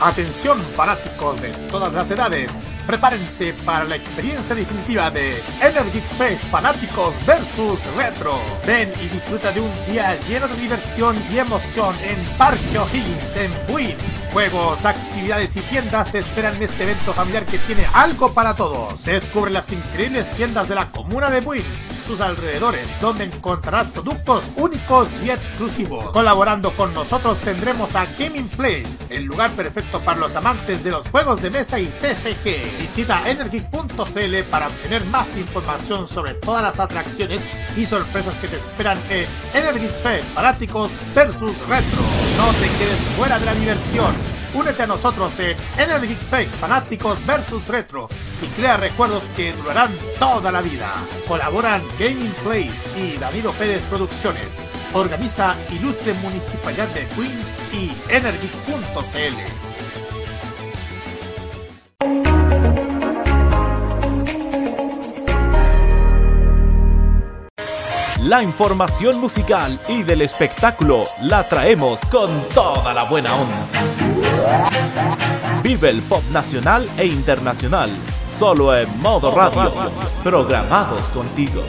[0.00, 2.52] Atención fanáticos de todas las edades,
[2.90, 8.36] prepárense para la experiencia definitiva de Energy Fest Fanáticos vs Retro.
[8.66, 13.52] Ven y disfruta de un día lleno de diversión y emoción en Parque O'Higgins en
[13.68, 13.96] Buin.
[14.32, 19.04] Juegos, actividades y tiendas te esperan en este evento familiar que tiene algo para todos.
[19.04, 25.10] Descubre las increíbles tiendas de la comuna de Buin sus alrededores, donde encontrarás productos únicos
[25.24, 26.10] y exclusivos.
[26.10, 31.08] Colaborando con nosotros tendremos a Gaming Place, el lugar perfecto para los amantes de los
[31.08, 32.80] juegos de mesa y TCG.
[32.80, 37.46] Visita energy.cl para obtener más información sobre todas las atracciones
[37.76, 42.02] y sorpresas que te esperan en Energy Fest Fanáticos versus Retro.
[42.36, 44.16] No te quedes fuera de la diversión.
[44.52, 48.08] Únete a nosotros en Energy Face Fanáticos vs Retro
[48.42, 50.92] y crea recuerdos que durarán toda la vida.
[51.26, 54.56] Colaboran Gaming Place y Danilo Pérez Producciones.
[54.92, 57.40] Organiza Ilustre Municipalidad de Queen
[57.72, 59.70] y Energy.cl.
[68.30, 73.66] La información musical y del espectáculo la traemos con toda la buena onda.
[75.62, 77.90] Vive el pop nacional e internacional,
[78.40, 79.70] solo en modo radio,
[80.24, 81.62] programados contigo.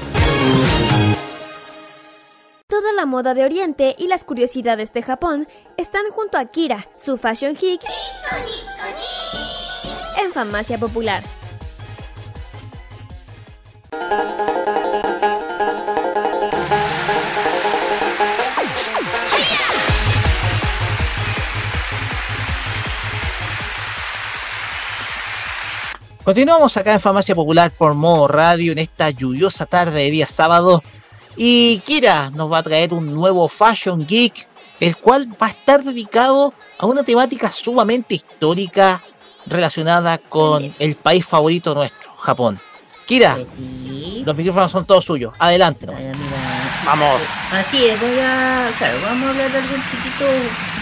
[2.65, 7.18] Toda la moda de Oriente y las curiosidades de Japón están junto a Kira, su
[7.18, 7.81] fashion geek,
[10.23, 11.22] en Farmacia Popular.
[26.32, 30.82] Continuamos acá en Farmacia Popular por modo radio en esta lluviosa tarde de día sábado.
[31.36, 34.48] Y Kira nos va a traer un nuevo Fashion Geek,
[34.80, 39.03] el cual va a estar dedicado a una temática sumamente histórica
[39.45, 42.58] relacionada con el país favorito nuestro, Japón.
[43.06, 43.38] Kira,
[44.24, 45.34] los micrófonos son todos suyos.
[45.38, 45.86] Adelante.
[45.86, 46.02] nomás.
[46.86, 47.20] Vamos.
[47.52, 48.72] Así es, voy a.
[48.78, 50.26] Claro, vamos a hablar de algo un poquito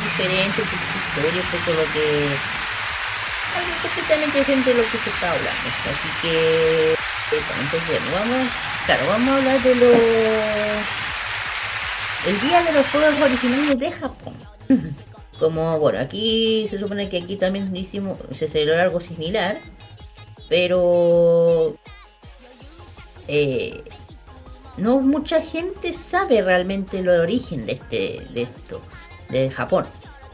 [0.04, 2.59] diferente, un poquito historia, un poco lo que.
[3.56, 5.70] Algo completamente diferente de lo que se está hablando.
[5.90, 6.96] Así que.
[7.88, 8.48] bueno, vamos.
[8.86, 9.98] Claro, vamos a hablar de los.
[12.28, 14.34] El día de los juegos originales de Japón.
[15.40, 19.58] Como, bueno, aquí se supone que aquí también hicimos, se celebró algo similar.
[20.48, 21.76] Pero.
[23.28, 23.84] Eh,
[24.78, 28.82] no mucha gente sabe realmente el origen de este de esto
[29.30, 29.86] de Japón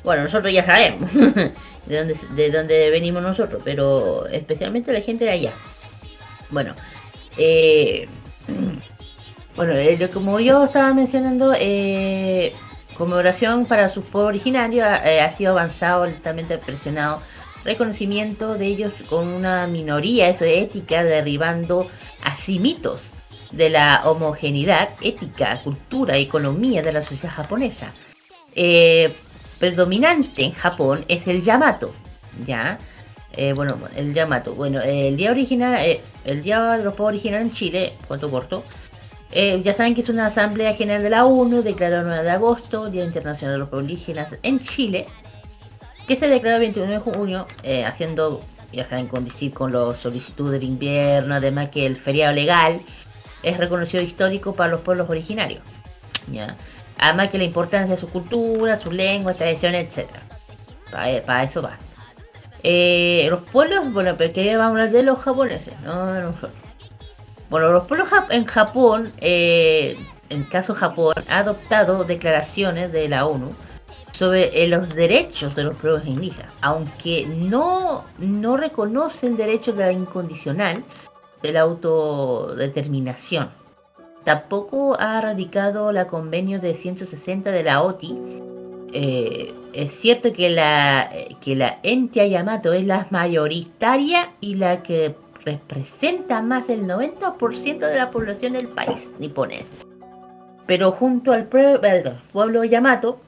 [0.05, 1.13] bueno nosotros ya sabemos
[1.85, 5.53] de dónde de dónde venimos nosotros pero especialmente la gente de allá
[6.49, 6.75] bueno
[7.37, 8.07] eh,
[9.57, 12.53] bueno eh, como yo estaba mencionando eh,
[12.97, 17.21] conmemoración para sus pueblos originarios eh, ha sido avanzado lentamente presionado
[17.65, 21.89] reconocimiento de ellos con una minoría eso de ética derribando
[22.23, 23.13] así mitos
[23.51, 27.93] de la homogeneidad ética, cultura economía de la sociedad japonesa.
[28.53, 29.13] Eh,
[29.59, 31.93] predominante en Japón es el Yamato,
[32.45, 32.77] ¿ya?
[33.33, 34.55] Eh, bueno, el Yamato.
[34.55, 38.63] Bueno, el día original, eh, el día de los pueblos originales en Chile, cuanto corto,
[39.31, 42.29] eh, ya saben que es una asamblea general de la ONU, declarado el 9 de
[42.31, 45.05] agosto, Día Internacional de los Pueblos Indígenas en Chile,
[46.07, 47.47] que se declaró el 21 de junio,
[47.85, 48.41] haciendo,
[48.71, 52.79] ya saben, coincidir con los solicitudes del invierno, además que el feriado legal
[53.43, 55.63] es reconocido histórico para los pueblos originarios.
[56.31, 56.55] ¿ya?
[56.97, 60.09] Además que la importancia de su cultura, su lengua, tradiciones, etc.
[60.91, 61.77] Para, eso va.
[62.63, 66.51] Eh, los pueblos, bueno, pero que vamos a hablar de los japoneses, no nosotros.
[67.49, 69.97] Bueno, los pueblos en Japón, eh,
[70.29, 73.51] en caso Japón, ha adoptado declaraciones de la ONU
[74.11, 79.85] sobre eh, los derechos de los pueblos indígenas, aunque no, no reconoce el derecho de
[79.85, 80.83] la incondicional
[81.41, 83.49] de la autodeterminación.
[84.25, 88.17] Tampoco ha radicado la convenio de 160 de la OTI,
[88.91, 91.09] eh, es cierto que la,
[91.41, 98.09] que la Yamato es la mayoritaria y la que representa más del 90% de la
[98.09, 99.65] población del país niponés.
[100.65, 103.19] Pero junto al pue- al pueblo Yamato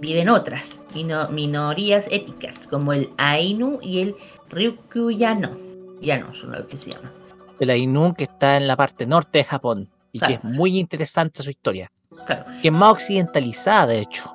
[0.00, 4.14] viven otras mino- minorías étnicas, como el Ainu y el
[4.48, 5.50] Ryukyu-yano.
[6.00, 7.10] Yano son lo que se llama.
[7.60, 11.42] El Ainu que está en la parte norte de Japón y que es muy interesante
[11.42, 11.90] su historia.
[12.26, 12.44] Claro.
[12.60, 14.34] Que es más occidentalizada, de hecho.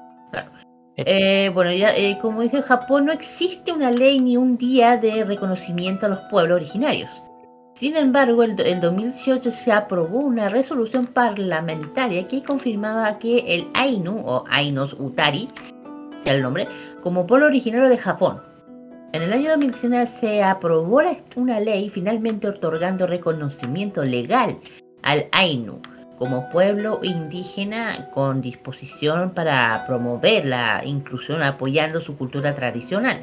[0.95, 4.97] Eh, bueno, ya eh, como dije, en Japón no existe una ley ni un día
[4.97, 7.23] de reconocimiento a los pueblos originarios.
[7.73, 14.21] Sin embargo, el, el 2018 se aprobó una resolución parlamentaria que confirmaba que el Ainu
[14.23, 15.49] o Ainos Utari,
[16.21, 16.67] sea el nombre,
[17.01, 18.41] como pueblo originario de Japón.
[19.13, 21.01] En el año 2019 se aprobó
[21.35, 24.57] una ley finalmente otorgando reconocimiento legal
[25.03, 25.81] al Ainu
[26.17, 33.19] como pueblo indígena con disposición para promover la inclusión apoyando su cultura tradicional.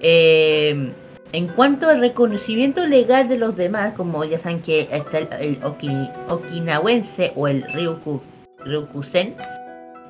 [0.00, 0.92] Eh,
[1.32, 5.62] en cuanto al reconocimiento legal de los demás, como ya saben que está el, el
[5.62, 8.20] oki- okinawense o el ryuku,
[8.64, 9.34] ryukusen,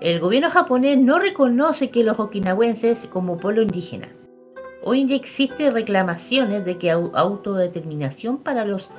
[0.01, 4.09] el gobierno japonés no reconoce que los okinawenses como pueblo indígena.
[4.83, 8.91] Hoy en existen reclamaciones de que au- autodeterminación para los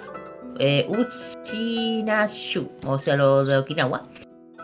[0.60, 4.08] eh, Uchinashu, o sea, los de Okinawa,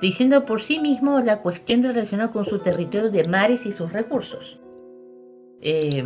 [0.01, 4.59] diciendo por sí mismos la cuestión relacionada con su territorio de mares y sus recursos.
[5.61, 6.03] Eh,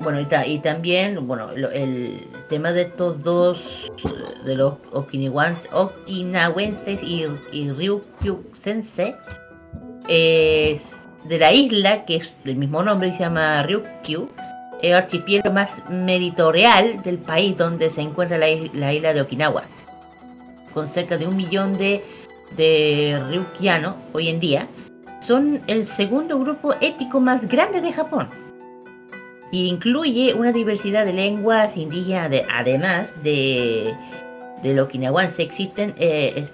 [0.00, 4.08] bueno, y, ta- y también, bueno, lo- el tema de estos dos, eh,
[4.46, 9.16] de los okinawenses, y, y ryukyusense,
[10.08, 14.28] es de la isla, que es del mismo nombre, se llama Ryukyu,
[14.82, 19.64] el archipiélago más meridional del país donde se encuentra la, is- la isla de Okinawa,
[20.74, 22.04] con cerca de un millón de,
[22.56, 24.68] de ryukianos hoy en día,
[25.20, 28.28] son el segundo grupo étnico más grande de Japón.
[29.52, 33.94] Y incluye una diversidad de lenguas indígenas, de- además de,
[34.62, 36.46] del okinawense, existen eh,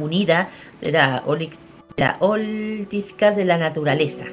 [0.00, 0.48] unida
[0.80, 1.50] de la, oli-
[1.96, 4.24] la holística de la naturaleza.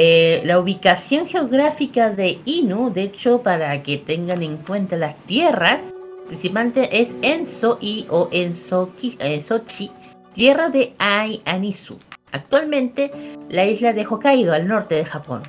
[0.00, 5.82] Eh, la ubicación geográfica de Inu, de hecho, para que tengan en cuenta las tierras,
[6.28, 9.90] principalmente es Enso y o Ensoki- eh, Sochi,
[10.34, 11.98] tierra de Ai Anisu.
[12.30, 13.10] Actualmente,
[13.48, 15.42] la isla de Hokkaido, al norte de Japón.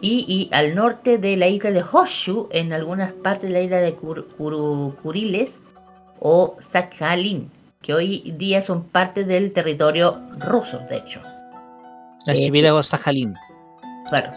[0.00, 3.78] Y, y al norte de la isla de Honshu, en algunas partes de la isla
[3.78, 5.60] de Kur- Kuru- Kuriles
[6.20, 7.50] o Sakhalin,
[7.80, 11.20] que hoy día son parte del territorio ruso, de hecho.
[12.26, 13.34] El archipiélago Sajalín.
[14.12, 14.32] Claro.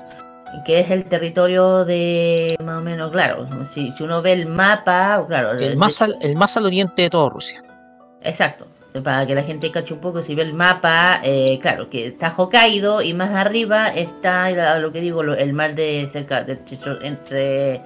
[0.63, 3.45] Que es el territorio de más o menos, claro.
[3.65, 5.51] Si, si uno ve el mapa, claro.
[5.51, 7.61] El más, al, el más al oriente de toda Rusia.
[8.21, 8.65] Exacto.
[9.03, 12.29] Para que la gente cache un poco, si ve el mapa, eh, claro, que está
[12.35, 16.57] Hokkaido y más arriba está la- lo que digo, lo- el mar de cerca de,
[17.01, 17.81] entre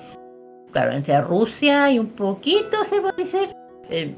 [0.72, 3.50] claro, entre Rusia y un poquito, se puede decir,
[3.90, 4.14] eh,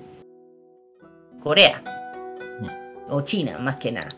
[1.41, 1.81] Corea.
[3.09, 4.09] O China, más que nada.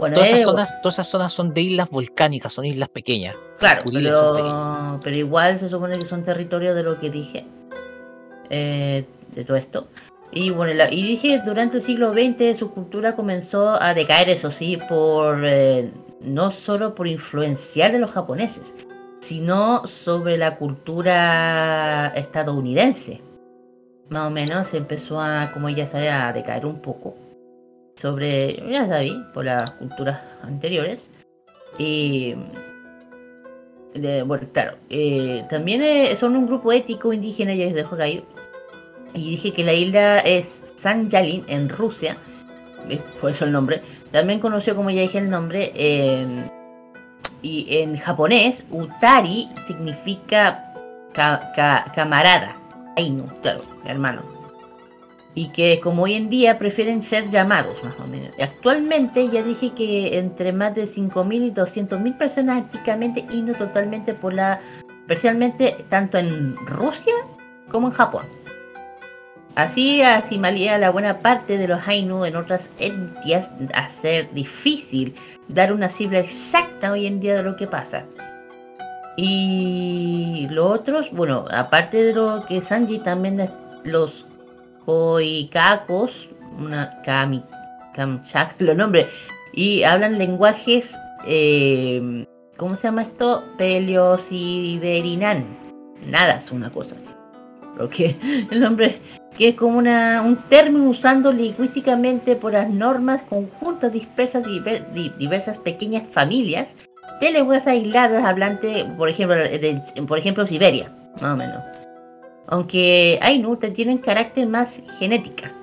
[0.00, 3.36] Bueno, todas, esas eh, zonas, todas esas zonas son de islas volcánicas, son islas pequeñas.
[3.58, 7.46] Claro, pero, pero igual se supone que son territorios de lo que dije.
[8.48, 9.04] eh,
[9.34, 9.86] de todo esto.
[10.32, 14.50] Y bueno, la- y dije, durante el siglo XX su cultura comenzó a decaer, eso
[14.50, 15.90] sí, por eh,
[16.20, 18.74] no solo por influenciar de los japoneses,
[19.20, 23.20] sino sobre la cultura estadounidense.
[24.08, 27.14] Más o menos empezó a, como ya sabe, a decaer un poco.
[28.00, 31.08] Sobre, ya sabí, por las culturas anteriores.
[31.76, 32.34] Y
[33.94, 34.76] de- bueno, claro.
[34.88, 38.22] eh, también eh, son un grupo ético indígena, ya les dejo caído.
[39.12, 42.16] Y dije que la isla es San Yalin en Rusia.
[42.88, 43.82] eh, Por eso el nombre.
[44.10, 45.72] También conoció, como ya dije, el nombre.
[47.42, 50.72] y en japonés, Utari significa
[51.12, 52.56] ca- ca- camarada.
[52.96, 54.22] Ainu, claro, hermano.
[55.34, 58.30] Y que como hoy en día prefieren ser llamados, más o menos.
[58.40, 64.14] Actualmente ya dije que entre más de 5.000 y 200.000 personas activamente y no totalmente
[64.14, 64.58] por la...
[65.02, 67.14] Especialmente tanto en Rusia
[67.68, 68.40] como en Japón.
[69.56, 75.14] Así asimilaría la buena parte de los Ainu en otras etnias a ser difícil
[75.48, 78.04] dar una cifra exacta hoy en día de lo que pasa.
[79.16, 83.50] Y los otros, bueno, aparte de lo que Sanji, también
[83.84, 84.24] los
[84.90, 87.44] Koikakos, una Kami,
[87.94, 89.06] Kamchak, los nombres,
[89.52, 90.98] y hablan lenguajes,
[91.28, 92.26] eh,
[92.56, 93.44] ¿cómo se llama esto?
[93.56, 95.44] Peleosiberinan.
[96.04, 97.14] Nada, es una cosa así.
[97.78, 98.16] Lo que
[98.50, 98.98] el nombre
[99.38, 104.42] que es como una, un término usando lingüísticamente por las normas conjuntas dispersas
[105.16, 106.74] diversas pequeñas familias
[107.20, 109.36] de lenguas aisladas hablantes, por ejemplo,
[110.08, 110.90] por ejemplo Siberia,
[111.20, 111.79] más o menos.
[112.50, 115.54] Aunque Ainu te- tienen carácter más genéticas,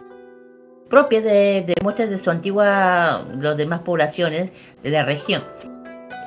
[0.90, 4.52] propias de, de muestras de su antigua, las demás poblaciones
[4.82, 5.44] de la región.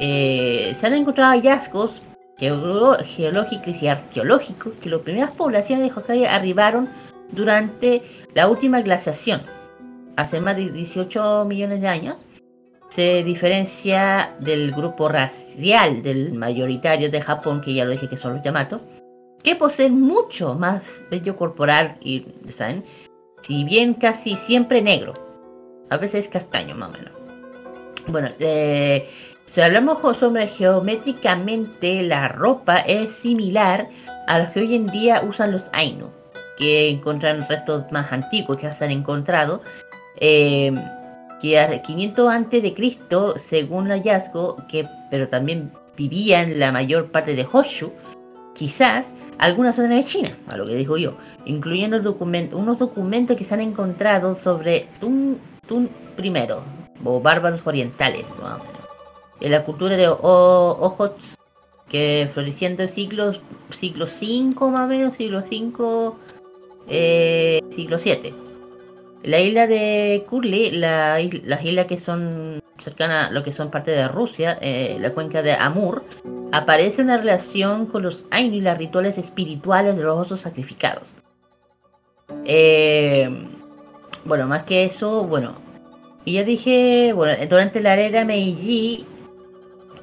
[0.01, 2.03] Eh, se han encontrado hallazgos
[2.39, 6.89] geológicos y arqueológicos que las primeras poblaciones de Hokkaido arribaron
[7.33, 8.03] durante
[8.35, 9.43] la última glaciación,
[10.17, 12.25] hace más de 18 millones de años.
[12.89, 18.35] Se diferencia del grupo racial del mayoritario de Japón, que ya lo dije que son
[18.35, 18.81] los Yamato,
[19.43, 22.85] que poseen mucho más vello corporal y, ¿saben?
[23.43, 25.15] Si bien casi siempre negro,
[25.89, 27.13] a veces castaño más o menos.
[28.07, 29.09] Bueno, eh,
[29.45, 33.89] si hablamos sobre geométricamente, la ropa es similar
[34.27, 36.09] a los que hoy en día usan los Ainu,
[36.57, 39.63] que encuentran restos más antiguos que se han encontrado,
[40.21, 40.73] eh,
[41.41, 47.11] que a 500 antes de Cristo, según el hallazgo, que pero también vivían la mayor
[47.11, 47.93] parte de Hoshu,
[48.61, 51.15] quizás algunas zonas de China, a lo que digo yo,
[51.47, 55.89] incluyendo document- unos documentos que se han encontrado sobre Tun, Tun
[56.23, 56.33] I,
[57.03, 58.27] o bárbaros orientales.
[59.41, 61.39] En la cultura de Ojots,
[61.89, 66.13] que floreciendo en siglos, siglo V más o menos, siglo V,
[66.87, 68.50] eh, siglo VII.
[69.23, 71.23] La isla de Kurli, las
[71.65, 75.53] islas que son cercanas a lo que son parte de Rusia, eh, la cuenca de
[75.53, 76.05] Amur,
[76.53, 81.07] aparece una relación con los Ainu y los rituales espirituales de los osos sacrificados.
[82.47, 83.29] Eh,
[84.25, 85.55] bueno, más que eso, bueno,
[86.25, 89.07] y ya dije, bueno, durante la era Meiji,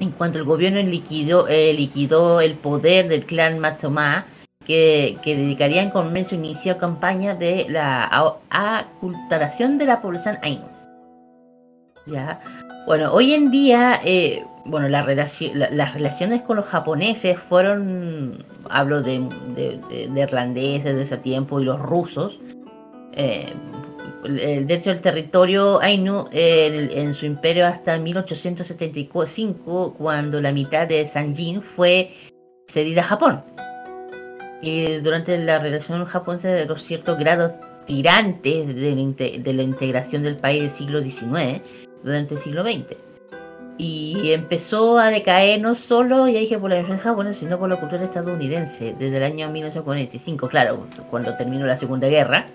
[0.00, 4.26] en cuanto el gobierno liquidó, eh, el poder del clan Matsuma,
[4.68, 8.04] que, dedicarían con su inicio campaña de la
[8.50, 10.66] aculturación de la población Ainu.
[12.06, 12.40] Ya.
[12.86, 18.44] Bueno, hoy en día, eh, bueno, la relaci- la- las relaciones con los japoneses fueron,
[18.68, 19.20] hablo de,
[19.56, 22.38] de- de- de irlandeses de ese tiempo y los rusos,
[23.14, 23.46] eh,
[24.26, 30.86] eh, dentro del territorio Ainu en, el- en su imperio hasta 1875, cuando la mitad
[30.86, 32.10] de Sanjin fue
[32.68, 33.42] cedida a Japón.
[34.60, 37.52] Y durante la relación japonesa de los ciertos grados
[37.86, 41.62] tirantes de de la integración del país del siglo XIX
[42.02, 42.96] durante el siglo XX.
[43.80, 47.76] Y empezó a decaer no solo, ya dije, por la influencia japonesa, sino por la
[47.76, 52.48] cultura estadounidense desde el año 1945, claro, cuando terminó la Segunda Guerra,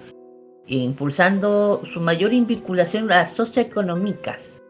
[0.67, 4.61] impulsando su mayor vinculación a las socioeconómicas.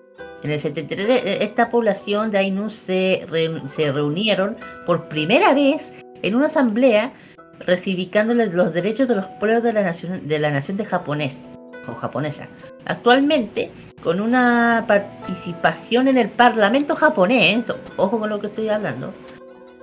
[0.43, 6.02] En el 73, eh, esta población de Ainu se, reun- se reunieron por primera vez
[6.23, 7.13] en una asamblea
[7.59, 11.47] reivindicando los derechos de los pueblos de la nación de la nación de japonés
[11.87, 12.47] o japonesa.
[12.85, 13.71] Actualmente,
[14.01, 17.67] con una participación en el parlamento japonés,
[17.97, 19.13] ojo con lo que estoy hablando,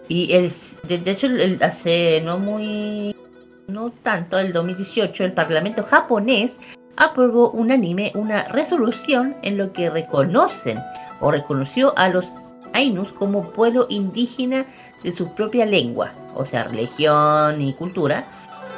[0.08, 0.50] Y el,
[0.88, 3.14] de hecho, el- hace no muy.
[3.68, 6.56] No tanto, el 2018, el Parlamento japonés
[6.96, 10.80] aprobó unánime una resolución en lo que reconocen
[11.20, 12.26] o reconoció a los
[12.72, 14.66] Ainus como pueblo indígena
[15.02, 18.24] de su propia lengua, o sea, religión y cultura,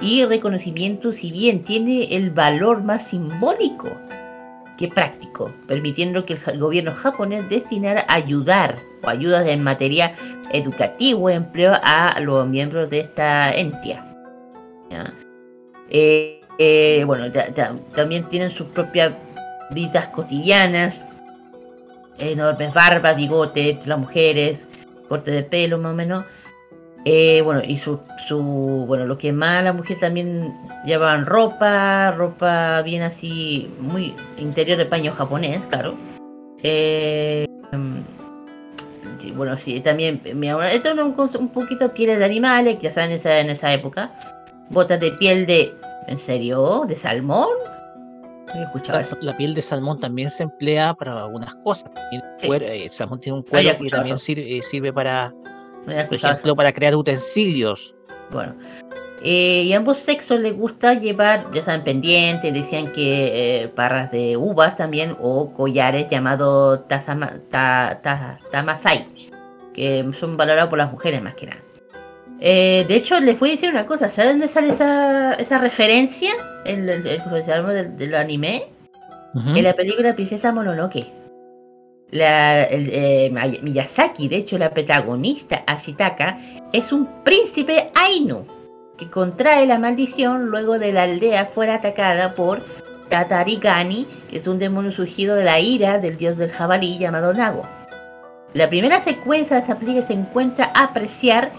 [0.01, 3.91] y reconocimiento si bien tiene el valor más simbólico
[4.79, 10.13] que práctico, permitiendo que el gobierno japonés destinara ayudar o ayudas en materia
[10.53, 14.05] educativo y empleo a los miembros de esta entidad.
[15.91, 19.13] Eh, eh, bueno, ta- ta- también tienen sus propias
[19.71, 21.05] vidas cotidianas,
[22.23, 24.67] enormes barbas, bigotes, las mujeres,
[25.09, 26.25] corte de pelo más o menos.
[27.05, 28.39] Eh, bueno, y su, su,
[28.87, 30.55] bueno, lo que más la mujer también
[30.85, 35.97] llevaban ropa, ropa bien así, muy interior de paño japonés, claro.
[36.63, 42.85] Eh, mm, bueno, sí, también, mira, esto es un, un poquito pieles de animales, que
[42.85, 44.13] ya saben, en esa, en esa época.
[44.71, 45.75] Botas de piel de,
[46.07, 46.85] ¿en serio?
[46.87, 47.49] ¿De salmón?
[48.55, 49.17] Escuchado La, eso.
[49.21, 51.93] la piel de salmón también se emplea para algunas cosas.
[51.95, 52.47] También Sí.
[52.47, 55.33] cuero- eh, el salmón tiene un Ah, cuero que también sirve, eh, sirve para,
[55.85, 57.95] por ejemplo, para crear utensilios.
[58.31, 58.55] Bueno,
[59.23, 64.11] eh, y a ambos sexos les gusta llevar, ya saben, pendientes, decían que eh, parras
[64.11, 68.01] de uvas también, o collares llamados ta-
[68.51, 69.07] tamasai,
[69.73, 71.61] que son valorados por las mujeres más que nada.
[72.45, 76.33] Eh, de hecho, les voy a decir una cosa, ¿saben dónde sale esa, esa referencia?
[76.65, 78.65] El, el, el del, del anime,
[79.35, 81.07] en la película Princesa Mononoke.
[82.11, 86.37] La, el, eh, Miyazaki, de hecho, la protagonista, Ashitaka,
[86.73, 88.45] es un príncipe Ainu
[88.99, 92.61] que contrae la maldición luego de la aldea fuera atacada por
[93.09, 97.63] Tatarigani, que es un demonio surgido de la ira del dios del jabalí llamado Nago.
[98.53, 101.53] La primera secuencia de esta película se encuentra a apreciar,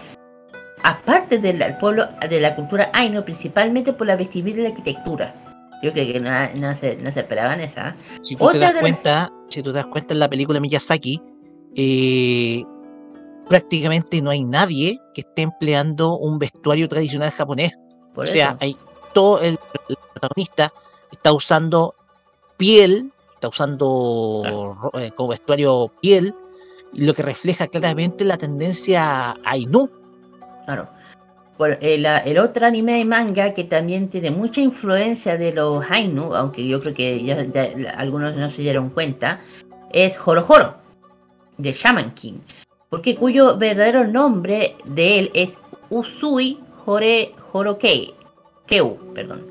[0.84, 5.34] aparte del pueblo de la cultura Ainu, principalmente por la vestimenta y la arquitectura.
[5.82, 7.96] Yo creo que no, no se, no se esperaban esa.
[8.22, 11.22] Si tú te das cuenta, si tú te das cuenta en la película Miyazaki,
[11.76, 12.64] eh,
[13.50, 17.74] prácticamente no hay nadie que esté empleando un vestuario tradicional japonés.
[18.14, 18.58] Por o sea, eso.
[18.62, 18.78] hay
[19.14, 20.72] todo el, el protagonista
[21.12, 21.96] está usando
[22.58, 26.34] piel, está usando eh, como vestuario piel,
[26.94, 29.90] lo que refleja claramente la tendencia Ainu.
[30.66, 30.88] Claro.
[31.82, 36.34] El, ah, el otro anime y manga que también tiene mucha influencia de los Ainu,
[36.36, 37.46] aunque yo creo que ya,
[37.96, 39.40] algunos no se dieron cuenta,
[39.92, 40.76] es Horo,
[41.58, 42.40] de Shaman King,
[42.90, 45.58] porque cuyo verdadero nombre de él es
[45.90, 48.14] Usui Hore Horokei,
[48.66, 49.46] Keu, perdón.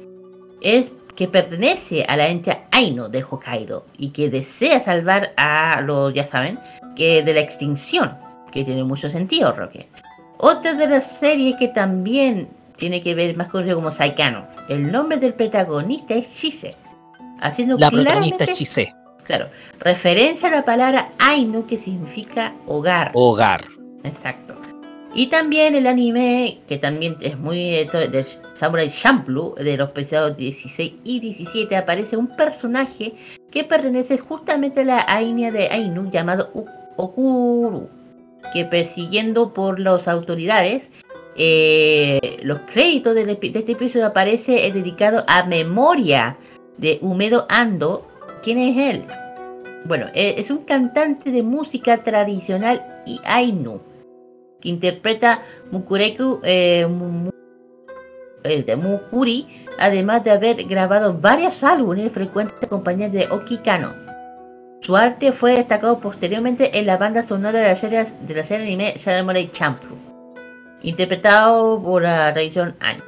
[0.61, 6.13] Es que pertenece a la entidad Ainu de Hokkaido y que desea salvar a los,
[6.13, 6.59] ya saben,
[6.97, 8.17] que de la extinción,
[8.51, 9.89] que tiene mucho sentido, Roque.
[10.45, 14.45] Otra de las series que también tiene que ver más conocido como Saikano.
[14.69, 16.75] El nombre del protagonista es Chise.
[17.41, 18.93] Haciendo La protagonista es Chise,
[19.23, 23.13] Claro, referencia a la palabra Ainu que significa hogar.
[23.15, 23.67] hogar.
[24.03, 24.57] Exacto.
[25.15, 30.37] Y también el anime, que también es muy eh, de Samurai Champloo, de los episodios
[30.37, 33.15] 16 y 17, aparece un personaje
[33.53, 36.51] que pertenece justamente a la etnia de Ainu llamado
[36.97, 37.89] Okuru,
[38.53, 40.91] que persiguiendo por las autoridades,
[41.37, 46.37] eh, los créditos de este episodio aparece eh, dedicado a memoria
[46.79, 48.07] de Umedo Ando.
[48.43, 49.03] ¿Quién es él?
[49.85, 53.81] Bueno, eh, es un cantante de música tradicional y Ainu
[54.63, 55.43] que interpreta
[55.73, 56.87] Mukureku eh,
[58.45, 59.47] eh, de Mukuri,
[59.79, 64.12] además de haber grabado varios álbumes frecuentes compañías de Okikano.
[64.83, 68.67] Su arte fue destacado posteriormente en la banda sonora de la serie, de la serie
[68.67, 69.97] anime Samurai Champloo,
[70.83, 73.05] interpretado por la tradición Ainu.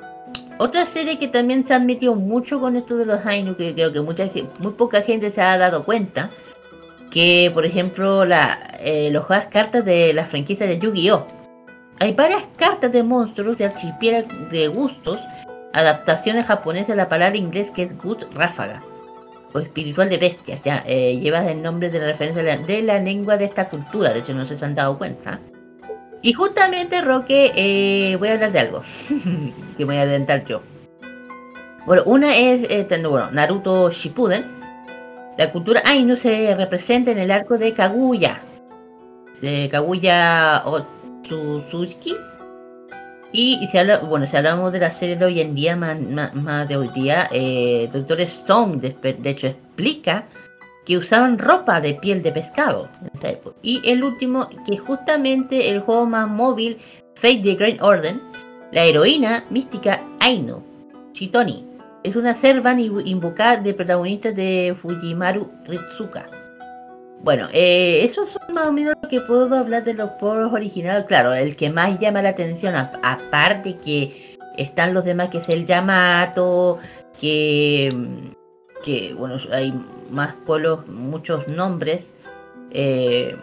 [0.58, 3.92] Otra serie que también se ha metido mucho con esto de los Ainu, que creo
[3.92, 4.30] que mucha,
[4.60, 6.30] muy poca gente se ha dado cuenta,
[7.10, 11.26] que por ejemplo la, eh, los juegos cartas de la franquicia de Yu-Gi-Oh!
[11.98, 15.18] Hay varias cartas de monstruos de archipiélago de gustos,
[15.72, 18.80] adaptaciones japonesas de la palabra inglés que es Gut Ráfaga,
[19.54, 23.36] o espiritual de bestias, ya, eh, lleva el nombre de la referencia de la, lengua
[23.36, 25.38] de esta cultura, de hecho no sé si se han dado cuenta.
[26.22, 28.80] Y justamente, Roque, eh, voy a hablar de algo,
[29.76, 30.60] que voy a adelantar yo.
[31.86, 34.44] Bueno, una es, eh, bueno, Naruto Shippuden,
[35.38, 38.42] la cultura Ainu se representa en el arco de Kaguya,
[39.40, 42.16] de Kaguya Otsutsuki.
[43.36, 46.86] Y, si, bueno, si hablamos de la serie de hoy en día, más, de hoy
[46.94, 50.26] día, eh, Doctor Stone de, hecho explica
[50.86, 52.88] que usaban ropa de piel de pescado.
[53.60, 56.78] Y el último, que justamente el juego más móvil
[57.16, 58.20] Fate the Great Order,
[58.70, 60.62] la heroína mística Ainu,
[61.10, 61.66] Chitoni,
[62.04, 66.26] es una servan invocada de protagonista de Fujimaru Ritsuka.
[67.24, 71.06] Bueno, eh, esos son más o menos lo que puedo hablar de los pueblos originales.
[71.06, 75.64] Claro, el que más llama la atención, aparte que están los demás, que es el
[75.64, 76.76] Yamato,
[77.18, 77.88] que,
[78.84, 79.72] que bueno, hay
[80.10, 82.12] más pueblos, muchos nombres.
[82.72, 83.34] Eh,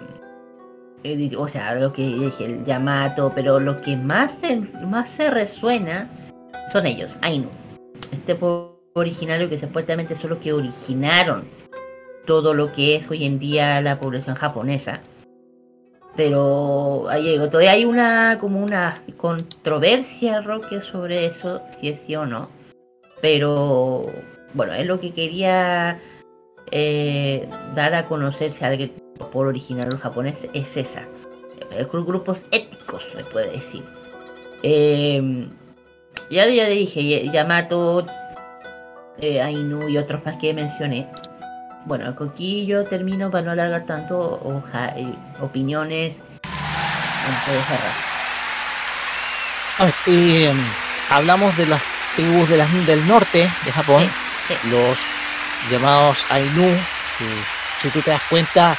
[1.35, 6.07] o sea, lo que dije, el Yamato, pero lo que más se, más se resuena
[6.71, 7.49] son ellos, Ainu.
[8.11, 11.60] Este pueblo originario que supuestamente son los que originaron
[12.25, 15.01] todo lo que es hoy en día la población japonesa.
[16.15, 17.07] Pero
[17.49, 22.49] todavía hay una como una controversia, Roque, sobre eso, si es sí o no.
[23.21, 24.05] Pero
[24.53, 25.99] bueno, es lo que quería
[26.71, 28.91] eh, dar a conocer si alguien
[29.31, 31.07] por original japonés es esa.
[31.71, 33.83] Eh, grupos étnicos, se puede decir.
[34.63, 35.47] Eh,
[36.29, 38.05] ya, ya dije, Yamato,
[39.19, 41.07] eh, Ainu y otros más que mencioné.
[41.85, 44.39] Bueno, aquí yo termino para no alargar tanto
[44.95, 47.61] eh, opiniones de
[49.77, 49.93] cerrar.
[51.09, 51.81] hablamos de las
[52.15, 54.03] tribus de las, del norte de Japón,
[54.69, 54.97] los
[55.71, 56.69] llamados Ainu,
[57.81, 58.77] si tú te das cuenta,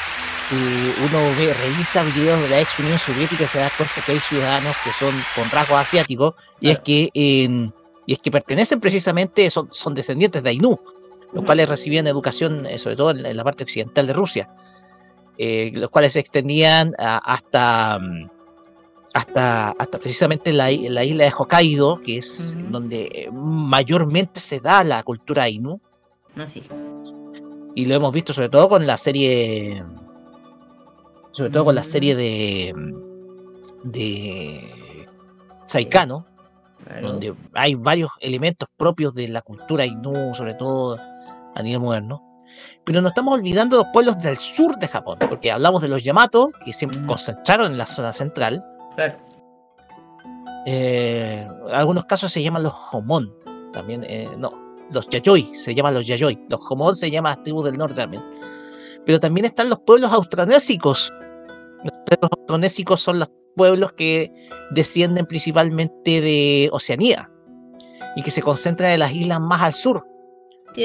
[0.51, 4.21] uno ve, revisa videos de la ex Unión Soviética y se da cuenta que hay
[4.21, 7.11] ciudadanos que son con rasgos asiáticos y es que
[8.05, 10.79] y es que pertenecen precisamente, son, son descendientes de Ainu,
[11.33, 14.51] los cuales recibían educación, eh, sobre todo en, la parte occidental de Rusia,
[15.39, 18.31] eh, los cuales se extendían hasta, mm,
[19.15, 24.85] hasta, hasta precisamente la, la, isla de Hokkaido, que es donde eh, mayormente se da
[24.85, 25.81] la cultura Ainu.
[27.75, 29.83] Y lo hemos visto sobre todo con la serie
[31.33, 32.75] sobre todo con la serie de
[33.85, 35.09] de
[35.65, 36.27] Saikano,
[37.01, 40.99] donde hay varios elementos propios de la cultura Ainu, sobre todo
[41.55, 42.23] a nivel moderno.
[42.85, 46.51] Pero no estamos olvidando los pueblos del sur de Japón, porque hablamos de los Yamato,
[46.65, 48.63] que se concentraron en la zona central.
[50.67, 53.33] Eh, en algunos casos se llaman los Homon,
[53.73, 54.53] también, eh, no,
[54.93, 56.47] los Yayoi, se llaman los Yayoi.
[56.49, 58.23] Los Homon se llaman las tribus del norte también.
[59.07, 61.13] Pero también están los pueblos austronésicos.
[61.83, 64.33] Los pueblos austronésicos son los pueblos que
[64.71, 67.31] descienden principalmente de Oceanía
[68.17, 70.07] y que se concentran en las islas más al sur.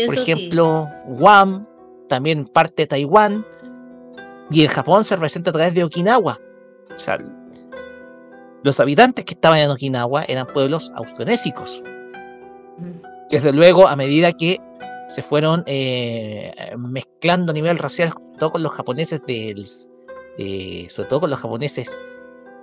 [0.05, 1.67] Por ejemplo, Guam,
[2.09, 3.45] también parte de Taiwán,
[4.49, 6.39] y en Japón se representa a través de Okinawa.
[6.93, 7.17] O sea,
[8.63, 11.83] los habitantes que estaban en Okinawa eran pueblos austronésicos.
[13.29, 14.59] Desde luego, a medida que
[15.07, 21.21] se fueron eh, mezclando a nivel racial, sobre todo con los japoneses del, sobre todo
[21.21, 21.97] con los japoneses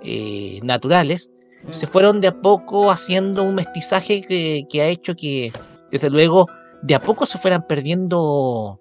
[0.01, 1.31] eh, naturales,
[1.69, 5.51] se fueron de a poco haciendo un mestizaje que, ha hecho que,
[5.91, 6.47] desde luego,
[6.85, 8.79] de a poco se fueran perdiendo,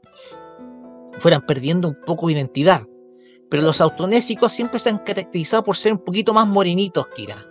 [1.19, 2.83] fueran perdiendo un poco de identidad.
[3.51, 7.47] Pero los austronésicos siempre se han caracterizado por ser un poquito más morenitos, Kira.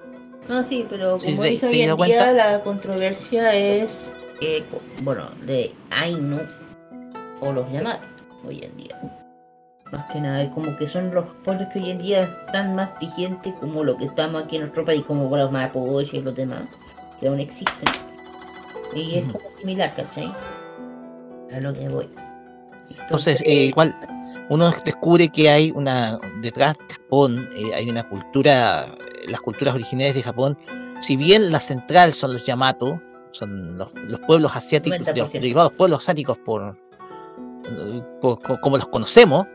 [0.48, 4.12] No, sí, pero como dice hoy en día, la controversia es,
[5.02, 6.42] bueno, de Ainu
[7.40, 8.02] o los llamados
[8.46, 9.00] hoy en día.
[9.92, 13.54] Más que nada, como que son los pueblos que hoy en día están más vigentes
[13.60, 16.64] como lo que estamos aquí en nuestro país, como los mapuches y los demás,
[17.20, 18.13] que aún existen.
[18.96, 20.32] Y es como similar, ¿cachai?
[21.56, 22.10] A lo que voy.
[23.00, 23.96] Entonces, eh, igual,
[24.50, 28.96] uno descubre que hay una, detrás de Japón, eh, hay una cultura,
[29.28, 30.58] las culturas originales de Japón,
[31.02, 33.02] si bien la central son los Yamato,
[33.32, 33.90] son los,
[34.28, 36.78] pueblos asiáticos, derivados pueblos asiáticos por,
[38.62, 39.48] como los conocemos,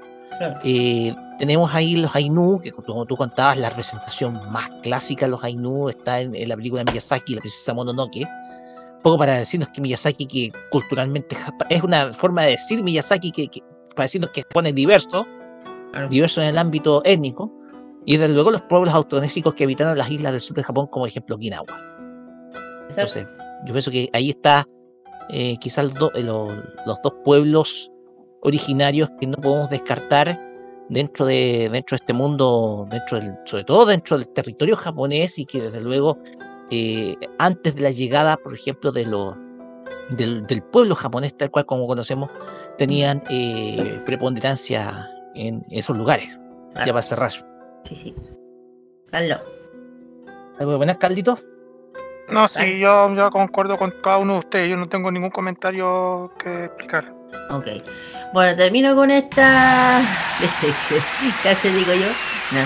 [0.65, 5.45] eh, tenemos ahí los Ainu, que como tú contabas, la representación más clásica de los
[5.45, 8.27] Ainu está en, en la película de Miyazaki, La princesa Mononoke,
[9.03, 11.37] poco para decirnos que Miyazaki, que culturalmente
[11.71, 13.49] es una forma de decir Miyazaki, que,
[13.95, 15.27] para decirnos que Japón es diverso,
[16.11, 17.53] diverso en el ámbito étnico,
[18.05, 21.07] y desde luego los pueblos autonésicos que habitaron las islas del sur de Japón, como
[21.07, 21.67] ejemplo Okinawa.
[22.89, 23.27] Entonces,
[23.67, 24.67] yo pienso que ahí está
[25.31, 27.91] eh, quizás eh, los, dos pueblos
[28.43, 30.41] originarios que no podemos descartar
[30.89, 35.45] dentro de, dentro de este mundo, dentro del, sobre todo dentro del territorio japonés y
[35.45, 36.19] que desde luego
[36.71, 39.37] eh, antes de la llegada, por ejemplo, de lo,
[40.11, 42.31] del, pueblo japonés, tal cual como conocemos,
[42.77, 46.39] tenían eh, preponderancia en esos lugares.
[46.75, 47.33] Ya para cerrar.
[47.85, 48.15] Sí, sí.
[49.11, 49.41] Carlos.
[50.59, 51.39] ¿Algo buenas, Caldito?
[52.31, 54.71] No, sí, yo, yo concuerdo con cada uno de ustedes.
[54.71, 57.15] Yo no tengo ningún comentario que explicar.
[57.51, 57.67] Ok.
[58.35, 60.01] Bueno, termino con esta.
[61.43, 62.09] ¿Qué se digo yo?
[62.53, 62.65] No.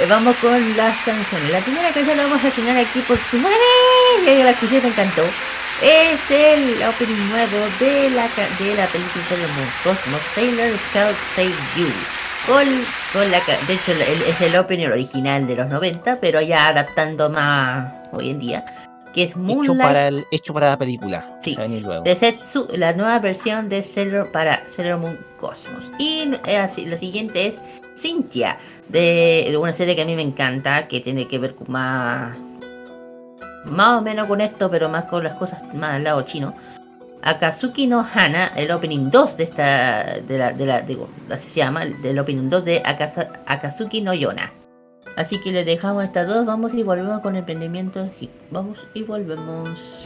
[0.00, 1.50] Eh, Vamos con las canciones.
[1.50, 3.54] La primera canción la vamos a enseñar aquí por primera
[4.24, 4.38] vez.
[4.38, 5.22] Ya la escuché, me encantó.
[5.82, 8.22] Es el opening nuevo de la,
[8.58, 11.86] de la película Sailor Moon Cosmos Sailor Scout Save You.
[12.46, 12.66] Con,
[13.12, 17.30] con la, de hecho, el- es el opening original de los 90, pero ya adaptando
[17.30, 18.64] más hoy en día.
[19.12, 21.36] Que es Hecho Moonlight para, el, hecho para la película.
[21.42, 21.56] Sí,
[22.04, 25.90] de Setsu, la nueva versión de Sailor para Sailor Moon Cosmos.
[25.98, 27.60] Y eh, así, lo siguiente es
[28.02, 28.58] Cynthia,
[28.88, 32.36] de una serie que a mí me encanta, que tiene que ver con más.
[33.66, 36.52] Más o menos con esto, pero más con las cosas más al lado chino.
[37.22, 40.04] Akazuki no Hana, el opening 2 de esta.
[40.26, 40.52] de la.
[40.52, 40.80] de la.
[40.82, 44.52] digo, así se llama, del opening 2 de Akasa- Akazuki no Yona.
[45.14, 48.08] Así que les dejamos estas dos, vamos y volvemos con el emprendimiento.
[48.50, 50.02] Vamos y volvemos.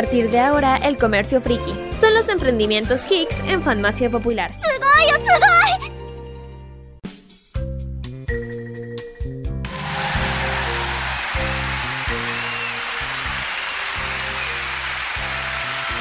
[0.00, 1.72] Partir de ahora el comercio friki.
[2.00, 4.50] Son los emprendimientos Hicks en Farmacia Popular.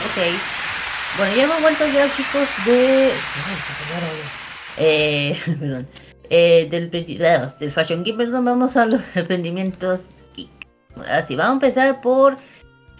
[0.06, 0.18] Ok.
[1.18, 3.12] Bueno, ya hemos vuelto ya chicos de...
[4.78, 5.88] Eh, perdón.
[6.30, 10.06] Eh, del, del Fashion Geek, perdón, vamos a los emprendimientos
[10.38, 10.50] geek.
[11.10, 12.38] Así, vamos a empezar por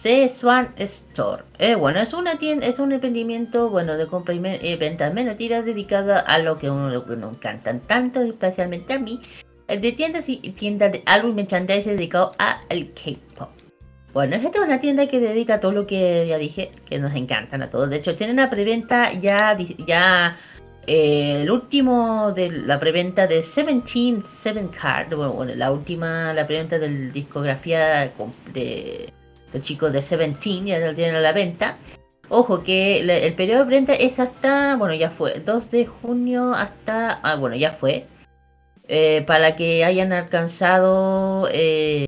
[0.00, 1.44] Swan Store.
[1.58, 5.36] Eh, bueno, es una tienda, es un emprendimiento, bueno, de compra y eh, venta menos
[5.36, 9.20] tiras dedicada a lo que uno lo que nos encantan tanto, especialmente a mí,
[9.68, 13.50] eh, de tiendas y tiendas de álbum merchandise dedicado al K-pop.
[14.14, 17.14] Bueno, esta es una tienda que dedica a todo lo que ya dije, que nos
[17.14, 17.90] encantan a todos.
[17.90, 19.56] De hecho, tienen una preventa ya,
[19.86, 20.34] ya
[20.86, 26.46] eh, el último de la preventa de 17 Seven Card, bueno, bueno, la última, la
[26.46, 28.10] preventa del discografía
[28.52, 29.12] de
[29.52, 31.78] los chicos de 17, ya la tienen a la venta.
[32.28, 37.12] Ojo que el periodo de preventa es hasta, bueno, ya fue, 2 de junio hasta,
[37.22, 38.06] ah, bueno, ya fue.
[38.88, 42.06] eh, para que hayan alcanzado eh,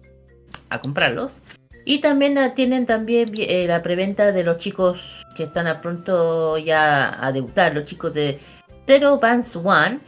[0.68, 1.40] a comprarlos.
[1.84, 6.58] Y también ah, tienen también eh, la preventa de los chicos que están a pronto
[6.58, 8.38] ya a debutar, los chicos de
[8.86, 10.00] Zero Bands One.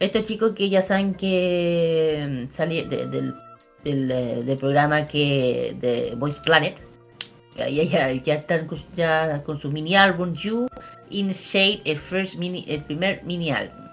[0.00, 3.34] Estos chicos que ya saben que salieron del,
[3.84, 6.76] del, eh, del programa que de Voice Planet.
[7.56, 10.68] Ya, ya, ya, están ya con su mini álbum You
[11.10, 13.84] Inside el first mini, el primer mini álbum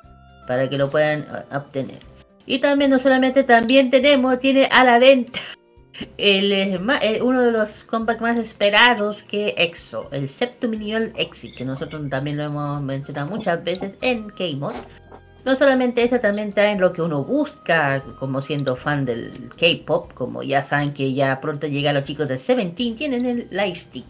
[0.47, 1.99] para que lo puedan uh, obtener.
[2.45, 5.39] Y también no solamente también tenemos, tiene a la venta
[6.17, 11.53] el, eh, el- uno de los compacts más esperados que EXO, el Septum Minimal Exit,
[11.55, 14.73] que nosotros también lo hemos mencionado muchas veces en K-Mod.
[15.45, 20.43] No solamente eso, también traen lo que uno busca como siendo fan del K-Pop, como
[20.43, 24.05] ya saben que ya pronto llegan los chicos de Seventeen, tienen el Lightstick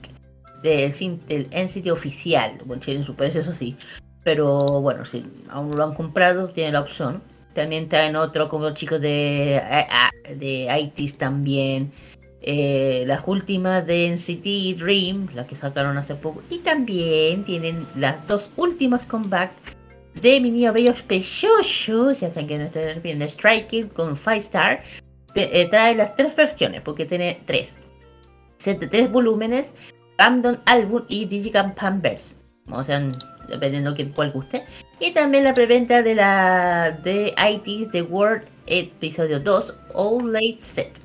[0.64, 3.78] del NCT oficial, bueno, tienen su precio eso sí,
[4.24, 7.22] pero bueno, si aún no lo han comprado, tienen la opción.
[7.54, 11.92] También traen otro como los chicos de, eh, ah, de ITs también.
[12.42, 16.42] eh, las últimas de NCT Dream, las que sacaron hace poco.
[16.50, 19.52] Y también tienen las dos últimas comeback
[20.16, 22.12] de mi niño bello precioso.
[22.12, 24.84] Ya saben que no estoy a Striking con 5 Star.
[25.36, 27.76] Eh, trae las tres versiones, porque tiene tres.
[28.66, 29.74] De tres volúmenes,
[30.18, 32.36] Random Album y Digicam Pampers.
[32.72, 33.02] O sea,
[33.48, 34.66] dependiendo que cuál guste.
[35.00, 41.00] Y también la preventa de la de IT's The World episodio 2 All Late Set.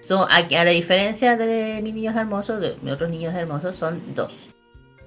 [0.00, 4.14] So, a, a la diferencia de mis niños hermosos, de mis otros niños hermosos, son
[4.14, 4.53] dos.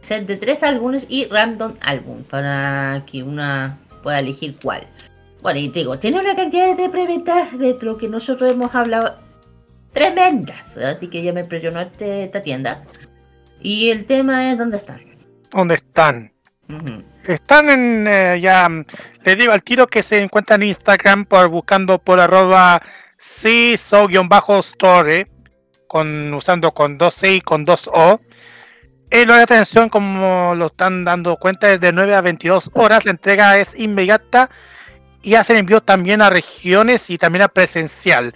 [0.02, 4.88] Set de tres álbumes y random álbum para que una pueda elegir cuál.
[5.42, 9.16] Bueno, y te digo, tiene una cantidad de preventas de lo que nosotros hemos hablado
[9.92, 10.78] tremendas.
[10.78, 12.84] Así que ya me impresionó este- esta tienda.
[13.62, 15.02] Y el tema es dónde están.
[15.52, 16.32] ¿Dónde están?
[17.26, 18.86] Están en, eh, ya, mm,
[19.24, 22.82] les digo al tiro que se encuentran en Instagram por buscando por arroba
[23.20, 25.28] CISO-store,
[25.88, 28.20] con, usando con 2C y con 2O.
[29.10, 33.06] El horario de atención, como lo están dando cuenta, es de 9 a 22 horas.
[33.06, 34.50] La entrega es inmediata
[35.22, 38.34] y hacen envíos también a regiones y también a presencial.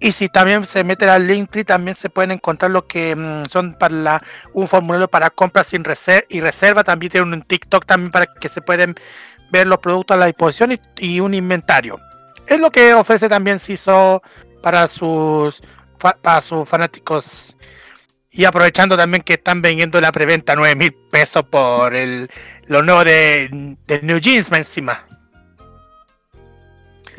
[0.00, 3.72] Y si también se meten al Linktree, también se pueden encontrar lo que mm, son
[3.78, 4.22] para
[4.52, 6.84] un formulario para compras sin reser y reserva.
[6.84, 8.94] También tienen un TikTok también para que se pueden
[9.50, 11.98] ver los productos a la disposición y, un inventario.
[12.46, 14.22] Es lo que ofrece también CISO
[14.62, 15.62] para sus
[15.98, 17.56] para sus fanáticos.
[18.36, 22.28] Y aprovechando también que están vendiendo la preventa 9 mil pesos por el
[22.66, 25.06] lo nuevo de, de New Jeans más encima.
[27.02, 27.18] Ok.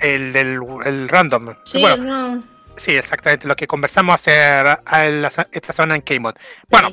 [0.00, 1.54] El del el random.
[1.64, 2.56] Sí, Bueno, no.
[2.76, 6.34] Sí, exactamente, lo que conversamos hace a- a la- esta semana en K-Mod.
[6.68, 6.90] Bueno,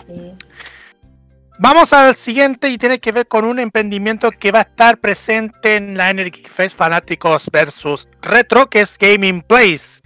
[1.59, 5.75] vamos al siguiente y tiene que ver con un emprendimiento que va a estar presente
[5.75, 9.99] en la Energy Fest Fanáticos versus Retro, que es Gaming Place.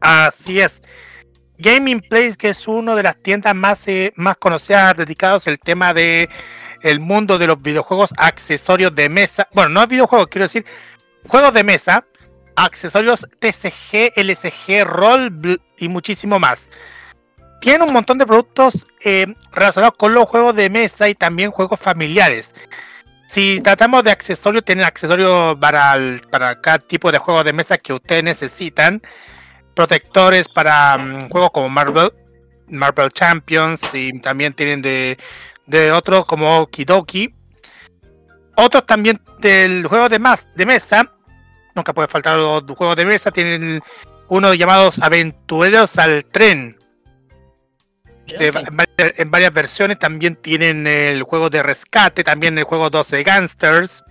[0.00, 0.82] Así es.
[1.58, 5.94] Gaming Place, que es una de las tiendas más, eh, más conocidas dedicados al tema
[5.94, 6.28] de
[7.00, 9.48] mundo de los videojuegos, accesorios de mesa.
[9.52, 10.66] Bueno, no es videojuegos, quiero decir
[11.26, 12.04] juegos de mesa,
[12.56, 16.68] accesorios TCG, LCG, rol bl- y muchísimo más.
[17.60, 21.80] Tiene un montón de productos eh, relacionados con los juegos de mesa y también juegos
[21.80, 22.54] familiares.
[23.28, 25.96] Si tratamos de accesorios, tienen accesorios para,
[26.30, 29.00] para cada tipo de juego de mesa que ustedes necesitan.
[29.74, 32.12] Protectores para mm, juegos como Marvel,
[32.68, 35.18] Marvel Champions y también tienen de,
[35.66, 37.34] de otros como Okidoki.
[38.56, 41.10] Otros también del juego de, más, de mesa.
[41.74, 43.30] Nunca puede faltar los juegos de mesa.
[43.30, 43.82] Tienen
[44.28, 46.78] uno llamados Aventureros al Tren.
[48.26, 49.98] en, varias, en varias versiones.
[49.98, 54.04] También tienen el juego de rescate, también el juego 12 Gangsters.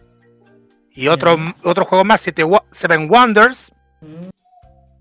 [0.91, 3.71] Y otro, otro juego más, Seven Wonders.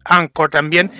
[0.05, 0.91] Anchor también.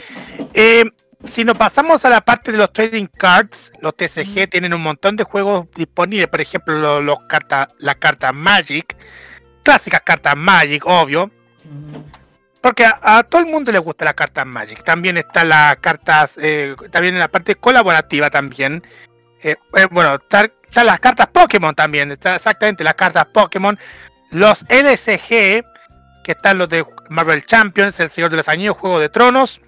[0.55, 0.85] Eh,
[1.25, 5.17] si nos pasamos a la parte de los trading cards, los TCG tienen un montón
[5.17, 6.27] de juegos disponibles.
[6.29, 8.97] Por ejemplo, lo- los, cartas, las cartas Magic.
[9.63, 11.31] Clásicas cartas Magic, obvio.
[12.61, 14.83] Porque a, a todo el mundo le gusta las cartas Magic.
[14.85, 18.83] También están las cartas, eh, también en la parte colaborativa también.
[19.43, 19.57] Eh,
[19.91, 22.11] bueno, están, están las cartas Pokémon también.
[22.13, 23.79] Está exactamente las cartas Pokémon.
[24.31, 25.65] Los LSG,
[26.23, 29.61] que están los de Marvel Champions, El Señor de los Anillos, Juego de Tronos.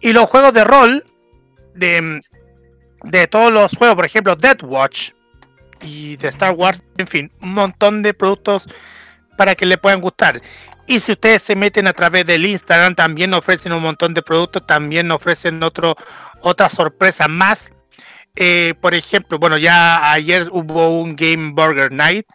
[0.00, 1.04] Y los juegos de rol
[1.74, 2.20] de,
[3.04, 5.10] de todos los juegos, por ejemplo, Death Watch
[5.80, 8.68] y de Star Wars, en fin, un montón de productos
[9.36, 10.40] para que le puedan gustar.
[10.86, 14.66] Y si ustedes se meten a través del Instagram, también ofrecen un montón de productos,
[14.66, 15.96] también ofrecen otro,
[16.40, 17.72] otra sorpresa más.
[18.34, 22.26] Eh, por ejemplo, bueno, ya ayer hubo un Game Burger Night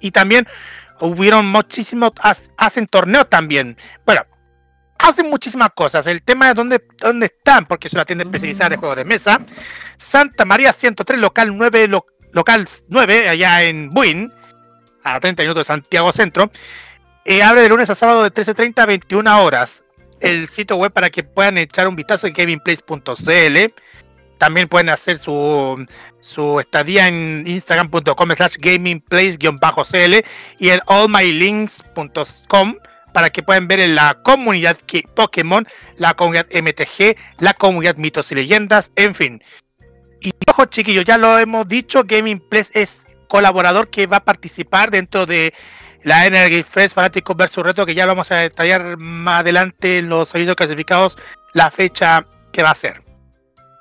[0.00, 0.46] y también
[1.00, 3.76] hubieron muchísimos, ha- hacen torneos también.
[4.06, 4.22] Bueno,
[4.98, 6.06] hacen muchísimas cosas.
[6.06, 9.40] El tema es dónde, dónde están, porque es una tienda especializada de juegos de mesa.
[9.96, 14.32] Santa María 103, local 9, lo- local 9, allá en Buin,
[15.04, 16.50] a 30 minutos de Santiago Centro.
[17.24, 19.84] Eh, abre de lunes a sábado de 13.30 a 21 horas.
[20.20, 23.74] El sitio web para que puedan echar un vistazo en gamingplace.cl.
[24.38, 25.84] También pueden hacer su,
[26.20, 30.24] su estadía en instagram.com slash gamingplace-cl
[30.58, 32.76] y en allmylinks.com
[33.12, 34.78] para que puedan ver en la comunidad
[35.14, 35.66] Pokémon,
[35.96, 39.42] la comunidad MTG, la comunidad mitos y leyendas, en fin.
[40.20, 44.90] Y ojo chiquillos, ya lo hemos dicho, Gaming Place es colaborador que va a participar
[44.90, 45.52] dentro de
[46.02, 50.08] la Energy Fest Fanáticos versus Reto, que ya lo vamos a detallar más adelante en
[50.08, 51.18] los avisos clasificados,
[51.54, 53.07] la fecha que va a ser.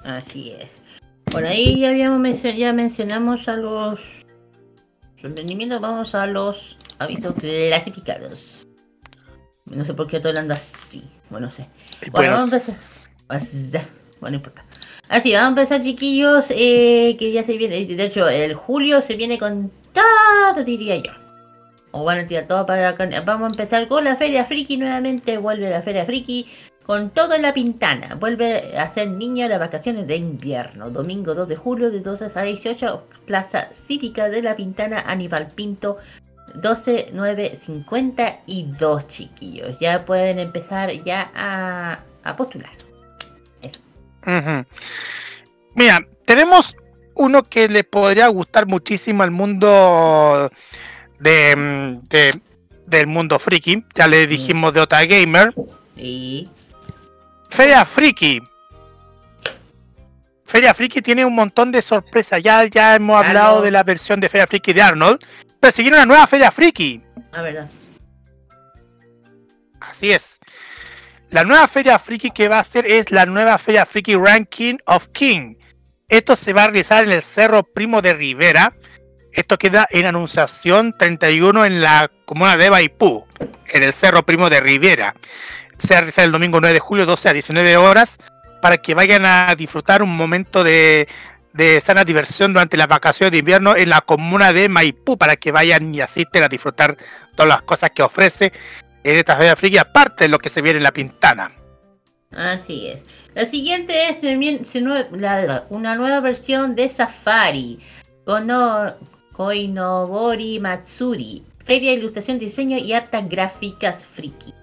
[0.08, 0.82] Así es.
[1.26, 4.26] Por ahí ya habíamos mencio- ya mencionamos a los
[5.22, 8.64] emprendimientos, vamos a los avisos clasificados.
[9.66, 11.04] No sé por qué estoy hablando así.
[11.30, 11.68] Bueno, no sé.
[12.12, 12.78] Bueno, vamos a empezar.
[13.28, 13.72] Así,
[14.22, 14.64] Bueno, no importa.
[15.10, 16.46] Así, vamos a empezar, chiquillos.
[16.52, 17.84] eh, que ya se viene.
[17.86, 21.12] De hecho, el julio se viene con todo, diría yo.
[21.92, 23.10] O van a tirar todo para acá.
[23.26, 25.38] Vamos a empezar con la Feria Friki nuevamente.
[25.38, 26.48] Vuelve la Feria Friki
[26.88, 28.16] con todo en la pintana.
[28.16, 30.90] Vuelve a ser niño las vacaciones de invierno.
[30.90, 33.08] Domingo 2 de julio de 12 a 18.
[33.26, 35.04] Plaza Cívica de la Pintana.
[35.06, 35.98] Aníbal Pinto.
[36.56, 39.78] 12, 9, 52 chiquillos.
[39.80, 42.72] Ya pueden empezar ya a, a postular.
[44.26, 44.66] Ujú.
[45.76, 46.76] Mira, tenemos
[47.16, 50.50] uno que le podría gustar muchísimo al mundo
[51.20, 52.42] de, mm, de-
[52.86, 53.84] del mundo friki.
[53.96, 55.54] Ya le dijimos de Ota Gamer.
[55.96, 56.50] Y
[57.50, 58.42] Feria Friki.
[60.46, 62.42] Feria Friki tiene un montón de sorpresas.
[62.42, 65.20] Ya, ya hemos hablado de la versión de Feria Friki de Arnold.
[65.60, 67.02] Pero viene una nueva Feria Friki.
[67.32, 67.68] a ver,
[69.80, 70.40] Así es.
[71.30, 75.08] La nueva Feria Friki que va a hacer es la nueva Feria Friki Ranking of
[75.10, 75.56] King.
[76.08, 78.74] Esto se va a realizar en el Cerro Primo de Rivera.
[79.34, 83.26] Esto queda en Anunciación 31 en la comuna de Baipú,
[83.68, 85.16] en el Cerro Primo de Rivera.
[85.80, 88.18] Se va a realizar el domingo 9 de julio, 12 a 19 horas,
[88.62, 91.08] para que vayan a disfrutar un momento de,
[91.54, 95.52] de sana diversión durante las vacaciones de invierno en la comuna de Maipú, para que
[95.52, 96.98] vayan y asisten a disfrutar
[97.36, 98.52] todas las cosas que ofrece
[99.04, 101.52] en esta feria friki, aparte de lo que se viene en la pintana.
[102.32, 103.04] Así es.
[103.34, 104.62] La siguiente es también
[105.70, 107.80] una nueva versión de Safari.
[108.26, 108.96] Kono,
[109.32, 111.44] Koinobori Matsuri.
[111.64, 114.54] Feria de Ilustración, Diseño y Artes Gráficas Friki.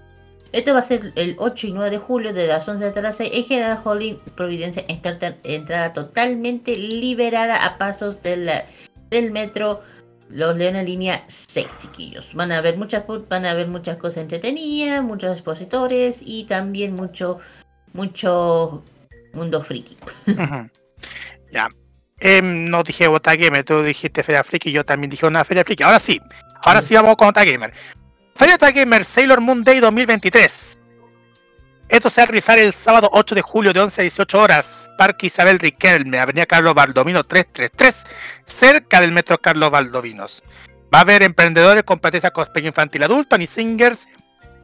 [0.54, 3.10] Esto va a ser el 8 y 9 de julio de las 11 de la
[3.10, 4.84] 6 en General Holding Providencia.
[4.86, 8.48] Entrada, totalmente liberada a pasos del,
[9.10, 9.82] del metro
[10.30, 12.32] Los Leones Línea 6, chiquillos.
[12.34, 17.40] Van a ver muchas, van a ver muchas cosas entretenidas, muchos expositores y también mucho,
[17.92, 18.84] mucho
[19.32, 19.96] mundo friki.
[21.52, 21.68] Ya.
[22.18, 25.84] Em, no dije Gamer, tú dijiste Feria Friki, yo también dije una Feria Friki.
[25.84, 26.20] Ahora sí,
[26.64, 27.72] ahora sí vamos con Gamer.
[28.36, 30.76] Feria Gamer Sailor Moon Day 2023.
[31.88, 34.90] Esto se va a realizar el sábado 8 de julio de 11 a 18 horas.
[34.98, 37.94] Parque Isabel Riquelme, Avenida Carlos Baldovino 333,
[38.46, 40.42] cerca del Metro Carlos Baldovinos.
[40.92, 44.08] Va a haber emprendedores, competencias cosplay infantil adulto, ni singers,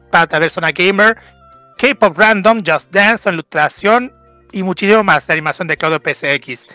[0.09, 1.17] para persona gamer,
[1.77, 4.13] K-pop random, Just Dance, ilustración
[4.51, 6.67] y muchísimo más de animación de Claudio PSX.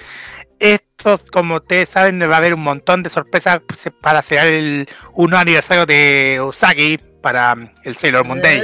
[0.59, 0.86] Estos,
[1.31, 5.39] como ustedes saben, va a haber un montón de sorpresas pues, para celebrar el 1
[5.39, 8.61] aniversario de Usagi para um, el Sailor Moon Day.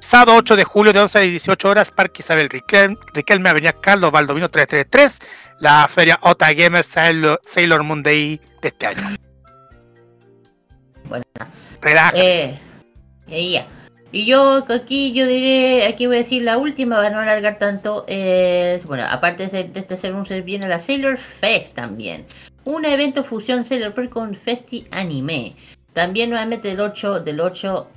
[0.00, 4.10] Sábado 8 de julio de 11 a 18 horas, Parque Isabel Riquelme, Riquelme Avenida Carlos
[4.10, 5.18] Baldovino 333,
[5.60, 9.16] la feria Ota Gamer Sailor, Sailor Moon Day de este año.
[11.04, 11.24] Bueno.
[11.80, 12.12] Relaja.
[12.14, 12.58] Eh,
[13.26, 13.66] y ya.
[14.12, 18.04] Y yo aquí yo diré, aquí voy a decir la última para no alargar tanto.
[18.08, 22.26] eh, bueno, aparte de, ser- de este ser se viene la Sailor Fest también.
[22.64, 25.54] Un evento fusión Sailor Fest con Festi Anime.
[25.94, 27.88] También nuevamente del 8, del 8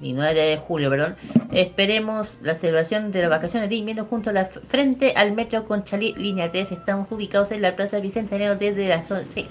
[0.00, 1.16] y 9 de julio, perdón.
[1.52, 6.14] Esperemos la celebración de las vacaciones de invierno junto a la frente al metro Conchalí,
[6.16, 6.72] línea 3.
[6.72, 9.46] Estamos ubicados en la Plaza Bicentenario desde las 11, eh,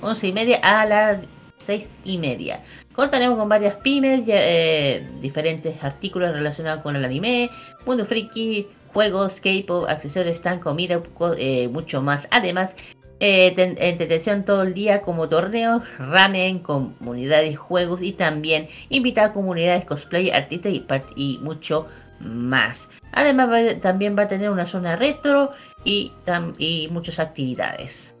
[0.00, 1.18] 11 y media a las
[1.62, 2.62] 6 y media.
[2.94, 7.50] Contaremos con varias pymes, eh, diferentes artículos relacionados con el anime,
[7.86, 12.28] mundo friki, juegos, K-pop, accesorios, stand, comida, co- eh, mucho más.
[12.30, 12.74] Además,
[13.20, 19.32] eh, ten- entretención todo el día como torneos, ramen, comunidades, juegos y también invitar a
[19.32, 20.84] comunidades cosplay, artistas y,
[21.16, 21.86] y mucho
[22.20, 22.90] más.
[23.12, 25.52] Además, va- también va a tener una zona retro
[25.84, 26.12] y,
[26.58, 28.14] y muchas actividades.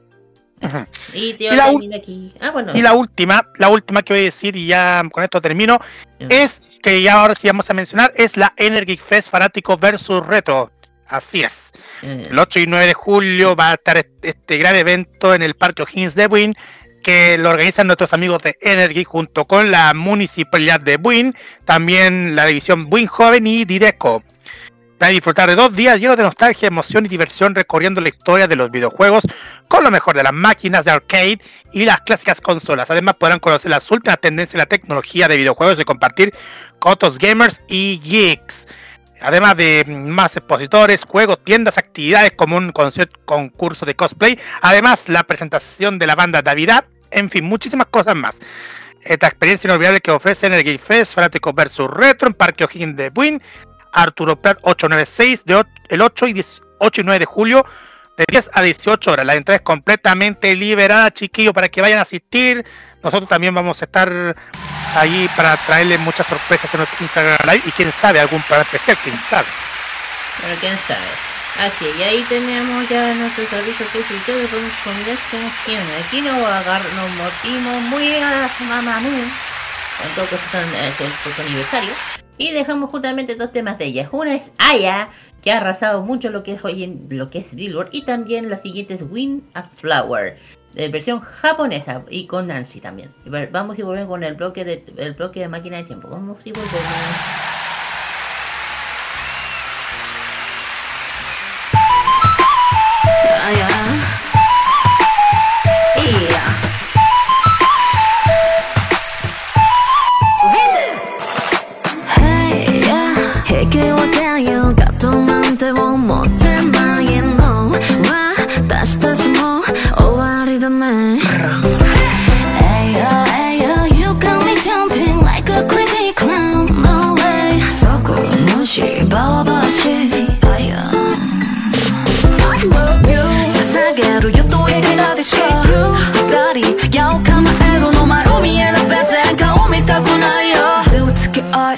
[1.12, 2.34] Y, Y la aquí.
[2.40, 2.72] Ah, bueno.
[2.74, 5.80] Y la última, la última que voy a decir, y ya con esto termino,
[6.18, 10.70] es que ya ahora sí vamos a mencionar, es la Energy Fest Fanático versus Retro.
[11.06, 11.72] Así es.
[12.02, 15.54] El 8 y 9 de julio va a estar este, este gran evento en el
[15.54, 16.54] Parque O'Higgins de Buin,
[17.02, 21.34] que lo organizan nuestros amigos de Energy junto con la Municipalidad de Buin,
[21.64, 24.22] también la división Buin Joven y Dideco.
[25.02, 28.46] Van a disfrutar de dos días llenos de nostalgia, emoción y diversión recorriendo la historia
[28.46, 29.24] de los videojuegos
[29.66, 31.40] con lo mejor de las máquinas de arcade
[31.72, 32.88] y las clásicas consolas.
[32.88, 36.32] Además podrán conocer las últimas tendencias en la tecnología de videojuegos y compartir
[36.78, 38.68] con otros gamers y geeks.
[39.20, 44.38] Además de más expositores, juegos, tiendas, actividades como un concierto, concurso de cosplay.
[44.60, 46.84] Además, la presentación de la banda Davidad.
[47.10, 48.38] En fin, muchísimas cosas más.
[49.04, 53.42] Esta experiencia inolvidable que ofrece Energy Fest, Fanáticos vs Retro en Parque O'Higgins de Buin,
[53.92, 57.66] Arturo Prat 896, de el 8 y, 10 8 y 9 de julio,
[58.16, 59.26] de 10 a 18 horas.
[59.26, 62.64] La entrada es completamente liberada, chiquillos, para que vayan a asistir.
[63.02, 64.36] Nosotros también vamos a estar
[64.96, 68.96] ahí para traerles muchas sorpresas en nuestro Instagram Live y quién sabe, algún programa especial,
[69.02, 69.46] quién sabe.
[70.40, 71.32] Pero quién sabe.
[71.60, 75.86] Así, y ahí tenemos ya nuestro servicio y todo con comidas que nos tienen.
[76.06, 79.00] Aquí nos, nos motimos muy a la mamá
[79.98, 82.21] con todo que eh, es por su aniversario.
[82.38, 84.08] Y dejamos justamente dos temas de ellas.
[84.12, 85.10] Una es Aya,
[85.42, 87.90] que ha arrasado mucho lo que es hoy lo que es Billboard.
[87.92, 90.36] Y también la siguiente es Win a Flower.
[90.74, 93.10] De versión japonesa y con Nancy también.
[93.52, 96.08] Vamos y volvemos con el bloque de el bloque de máquina de tiempo.
[96.08, 97.51] Vamos y volvemos.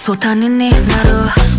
[0.04, 1.53] そう他人になる。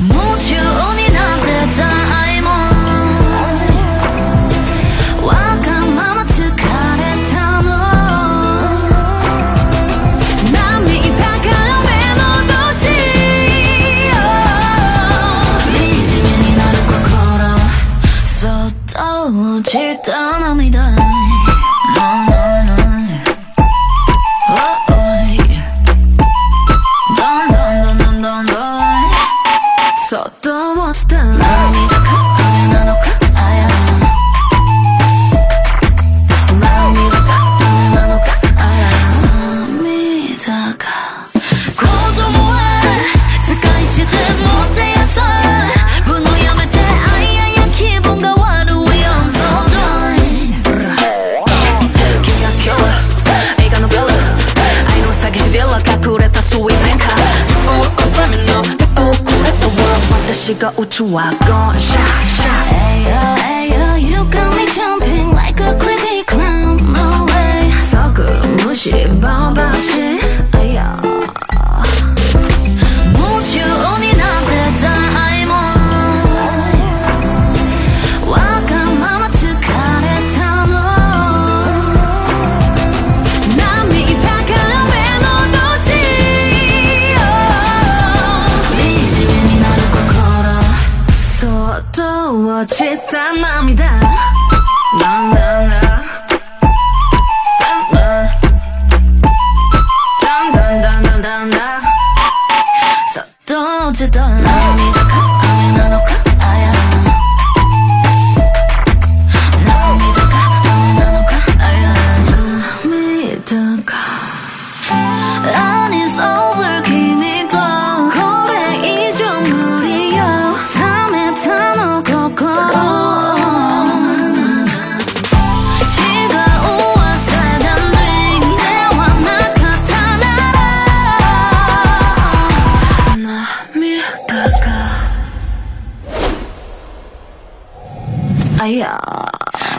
[60.45, 61.47] 是个无处瓦工，
[61.80, 62.43] 傻傻。
[62.69, 67.72] 哎呦哎呦，You got me jumping like a crazy clown, no way。
[67.81, 68.23] 骚个
[68.59, 69.63] 不是包包。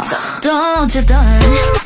[0.02, 1.85] So don't you done?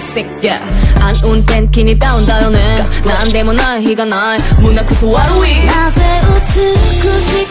[0.00, 0.26] sick
[1.00, 6.40] 暗運転気にダウンだよね何でもない日がない胸くそ悪いなぜ美
[7.20, 7.49] しく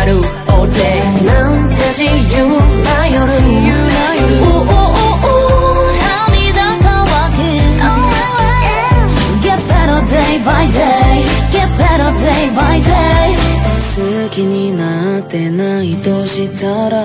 [0.00, 0.16] かる
[0.48, 2.10] all day なんて自由
[2.84, 3.26] な夜。
[3.26, 3.90] 自由
[9.68, 13.36] better Day by day, get better day by day
[13.78, 17.04] 好きになってないとしたら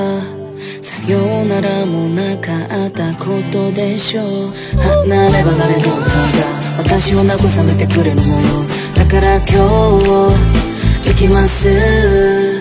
[0.82, 2.52] さよならもなか
[2.88, 6.46] ったことでしょう離れ離れの歌が
[6.78, 8.64] 私を慰めてくれるのよ
[8.96, 10.56] だから今日
[11.10, 12.55] 行きます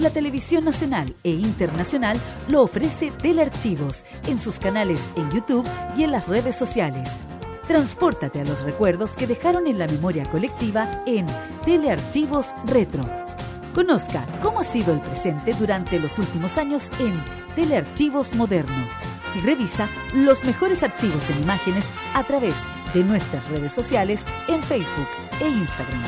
[0.00, 6.12] la televisión nacional e internacional lo ofrece Telearchivos en sus canales en YouTube y en
[6.12, 7.20] las redes sociales.
[7.68, 11.26] Transpórtate a los recuerdos que dejaron en la memoria colectiva en
[11.64, 13.04] Telearchivos Retro.
[13.74, 17.22] Conozca cómo ha sido el presente durante los últimos años en
[17.54, 18.88] Telearchivos Moderno
[19.36, 22.54] y revisa los mejores archivos en imágenes a través
[22.94, 25.08] de nuestras redes sociales en Facebook
[25.40, 26.02] e Instagram.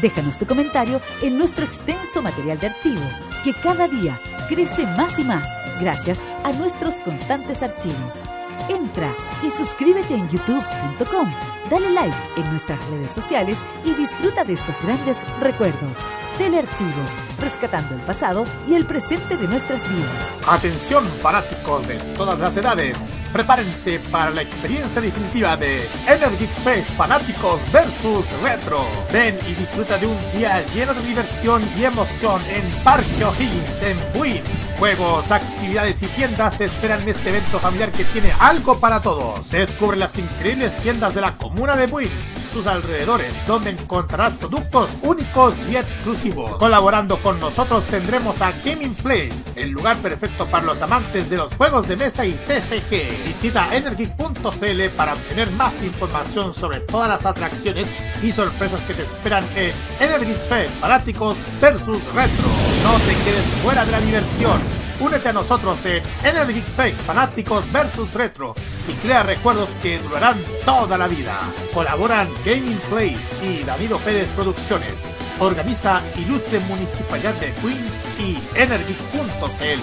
[0.00, 3.02] Déjanos tu comentario en nuestro extenso material de archivo,
[3.42, 5.48] que cada día crece más y más
[5.80, 8.28] gracias a nuestros constantes archivos.
[8.68, 9.12] Entra
[9.44, 11.28] y suscríbete en youtube.com,
[11.68, 15.98] dale like en nuestras redes sociales y disfruta de estos grandes recuerdos.
[16.38, 20.30] Telearchivos, rescatando el pasado y el presente de nuestras vidas.
[20.46, 22.96] Atención fanáticos de todas las edades,
[23.32, 28.84] prepárense para la experiencia definitiva de Energy Fest Fanáticos vs Retro.
[29.12, 33.98] Ven y disfruta de un día lleno de diversión y emoción en Parque O'Higgins en
[34.14, 34.42] Buin.
[34.78, 39.50] Juegos, actividades y tiendas te esperan en este evento familiar que tiene algo para todos.
[39.50, 45.56] Descubre las increíbles tiendas de la comuna de Buin sus alrededores, donde encontrarás productos únicos
[45.70, 46.56] y exclusivos.
[46.56, 51.54] Colaborando con nosotros tendremos a Gaming Place, el lugar perfecto para los amantes de los
[51.54, 53.26] juegos de mesa y TCG.
[53.26, 57.88] Visita energy.cl para obtener más información sobre todas las atracciones
[58.22, 62.48] y sorpresas que te esperan en Energy Fest Fanáticos versus Retro.
[62.82, 64.81] No te quedes fuera de la diversión.
[65.02, 68.54] Únete a nosotros en Energy Face Fanáticos vs Retro
[68.88, 71.40] y crea recuerdos que durarán toda la vida.
[71.74, 75.02] Colaboran Gaming Place y David Pérez Producciones.
[75.40, 77.84] Organiza Ilustre Municipalidad de Queen
[78.20, 79.82] y Energy.cl.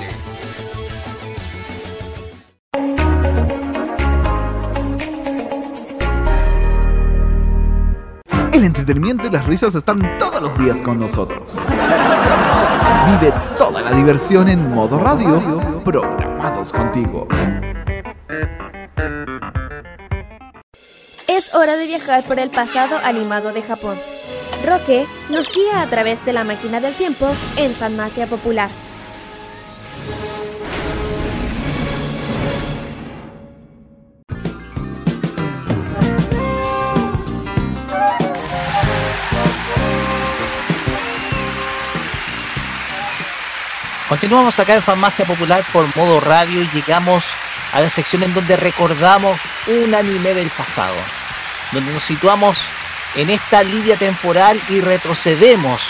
[8.54, 11.58] El entretenimiento y las risas están todos los días con nosotros.
[13.06, 17.28] Vive toda la diversión en modo radio, programados contigo.
[21.28, 23.98] Es hora de viajar por el pasado animado de Japón.
[24.66, 28.70] Roque nos guía a través de la máquina del tiempo en Farmacia Popular.
[44.20, 47.24] Continuamos acá en Farmacia Popular por modo radio y llegamos
[47.72, 50.94] a la sección en donde recordamos un anime del pasado,
[51.72, 52.58] donde nos situamos
[53.16, 55.82] en esta línea temporal y retrocedemos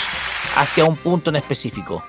[0.54, 2.04] hacia un punto en específico.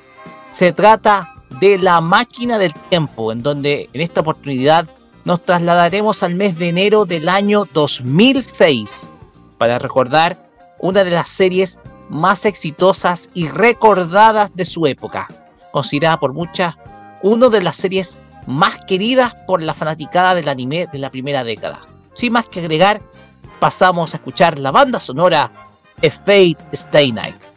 [0.48, 4.88] Se trata de la máquina del tiempo, en donde en esta oportunidad
[5.26, 9.10] nos trasladaremos al mes de enero del año 2006
[9.58, 10.38] para recordar
[10.78, 15.28] una de las series más exitosas y recordadas de su época,
[15.72, 16.76] considerada por muchas
[17.22, 18.18] una de las series
[18.48, 21.82] más queridas por la fanaticada del anime de la primera década.
[22.16, 23.02] Sin más que agregar,
[23.60, 25.52] pasamos a escuchar la banda sonora
[26.02, 27.51] Fate Stay Night.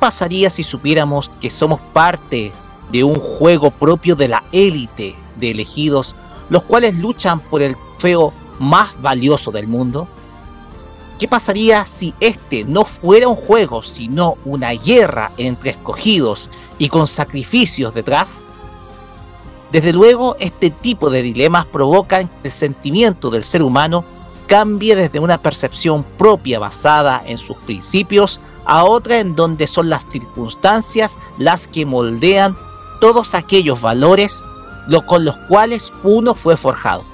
[0.00, 2.50] Pasaría si supiéramos que somos parte
[2.90, 6.16] de un juego propio de la élite de elegidos,
[6.48, 10.08] los cuales luchan por el trofeo más valioso del mundo?
[11.18, 16.48] ¿Qué pasaría si este no fuera un juego, sino una guerra entre escogidos
[16.78, 18.44] y con sacrificios detrás?
[19.70, 24.04] Desde luego, este tipo de dilemas provocan el sentimiento del ser humano
[24.50, 30.04] cambie desde una percepción propia basada en sus principios a otra en donde son las
[30.08, 32.56] circunstancias las que moldean
[33.00, 34.44] todos aquellos valores
[35.06, 37.04] con los cuales uno fue forjado.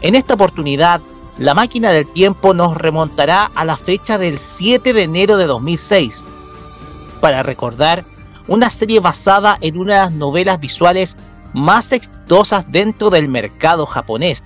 [0.00, 1.02] En esta oportunidad,
[1.36, 6.22] la máquina del tiempo nos remontará a la fecha del 7 de enero de 2006
[7.20, 8.02] para recordar
[8.48, 11.18] una serie basada en una de las novelas visuales
[11.52, 14.42] más exitosas dentro del mercado japonés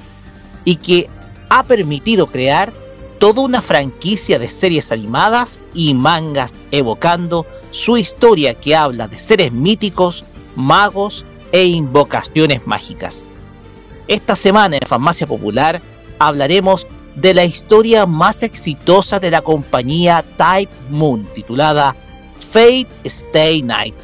[0.64, 1.08] y que
[1.48, 2.72] ha permitido crear
[3.18, 9.52] toda una franquicia de series animadas y mangas evocando su historia que habla de seres
[9.52, 13.28] míticos, magos e invocaciones mágicas.
[14.06, 15.82] Esta semana en Farmacia Popular
[16.18, 16.86] hablaremos
[17.16, 21.96] de la historia más exitosa de la compañía Type Moon titulada
[22.38, 23.94] Fate Stay Night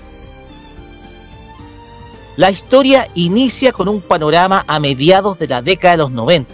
[2.37, 6.53] la historia inicia con un panorama a mediados de la década de los 90,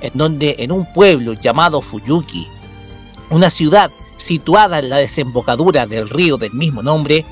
[0.00, 2.46] en donde en un pueblo llamado Fuyuki,
[3.30, 7.24] una ciudad situada en la desembocadura del río del mismo nombre,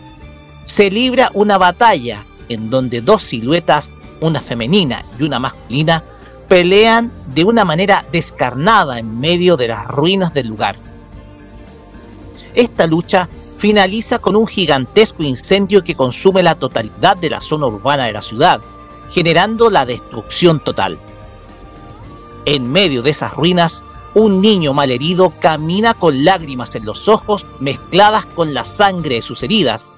[0.65, 3.91] se libra una batalla en donde dos siluetas,
[4.21, 6.05] una femenina y una masculina,
[6.49, 10.77] pelean de una manera descarnada en medio de las ruinas del lugar.
[12.55, 18.07] Esta lucha finaliza con un gigantesco incendio que consume la totalidad de la zona urbana
[18.07, 18.61] de la ciudad,
[19.11, 20.99] generando la destrucción total.
[22.49, 28.25] En medio de esas ruinas, un niño malherido camina con lágrimas en los ojos mezcladas
[28.25, 29.93] con la sangre de sus heridas,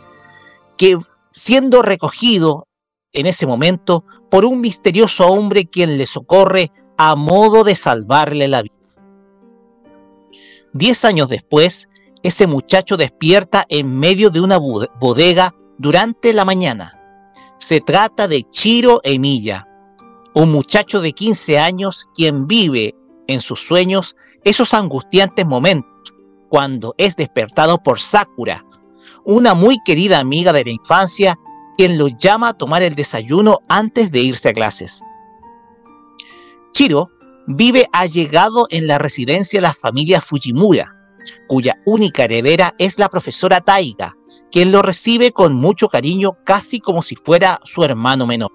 [0.76, 0.98] que
[1.30, 2.66] siendo recogido
[3.12, 8.62] en ese momento por un misterioso hombre quien le socorre a modo de salvarle la
[8.62, 8.74] vida.
[10.72, 11.88] Diez años después,
[12.24, 16.98] ese muchacho despierta en medio de una bodega durante la mañana.
[17.58, 19.68] Se trata de Chiro Emilia,
[20.34, 22.94] un muchacho de 15 años quien vive
[23.26, 25.90] en sus sueños esos angustiantes momentos
[26.48, 28.64] cuando es despertado por Sakura,
[29.24, 31.38] una muy querida amiga de la infancia
[31.76, 35.00] quien lo llama a tomar el desayuno antes de irse a clases.
[36.72, 37.10] Chiro
[37.46, 40.94] vive allegado en la residencia de la familia Fujimura,
[41.48, 44.16] cuya única heredera es la profesora Taiga,
[44.50, 48.50] quien lo recibe con mucho cariño casi como si fuera su hermano menor.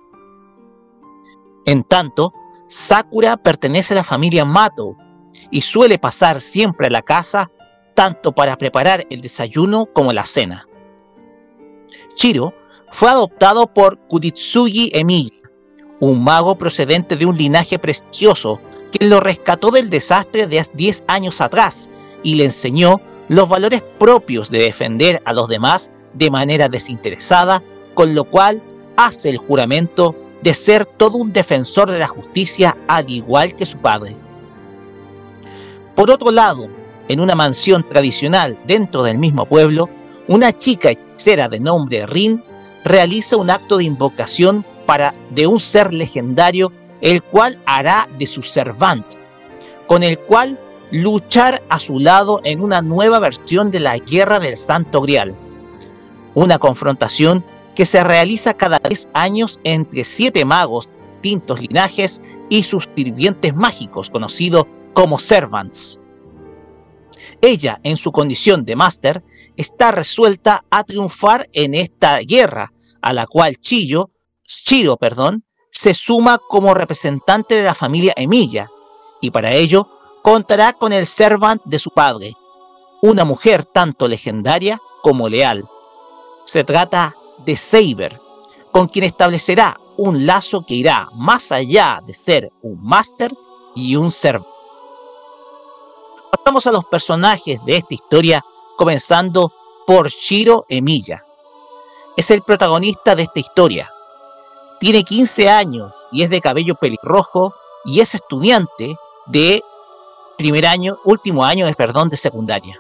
[1.66, 2.34] En tanto,
[2.68, 4.96] Sakura pertenece a la familia Mato
[5.52, 7.52] y suele pasar siempre a la casa
[7.94, 10.68] tanto para preparar el desayuno como la cena.
[12.16, 12.54] Chiro
[12.92, 15.32] fue adoptado por Kuritsugi Emiya,
[16.00, 18.60] un mago procedente de un linaje prestigioso,
[18.92, 21.90] quien lo rescató del desastre de 10 años atrás
[22.22, 27.64] y le enseñó los valores propios de defender a los demás de manera desinteresada,
[27.94, 28.62] con lo cual
[28.98, 33.80] hace el juramento de ser todo un defensor de la justicia al igual que su
[33.80, 34.16] padre.
[35.96, 36.70] Por otro lado,
[37.08, 39.90] en una mansión tradicional dentro del mismo pueblo,
[40.28, 42.44] una chica hechicera de nombre Rin
[42.84, 48.44] realiza un acto de invocación para de un ser legendario el cual hará de su
[48.44, 49.18] servante,
[49.88, 50.60] con el cual
[50.92, 55.34] luchar a su lado en una nueva versión de la Guerra del Santo Grial.
[56.36, 57.44] Una confrontación
[57.76, 60.90] que se realiza cada 10 años entre siete magos,
[61.22, 66.00] distintos linajes y sus sirvientes mágicos, conocidos como Servants.
[67.42, 69.24] Ella, en su condición de máster,
[69.58, 72.72] está resuelta a triunfar en esta guerra,
[73.02, 74.12] a la cual Chillo,
[74.44, 78.70] Chiro perdón, se suma como representante de la familia Emilia,
[79.20, 79.90] y para ello
[80.24, 82.34] contará con el servant de su padre,
[83.02, 85.66] una mujer tanto legendaria como leal.
[86.46, 88.20] Se trata de Saber,
[88.72, 93.34] con quien establecerá un lazo que irá más allá de ser un máster
[93.76, 94.48] y un servant.
[96.32, 98.44] Pasamos a los personajes de esta historia,
[98.78, 99.52] comenzando
[99.88, 101.24] por Shiro Emiya.
[102.18, 103.92] Es el protagonista de esta historia.
[104.80, 107.54] Tiene 15 años y es de cabello pelirrojo
[107.86, 108.96] y es estudiante
[109.28, 109.62] de
[110.38, 112.80] primer año, último año perdón de secundaria.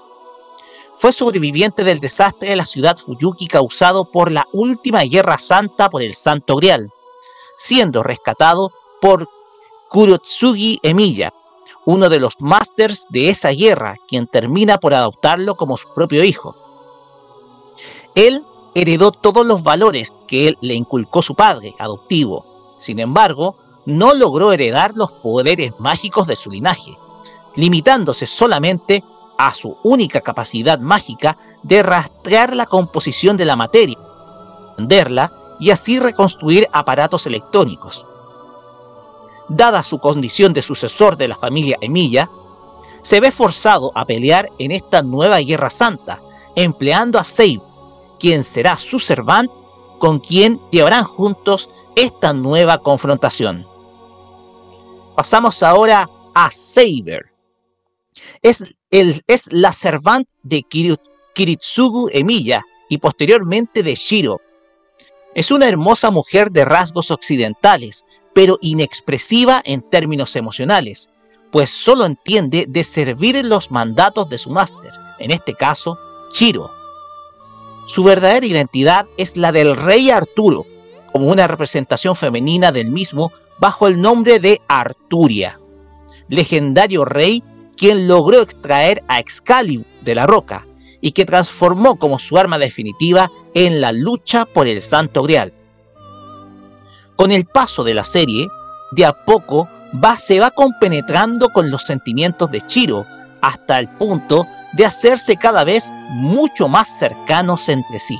[0.97, 6.01] Fue sobreviviente del desastre de la ciudad Fuyuki causado por la última guerra santa por
[6.01, 6.91] el Santo Grial,
[7.57, 9.29] siendo rescatado por
[9.89, 11.33] Kurotsugi Emiya,
[11.85, 16.55] uno de los másters de esa guerra, quien termina por adoptarlo como su propio hijo.
[18.15, 18.43] Él
[18.73, 22.75] heredó todos los valores que él le inculcó su padre adoptivo.
[22.77, 26.97] Sin embargo, no logró heredar los poderes mágicos de su linaje,
[27.55, 29.03] limitándose solamente
[29.37, 33.97] a su única capacidad mágica de rastrear la composición de la materia,
[34.71, 38.05] entenderla y así reconstruir aparatos electrónicos.
[39.47, 42.29] Dada su condición de sucesor de la familia Emilia,
[43.03, 46.21] se ve forzado a pelear en esta nueva guerra santa,
[46.55, 47.61] empleando a Seib,
[48.19, 49.51] quien será su servant,
[49.99, 53.67] con quien llevarán juntos esta nueva confrontación.
[55.15, 57.31] Pasamos ahora a Saber.
[58.41, 60.63] Es, el, es la servant de
[61.33, 64.41] Kiritsugu Emiya y posteriormente de Shiro.
[65.33, 71.09] Es una hermosa mujer de rasgos occidentales, pero inexpresiva en términos emocionales,
[71.51, 75.97] pues solo entiende de servir los mandatos de su máster, en este caso,
[76.31, 76.71] Chiro.
[77.87, 80.65] Su verdadera identidad es la del rey Arturo,
[81.11, 85.59] como una representación femenina del mismo bajo el nombre de Arturia,
[86.27, 87.41] legendario rey
[87.77, 90.65] quien logró extraer a Excalibur de la roca
[91.01, 95.53] y que transformó como su arma definitiva en la lucha por el Santo Grial.
[97.15, 98.47] Con el paso de la serie,
[98.91, 99.69] de a poco
[100.03, 103.05] va, se va compenetrando con los sentimientos de Chiro
[103.41, 108.19] hasta el punto de hacerse cada vez mucho más cercanos entre sí.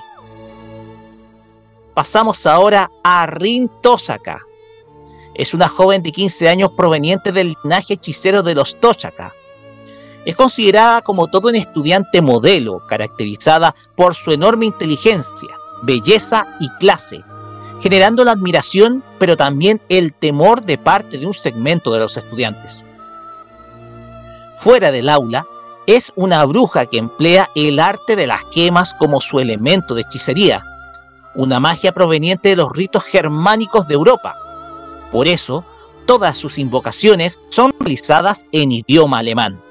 [1.94, 4.40] Pasamos ahora a Rin Tosaka.
[5.34, 9.34] Es una joven de 15 años proveniente del linaje hechicero de los Tochaka.
[10.26, 17.24] Es considerada como todo un estudiante modelo, caracterizada por su enorme inteligencia, belleza y clase,
[17.80, 22.84] generando la admiración, pero también el temor de parte de un segmento de los estudiantes.
[24.58, 25.46] Fuera del aula,
[25.86, 30.64] es una bruja que emplea el arte de las quemas como su elemento de hechicería,
[31.36, 34.36] una magia proveniente de los ritos germánicos de Europa.
[35.12, 35.64] Por eso,
[36.08, 39.65] todas sus invocaciones son realizadas en idioma alemán.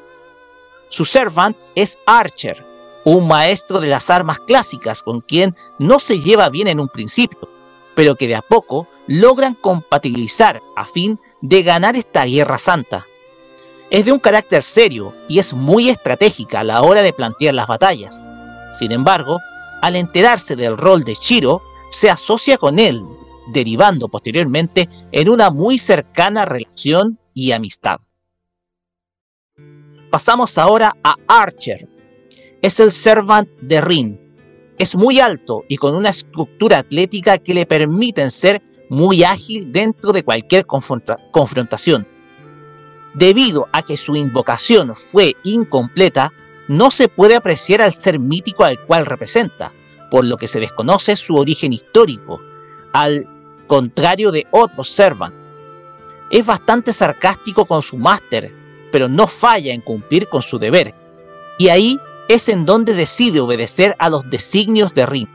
[0.94, 2.64] Su servant es Archer,
[3.04, 7.48] un maestro de las armas clásicas con quien no se lleva bien en un principio,
[7.96, 13.04] pero que de a poco logran compatibilizar a fin de ganar esta guerra santa.
[13.90, 17.66] Es de un carácter serio y es muy estratégica a la hora de plantear las
[17.66, 18.28] batallas.
[18.70, 19.40] Sin embargo,
[19.82, 23.04] al enterarse del rol de Shiro, se asocia con él,
[23.48, 27.98] derivando posteriormente en una muy cercana relación y amistad.
[30.14, 31.88] Pasamos ahora a Archer.
[32.62, 34.36] Es el servant de Rin,
[34.78, 40.12] es muy alto y con una estructura atlética que le permiten ser muy ágil dentro
[40.12, 42.06] de cualquier confrontación.
[43.14, 46.30] Debido a que su invocación fue incompleta,
[46.68, 49.72] no se puede apreciar al ser mítico al cual representa,
[50.12, 52.40] por lo que se desconoce su origen histórico,
[52.92, 53.26] al
[53.66, 55.34] contrario de otros Servant.
[56.30, 58.62] Es bastante sarcástico con su máster,
[58.94, 60.94] pero no falla en cumplir con su deber,
[61.58, 61.98] y ahí
[62.28, 65.28] es en donde decide obedecer a los designios de Rin.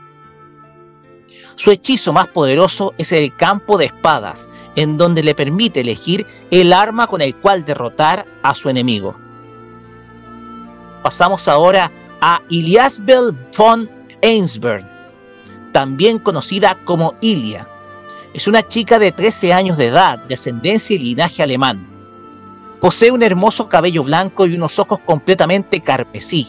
[1.56, 6.72] Su hechizo más poderoso es el campo de espadas, en donde le permite elegir el
[6.72, 9.14] arma con el cual derrotar a su enemigo.
[11.02, 13.90] Pasamos ahora a Iliasbel von
[14.22, 14.86] Einsberg,
[15.72, 17.68] también conocida como Ilia.
[18.32, 21.89] Es una chica de 13 años de edad, de ascendencia y linaje alemán.
[22.80, 26.48] Posee un hermoso cabello blanco y unos ojos completamente carmesí,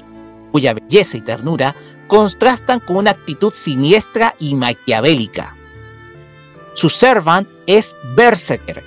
[0.51, 1.75] cuya belleza y ternura
[2.07, 5.55] contrastan con una actitud siniestra y maquiavélica.
[6.73, 8.81] Su servant es Berserker,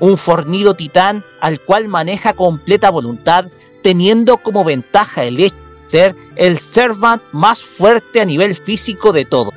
[0.00, 3.46] un fornido titán al cual maneja completa voluntad,
[3.82, 9.26] teniendo como ventaja el hecho de ser el servant más fuerte a nivel físico de
[9.26, 9.54] todos.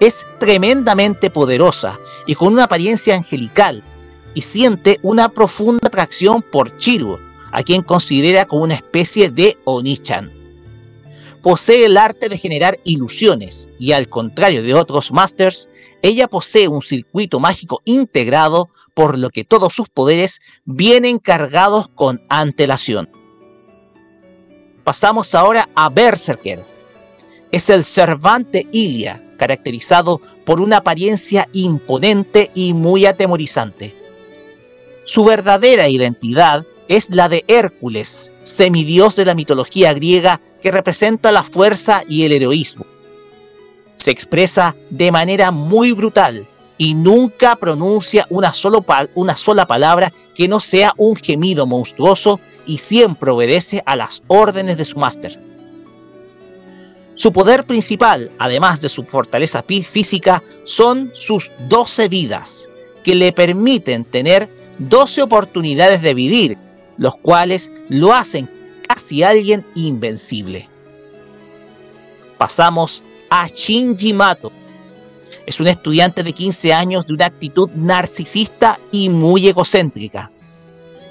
[0.00, 3.84] Es tremendamente poderosa y con una apariencia angelical,
[4.34, 7.20] y siente una profunda atracción por Chiro,
[7.50, 10.32] a quien considera como una especie de Onichan.
[11.42, 15.68] Posee el arte de generar ilusiones y al contrario de otros Masters,
[16.00, 22.22] ella posee un circuito mágico integrado por lo que todos sus poderes vienen cargados con
[22.28, 23.08] antelación.
[24.84, 26.64] Pasamos ahora a Berserker.
[27.50, 34.01] Es el Servante Ilia, caracterizado por una apariencia imponente y muy atemorizante.
[35.04, 41.42] Su verdadera identidad es la de Hércules, semidios de la mitología griega que representa la
[41.42, 42.86] fuerza y el heroísmo.
[43.96, 46.46] Se expresa de manera muy brutal
[46.78, 48.52] y nunca pronuncia una,
[49.14, 54.76] una sola palabra que no sea un gemido monstruoso y siempre obedece a las órdenes
[54.76, 55.40] de su máster.
[57.14, 62.68] Su poder principal, además de su fortaleza física, son sus 12 vidas,
[63.04, 64.48] que le permiten tener
[64.88, 66.58] 12 oportunidades de vivir
[66.96, 68.48] los cuales lo hacen
[68.86, 70.68] casi alguien invencible.
[72.38, 74.52] Pasamos a Shinji Mato.
[75.46, 80.30] Es un estudiante de 15 años de una actitud narcisista y muy egocéntrica.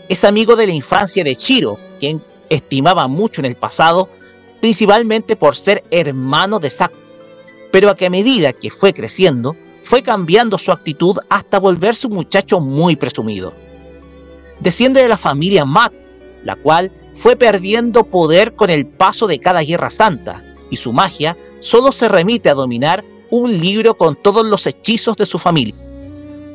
[0.08, 4.10] Es amigo de la infancia de Chiro, quien estimaba mucho en el pasado,
[4.60, 6.96] principalmente por ser hermano de Saku,
[7.72, 9.56] pero a que a medida que fue creciendo,
[9.92, 13.52] fue cambiando su actitud hasta volverse un muchacho muy presumido.
[14.62, 15.98] Desciende de la familia Mato,
[16.46, 21.36] la cual fue perdiendo poder con el paso de cada guerra santa, y su magia
[21.60, 25.76] solo se remite a dominar un libro con todos los hechizos de su familia.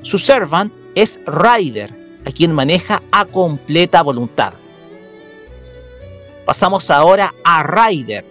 [0.00, 4.54] Su servant es Ryder, a quien maneja a completa voluntad.
[6.46, 8.24] Pasamos ahora a Ryder.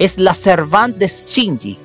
[0.00, 1.83] Es la servant de Shinji.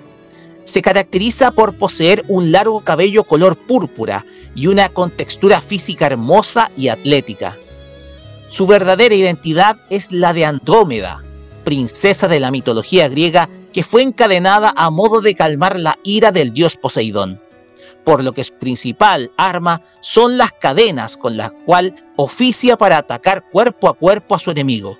[0.70, 4.24] Se caracteriza por poseer un largo cabello color púrpura
[4.54, 7.58] y una contextura física hermosa y atlética.
[8.50, 11.24] Su verdadera identidad es la de Andrómeda,
[11.64, 16.54] princesa de la mitología griega que fue encadenada a modo de calmar la ira del
[16.54, 17.42] dios Poseidón,
[18.04, 23.50] por lo que su principal arma son las cadenas con las cual oficia para atacar
[23.50, 25.00] cuerpo a cuerpo a su enemigo.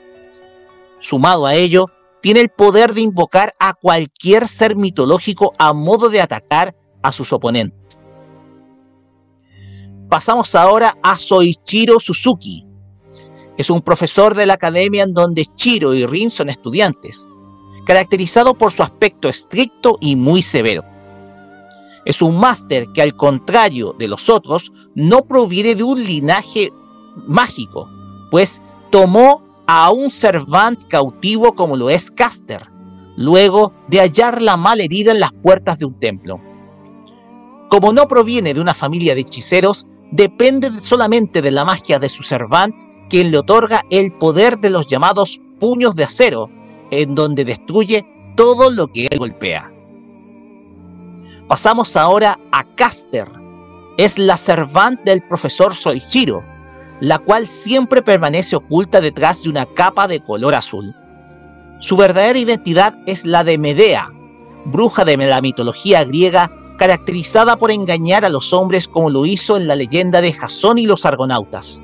[1.00, 1.92] Sumado a ello,
[2.22, 7.32] tiene el poder de invocar a cualquier ser mitológico a modo de atacar a sus
[7.32, 7.98] oponentes.
[10.10, 12.66] Pasamos ahora a Soichiro Suzuki.
[13.58, 17.30] Es un profesor de la academia en donde Chiro y Rin son estudiantes,
[17.86, 20.84] caracterizado por su aspecto estricto y muy severo.
[22.06, 26.72] Es un máster que al contrario de los otros no proviene de un linaje
[27.28, 27.90] mágico,
[28.32, 32.68] pues tomó a un servant cautivo como lo es Caster,
[33.16, 36.42] luego de hallar la mal herida en las puertas de un templo.
[37.70, 42.24] Como no proviene de una familia de hechiceros, depende solamente de la magia de su
[42.24, 42.74] servant,
[43.12, 46.50] quien le otorga el poder de los llamados puños de acero,
[46.90, 49.72] en donde destruye todo lo que él golpea.
[51.48, 53.32] Pasamos ahora a Caster.
[54.00, 56.44] Es la servant del profesor Soichiro,
[57.02, 60.96] la cual siempre permanece oculta detrás de una capa de color azul.
[61.80, 64.10] Su verdadera identidad es la de Medea,
[64.66, 69.68] bruja de la mitología griega caracterizada por engañar a los hombres como lo hizo en
[69.68, 71.82] la leyenda de Jasón y los argonautas.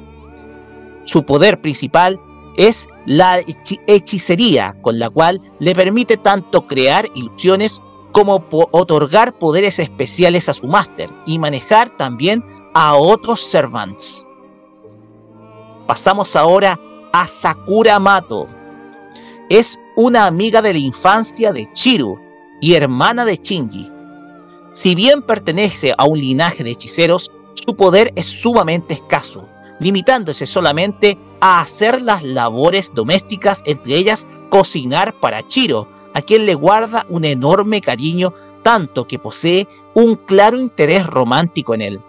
[1.03, 2.19] Su poder principal
[2.57, 3.41] es la
[3.87, 10.65] hechicería, con la cual le permite tanto crear ilusiones como otorgar poderes especiales a su
[10.65, 14.24] máster y manejar también a otros servants.
[15.87, 16.79] Pasamos ahora
[17.13, 18.47] a Sakura Mato.
[19.49, 22.19] Es una amiga de la infancia de Chiru
[22.59, 23.91] y hermana de Shinji.
[24.73, 29.47] Si bien pertenece a un linaje de hechiceros, su poder es sumamente escaso,
[29.79, 36.55] limitándose solamente a hacer las labores domésticas, entre ellas cocinar para Chiro, a quien le
[36.55, 38.33] guarda un enorme cariño,
[38.63, 42.01] tanto que posee un claro interés romántico en él.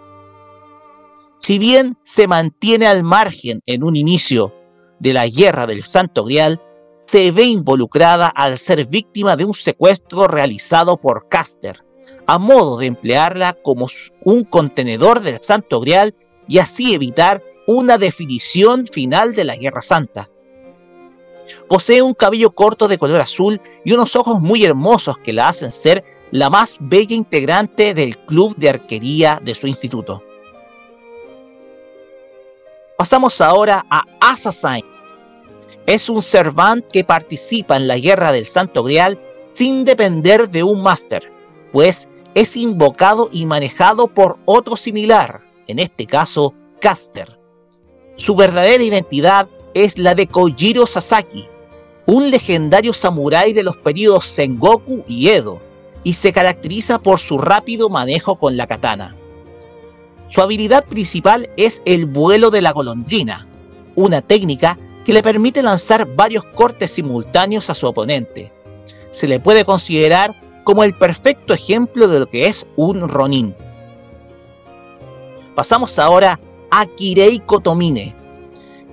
[1.39, 4.53] Si bien se mantiene al margen en un inicio
[4.99, 6.61] de la guerra del Santo Grial,
[7.05, 11.85] se ve involucrada al ser víctima de un secuestro realizado por Caster,
[12.25, 13.87] a modo de emplearla como
[14.25, 16.15] un contenedor del Santo Grial
[16.47, 20.29] y así evitar una definición final de la Guerra Santa.
[21.69, 25.71] Posee un cabello corto de color azul y unos ojos muy hermosos que la hacen
[25.71, 30.23] ser la más bella integrante del club de arquería de su instituto.
[32.97, 34.83] Pasamos ahora a Assassin.
[35.85, 39.21] Es un servant que participa en la guerra del Santo Grial
[39.53, 41.31] sin depender de un máster,
[41.71, 47.39] pues es invocado y manejado por otro similar, en este caso Caster.
[48.15, 51.47] Su verdadera identidad es la de Kojiro Sasaki,
[52.07, 55.61] un legendario samurái de los periodos Sengoku y Edo,
[56.03, 59.15] y se caracteriza por su rápido manejo con la katana.
[60.29, 63.47] Su habilidad principal es el vuelo de la golondrina,
[63.95, 68.51] una técnica que le permite lanzar varios cortes simultáneos a su oponente.
[69.09, 73.55] Se le puede considerar como el perfecto ejemplo de lo que es un Ronin.
[75.55, 76.37] Pasamos ahora
[76.69, 78.13] a Kirei Kotomine.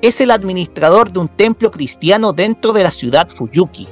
[0.00, 3.88] Es el administrador de un templo cristiano dentro de la ciudad Fuyuki.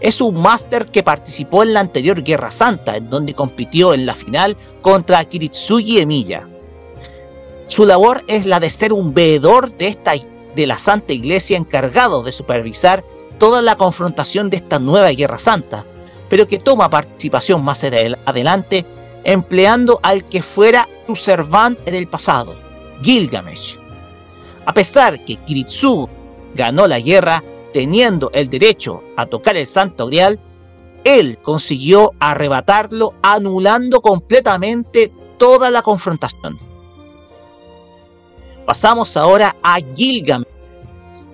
[0.00, 4.14] Es un máster que participó en la anterior Guerra Santa, en donde compitió en la
[4.14, 6.46] final contra Kiritsugi Emiya.
[7.70, 10.14] Su labor es la de ser un veedor de, esta,
[10.56, 13.04] de la Santa Iglesia encargado de supervisar
[13.38, 15.86] toda la confrontación de esta nueva Guerra Santa,
[16.28, 18.84] pero que toma participación más adelante
[19.22, 22.56] empleando al que fuera su servant en el pasado,
[23.02, 23.78] Gilgamesh.
[24.66, 26.08] A pesar que Kiritsugu
[26.56, 30.40] ganó la guerra teniendo el derecho a tocar el Santo Grial,
[31.04, 36.69] él consiguió arrebatarlo anulando completamente toda la confrontación.
[38.70, 40.46] Pasamos ahora a Gilgamesh.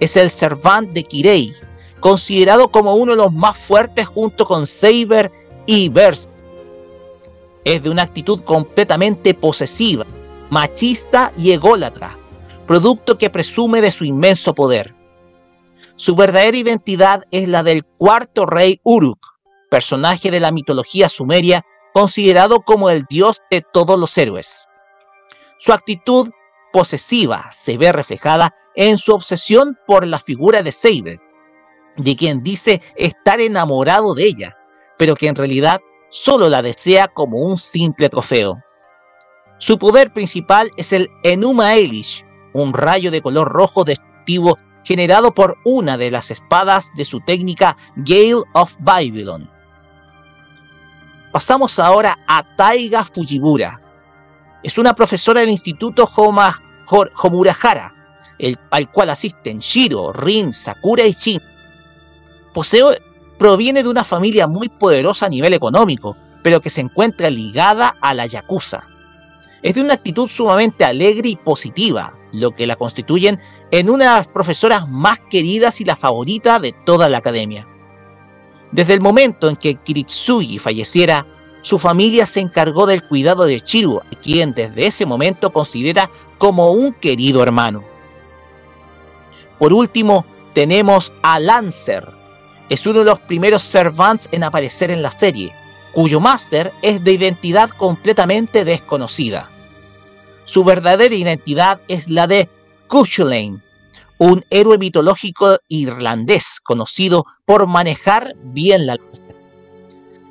[0.00, 1.52] Es el servant de Kirei,
[2.00, 5.30] considerado como uno de los más fuertes junto con Saber
[5.66, 6.32] y Berserk.
[7.66, 10.06] Es de una actitud completamente posesiva,
[10.48, 12.16] machista y ególatra,
[12.66, 14.94] producto que presume de su inmenso poder.
[15.96, 19.36] Su verdadera identidad es la del cuarto rey Uruk,
[19.70, 24.66] personaje de la mitología sumeria considerado como el dios de todos los héroes.
[25.58, 26.30] Su actitud
[26.76, 31.18] posesiva se ve reflejada en su obsesión por la figura de Saber,
[31.96, 34.54] de quien dice estar enamorado de ella,
[34.98, 35.80] pero que en realidad
[36.10, 38.58] solo la desea como un simple trofeo.
[39.56, 45.56] Su poder principal es el Enuma Elish, un rayo de color rojo destructivo generado por
[45.64, 49.48] una de las espadas de su técnica Gale of Babylon.
[51.32, 53.80] Pasamos ahora a Taiga Fujimura.
[54.62, 57.92] Es una profesora del Instituto Homa, Homurahara,
[58.70, 61.40] al cual asisten Shiro, Rin, Sakura y Shin.
[62.52, 62.92] Poseo
[63.38, 68.14] proviene de una familia muy poderosa a nivel económico, pero que se encuentra ligada a
[68.14, 68.84] la Yakuza.
[69.62, 73.40] Es de una actitud sumamente alegre y positiva, lo que la constituyen
[73.70, 77.66] en una de las profesoras más queridas y la favorita de toda la academia.
[78.72, 81.26] Desde el momento en que Kiritsugi falleciera,
[81.62, 86.92] su familia se encargó del cuidado de Chiru, quien desde ese momento considera como un
[86.92, 87.82] querido hermano.
[89.58, 92.06] Por último, tenemos a Lancer.
[92.68, 95.52] Es uno de los primeros servants en aparecer en la serie,
[95.92, 99.48] cuyo máster es de identidad completamente desconocida.
[100.44, 102.48] Su verdadera identidad es la de
[102.86, 103.62] Cuchulain,
[104.18, 108.98] un héroe mitológico irlandés conocido por manejar bien la.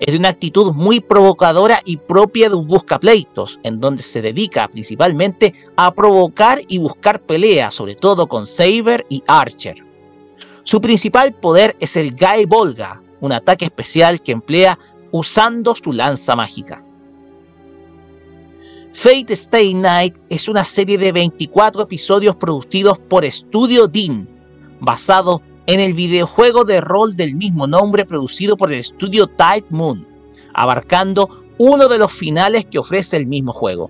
[0.06, 4.68] Es de una actitud muy provocadora y propia de un buscapleitos, en donde se dedica
[4.68, 9.84] principalmente a provocar y buscar peleas, sobre todo con Saber y Archer.
[10.64, 14.78] Su principal poder es el Guy Volga, un ataque especial que emplea
[15.10, 16.84] usando su lanza mágica.
[18.94, 24.30] Fate Stay Night es una serie de 24 episodios producidos por Studio Dean,
[24.80, 30.08] basado en el videojuego de rol del mismo nombre producido por el estudio Type Moon,
[30.54, 33.90] abarcando uno de los finales que ofrece el mismo juego.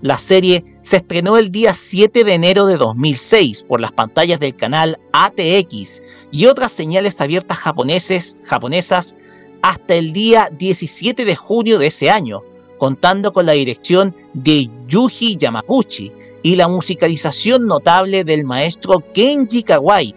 [0.00, 4.54] La serie se estrenó el día 7 de enero de 2006 por las pantallas del
[4.54, 9.16] canal ATX y otras señales abiertas japoneses, japonesas
[9.62, 12.42] hasta el día 17 de junio de ese año,
[12.76, 16.12] contando con la dirección de Yuji Yamaguchi
[16.42, 20.14] y la musicalización notable del maestro Kenji Kawai,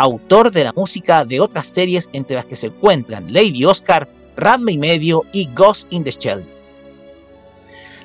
[0.00, 4.72] autor de la música de otras series entre las que se encuentran Lady Oscar, Ranma
[4.72, 6.42] y medio y Ghost in the Shell.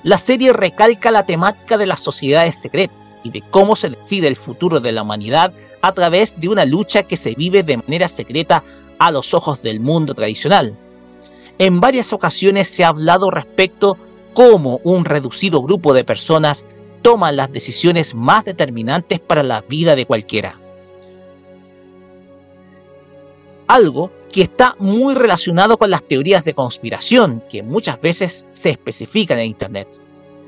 [0.03, 4.35] La serie recalca la temática de las sociedades secretas y de cómo se decide el
[4.35, 8.61] futuro de la humanidad a través de una lucha que se vive de manera secreta
[8.99, 10.77] a los ojos del mundo tradicional.
[11.59, 13.97] En varias ocasiones se ha hablado respecto
[14.33, 16.67] cómo un reducido grupo de personas
[17.01, 20.59] toman las decisiones más determinantes para la vida de cualquiera.
[23.67, 29.39] Algo que está muy relacionado con las teorías de conspiración que muchas veces se especifican
[29.39, 30.01] en Internet.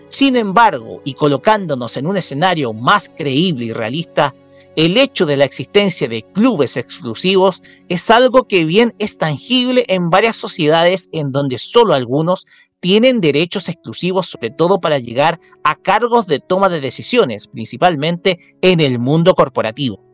[0.10, 4.34] Sin embargo, y colocándonos en un escenario más creíble y realista,
[4.76, 10.12] el hecho de la existencia de clubes exclusivos es algo que bien es tangible en
[10.12, 12.46] varias sociedades en donde solo algunos
[12.80, 18.80] tienen derechos exclusivos, sobre todo para llegar a cargos de toma de decisiones, principalmente en
[18.80, 20.07] el mundo corporativo.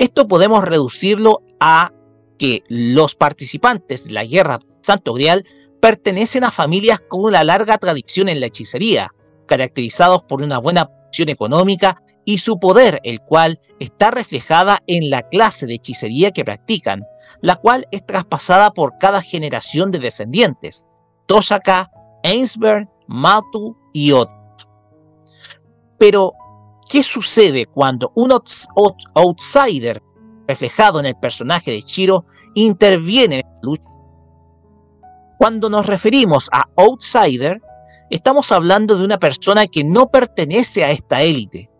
[0.00, 1.92] Esto podemos reducirlo a
[2.38, 5.44] que los participantes de la guerra Santo Grial
[5.78, 9.10] pertenecen a familias con una larga tradición en la hechicería,
[9.46, 15.20] caracterizados por una buena posición económica y su poder, el cual está reflejada en la
[15.28, 17.02] clase de hechicería que practican,
[17.42, 20.86] la cual es traspasada por cada generación de descendientes,
[21.26, 21.90] Tosaka,
[22.24, 24.66] Ainsberg, Matu y otros.
[25.98, 26.32] Pero,
[26.90, 28.32] ¿qué sucede cuando un
[29.14, 30.02] outsider
[30.48, 33.84] reflejado en el personaje de Chiro interviene en la lucha?
[35.38, 37.62] Cuando nos referimos a outsider,
[38.10, 41.70] estamos hablando de una persona que no pertenece a esta élite,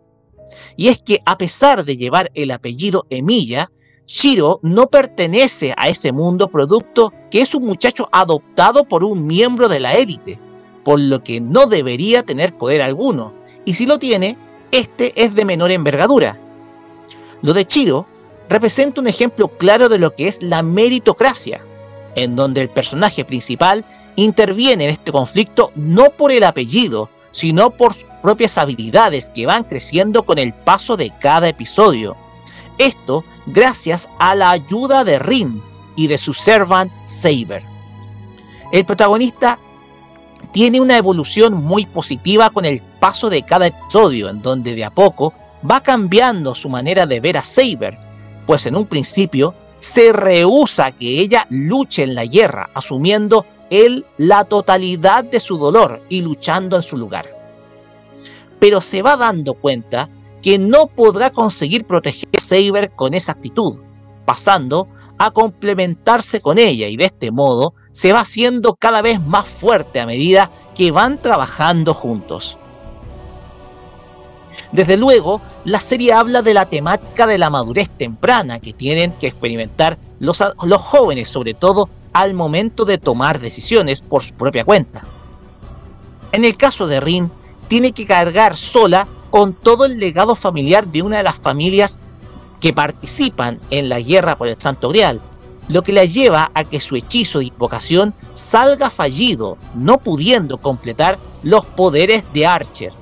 [0.77, 3.69] y es que a pesar de llevar el apellido Emilia,
[4.07, 9.67] Shiro no pertenece a ese mundo producto que es un muchacho adoptado por un miembro
[9.67, 10.39] de la élite,
[10.85, 13.33] por lo que no debería tener poder alguno,
[13.65, 14.37] y si lo tiene,
[14.71, 16.37] este es de menor envergadura.
[17.41, 18.05] Lo de Chiro
[18.49, 21.61] representa un ejemplo claro de lo que es la meritocracia,
[22.15, 23.85] en donde el personaje principal
[24.15, 29.63] interviene en este conflicto no por el apellido, sino por sus propias habilidades que van
[29.63, 32.15] creciendo con el paso de cada episodio.
[32.77, 35.61] Esto gracias a la ayuda de Rin
[35.95, 37.63] y de su servant Saber.
[38.71, 39.59] El protagonista
[40.51, 44.89] tiene una evolución muy positiva con el paso de cada episodio, en donde de a
[44.89, 45.33] poco
[45.69, 47.97] va cambiando su manera de ver a Saber,
[48.45, 54.43] pues en un principio se rehúsa que ella luche en la guerra, asumiendo él la
[54.43, 57.35] totalidad de su dolor y luchando en su lugar.
[58.59, 60.09] Pero se va dando cuenta
[60.41, 63.79] que no podrá conseguir proteger a Saber con esa actitud,
[64.25, 64.87] pasando
[65.21, 69.99] a complementarse con ella y de este modo se va haciendo cada vez más fuerte
[69.99, 72.57] a medida que van trabajando juntos.
[74.71, 79.27] Desde luego, la serie habla de la temática de la madurez temprana que tienen que
[79.27, 85.05] experimentar los, los jóvenes, sobre todo al momento de tomar decisiones por su propia cuenta.
[86.31, 87.31] En el caso de Rin,
[87.67, 91.99] tiene que cargar sola con todo el legado familiar de una de las familias
[92.61, 95.21] que participan en la guerra por el Santo Grial,
[95.67, 101.17] lo que la lleva a que su hechizo de invocación salga fallido, no pudiendo completar
[101.43, 102.93] los poderes de Archer,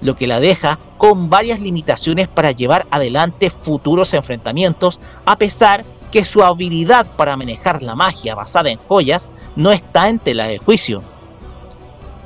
[0.00, 6.24] lo que la deja con varias limitaciones para llevar adelante futuros enfrentamientos, a pesar que
[6.24, 11.02] su habilidad para manejar la magia basada en joyas no está en tela de juicio.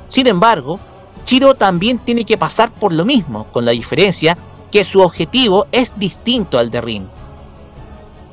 [0.07, 0.79] Sin embargo,
[1.25, 4.37] Chiro también tiene que pasar por lo mismo, con la diferencia
[4.75, 7.09] que su objetivo es distinto al de Rin.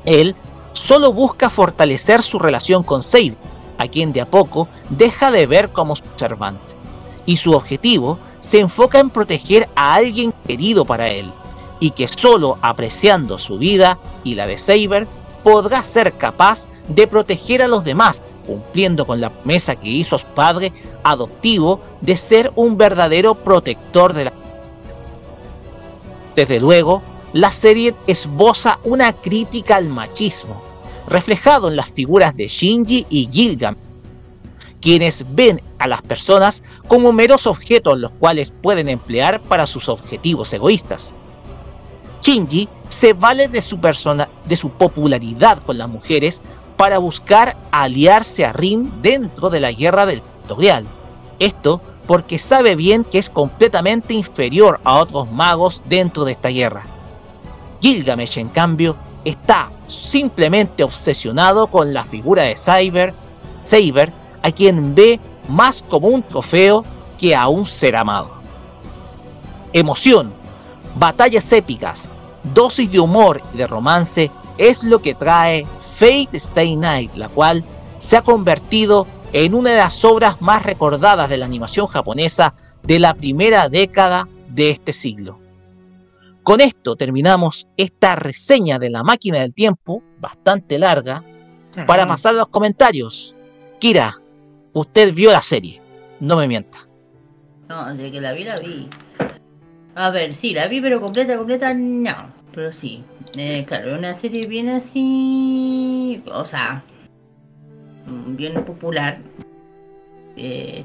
[0.03, 0.35] Él
[0.73, 3.35] solo busca fortalecer su relación con Seid,
[3.77, 6.75] a quien de a poco deja de ver como su servante.
[7.25, 11.31] Y su objetivo se enfoca en proteger a alguien querido para él,
[11.79, 15.07] y que solo apreciando su vida y la de Saber
[15.45, 20.27] podrá ser capaz de proteger a los demás, cumpliendo con la promesa que hizo su
[20.27, 20.73] padre
[21.05, 24.42] adoptivo de ser un verdadero protector de la
[26.35, 27.01] desde luego,
[27.33, 30.61] la serie esboza una crítica al machismo,
[31.07, 33.75] reflejado en las figuras de Shinji y Gilgam,
[34.81, 40.51] quienes ven a las personas como meros objetos los cuales pueden emplear para sus objetivos
[40.53, 41.15] egoístas.
[42.21, 46.41] Shinji se vale de su, persona, de su popularidad con las mujeres
[46.77, 50.85] para buscar aliarse a Rin dentro de la guerra del tutorial.
[51.39, 56.83] Esto porque sabe bien que es completamente inferior a otros magos dentro de esta guerra.
[57.81, 63.13] Gilgamesh, en cambio, está simplemente obsesionado con la figura de Saber,
[63.63, 66.83] Saber, a quien ve más como un trofeo
[67.17, 68.31] que a un ser amado.
[69.71, 70.33] Emoción,
[70.95, 72.09] batallas épicas,
[72.53, 77.63] dosis de humor y de romance es lo que trae Fate Stay Night, la cual
[77.97, 82.53] se ha convertido en una de las obras más recordadas de la animación japonesa
[82.83, 85.39] de la primera década de este siglo.
[86.43, 91.23] Con esto terminamos esta reseña de la máquina del tiempo, bastante larga,
[91.87, 93.35] para pasar a los comentarios.
[93.79, 94.13] Kira,
[94.73, 95.81] usted vio la serie,
[96.19, 96.87] no me mienta.
[97.69, 98.87] No, de que la vi, la vi.
[99.95, 102.31] A ver, sí, la vi, pero completa, completa, no.
[102.53, 103.03] Pero sí,
[103.35, 106.21] eh, claro, una serie bien así.
[106.31, 106.83] O sea,
[108.05, 109.19] bien popular.
[110.35, 110.83] Eh,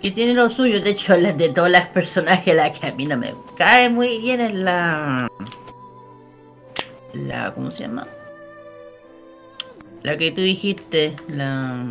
[0.00, 3.16] que tiene lo suyo, de hecho, de todas las personajes, la que a mí no
[3.16, 5.28] me cae muy bien es la.
[7.14, 7.52] La.
[7.54, 8.06] ¿Cómo se llama?
[10.02, 11.84] La que tú dijiste, la.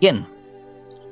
[0.00, 0.26] ¿Quién?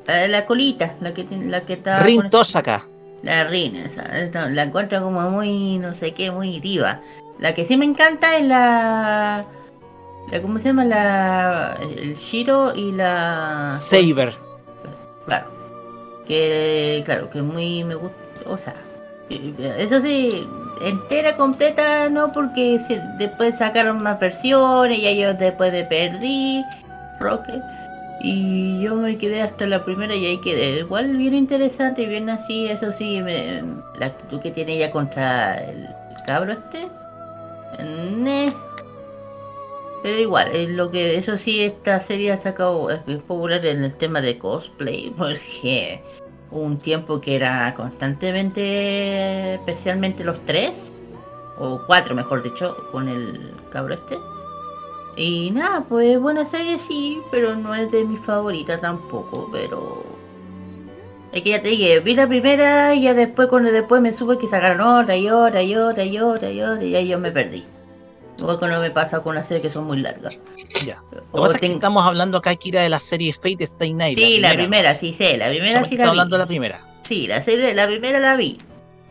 [0.07, 2.01] La de la colita, la que tiene, la que está.
[2.01, 2.87] Rin Tosaka.
[3.23, 7.01] La Rin, esa, la encuentro como muy, no sé qué, muy diva.
[7.39, 9.47] La que sí me encanta es la.
[10.43, 10.85] ¿Cómo se llama?
[10.85, 13.75] La, el Shiro y la...
[13.77, 14.35] Saber.
[15.27, 15.47] Claro.
[16.27, 18.17] Que, claro, que muy me gusta.
[18.47, 18.75] O sea,
[19.79, 20.47] eso sí,
[20.83, 22.79] entera, completa, no, porque
[23.19, 26.65] después sacaron más versiones y ellos después de perdí
[27.21, 27.63] Rocket.
[28.21, 30.79] Y yo me quedé hasta la primera y ahí quedé.
[30.81, 33.21] Igual bien interesante y bien así, eso sí,
[33.99, 35.89] la actitud que tiene ella contra el
[36.27, 36.89] cabro este.
[38.17, 38.53] Ne,
[40.05, 43.95] pero igual, es lo que eso sí, esta serie ha sacado, es popular en el
[43.95, 46.03] tema de cosplay, porque
[46.51, 50.93] un tiempo que era constantemente, especialmente los tres,
[51.59, 54.19] o cuatro mejor dicho, con el cabro este.
[55.17, 60.05] Y nada, pues buena serie sí, pero no es de mi favorita tampoco, pero
[61.33, 64.37] Es que ya te dije, vi la primera y ya después cuando después me supe
[64.37, 67.33] que sacaron otra y otra y otra y otra y otra y ahí yo me
[67.33, 67.65] perdí.
[68.39, 70.37] Igual que no me pasa con las series que son muy largas.
[70.85, 71.03] Ya.
[71.13, 74.19] Lo que pasa es que estamos hablando acá, Kira, de la serie Fate Stay Night.
[74.19, 76.07] Sí, la primera, sí sé, la primera sí la Estamos vi.
[76.09, 76.87] hablando de la primera.
[77.03, 78.59] Sí, la serie, la primera la vi.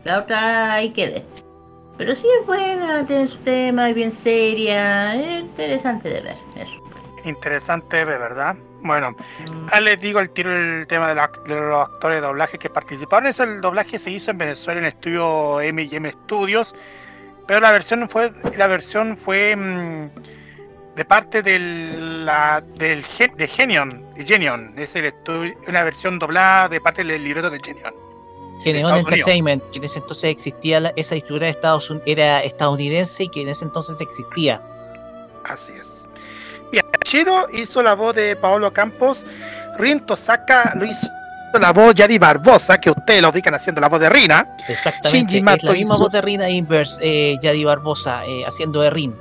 [0.04, 1.24] La otra ahí quedé.
[1.96, 6.36] Pero sí es buena, tiene su tema, es bien seria, es interesante de ver.
[6.56, 6.74] Eso.
[7.24, 8.56] Interesante de ver, ¿verdad?
[8.82, 9.16] Bueno,
[9.64, 12.58] ahora les digo el tiro el tema de, los act- de los actores de doblaje
[12.58, 13.28] que participaron.
[13.28, 16.74] Ese el doblaje se hizo en Venezuela en el estudio M&M Studios,
[17.46, 20.10] pero la versión fue la versión fue mm,
[20.96, 23.04] de parte del, la, del
[23.36, 24.72] de Genion, de Genion.
[24.76, 25.12] Es el
[25.66, 27.94] una versión doblada de parte del libreto de Genion.
[28.64, 28.98] Unidos.
[29.00, 33.28] Entertainment, que en ese entonces existía, la- esa distribuidora de Estados Unidos, era estadounidense y
[33.28, 34.62] que en ese entonces existía.
[35.44, 36.04] Así es.
[36.72, 39.26] Bien, Chiro hizo la voz de Paolo Campos,
[39.78, 41.08] Rin Tosaka lo hizo
[41.60, 44.56] la voz Yadi Barbosa, que ustedes lo ubican haciendo la voz de Rina.
[44.68, 49.14] Exactamente, es la misma voz de Rina Inverse, eh, Yadi Barbosa, eh, haciendo de Rin.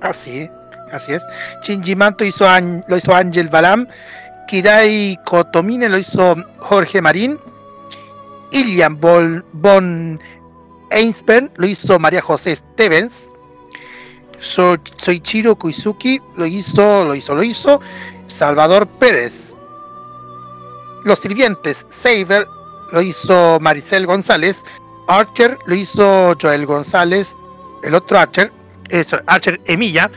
[0.00, 0.48] Así,
[0.92, 1.22] así es.
[1.62, 2.46] Shinji Manto hizo
[2.86, 3.86] lo hizo Ángel Balam,
[4.46, 7.38] Kirai Kotomine lo hizo Jorge Marín,
[8.50, 10.20] Ilian Bol- von
[10.90, 13.28] Einsberg lo hizo María José Stevens,
[14.38, 17.80] So- Soichiro Kuizuki lo hizo, lo hizo, lo hizo
[18.26, 19.53] Salvador Pérez.
[21.04, 22.48] Los sirvientes, Saber
[22.90, 24.62] lo hizo Maricel González,
[25.06, 27.36] Archer lo hizo Joel González,
[27.82, 28.50] el otro Archer,
[28.88, 30.10] es Archer Emilla,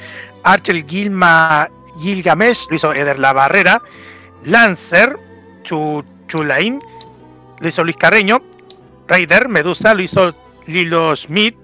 [0.43, 3.81] Archer Gilma Gilgamesh lo hizo Eder La Barrera,
[4.45, 5.17] Lancer
[5.63, 6.79] Chu, Chulain
[7.59, 8.41] lo hizo Luis Carreño,
[9.07, 10.33] Raider Medusa lo hizo
[10.67, 11.57] Lilo Schmidt,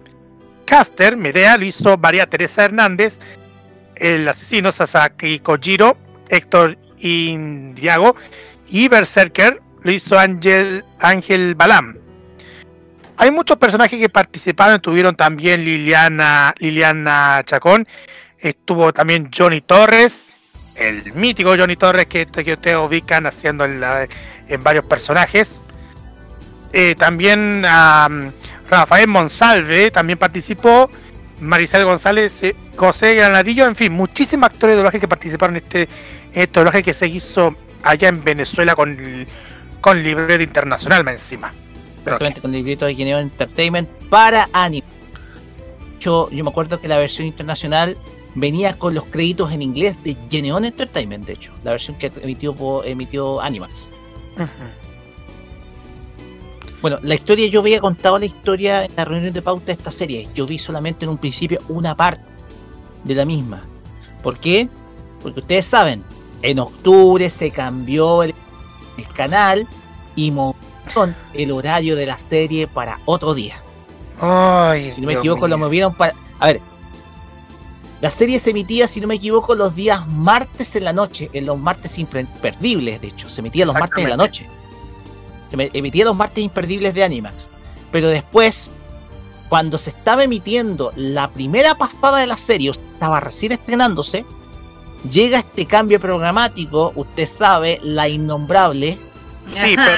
[0.65, 3.19] Caster Medea lo hizo María Teresa Hernández,
[3.95, 5.95] el asesino Sasaki Kojiro,
[6.27, 8.15] Héctor Indriago
[8.69, 11.97] y Berserker lo hizo Ángel, Balam.
[13.17, 17.87] Hay muchos personajes que participaron, estuvieron también Liliana, Liliana Chacón,
[18.39, 20.25] estuvo también Johnny Torres,
[20.75, 23.81] el mítico Johnny Torres que, que ustedes ubican haciendo en,
[24.47, 25.57] en varios personajes.
[26.71, 28.31] Eh, también am,
[28.69, 30.89] Rafael Monsalve también participó,
[31.39, 35.87] Maricel González, eh, José Granadillo, en fin, muchísimos actores de doblaje que participaron en este,
[36.33, 38.97] este doblaje que se hizo allá en Venezuela con,
[39.81, 41.53] con libreto internacional más encima.
[41.99, 44.87] Exactamente, con el directo de Geneon Entertainment para anime.
[45.99, 47.97] Yo, yo me acuerdo que la versión internacional
[48.35, 52.83] venía con los créditos en inglés de Geneon Entertainment, de hecho, la versión que emitió,
[52.83, 53.89] emitió Animax.
[56.81, 59.89] Bueno, la historia, yo había contado la historia en la reunión de pauta de esta
[59.89, 60.27] serie.
[60.35, 62.25] Yo vi solamente en un principio una parte
[63.05, 63.61] de la misma.
[64.21, 64.67] ¿Por qué?
[65.21, 66.03] Porque ustedes saben,
[66.43, 68.35] en octubre se cambió el,
[68.97, 69.67] el canal
[70.15, 73.55] y movieron el horario de la serie para otro día.
[74.21, 76.13] Ay, Si no me Dios equivoco, lo movieron para.
[76.39, 76.61] A ver.
[78.01, 81.45] La serie se emitía, si no me equivoco, los días martes en la noche, en
[81.45, 83.29] los martes imperdibles, de hecho.
[83.29, 84.45] Se emitía los martes en la noche.
[85.47, 87.49] Se me- emitía los martes imperdibles de Animax.
[87.91, 88.71] Pero después,
[89.47, 94.25] cuando se estaba emitiendo la primera pasada de la serie, estaba recién estrenándose,
[95.09, 98.97] llega este cambio programático, usted sabe, la innombrable.
[99.45, 99.97] Sí, pero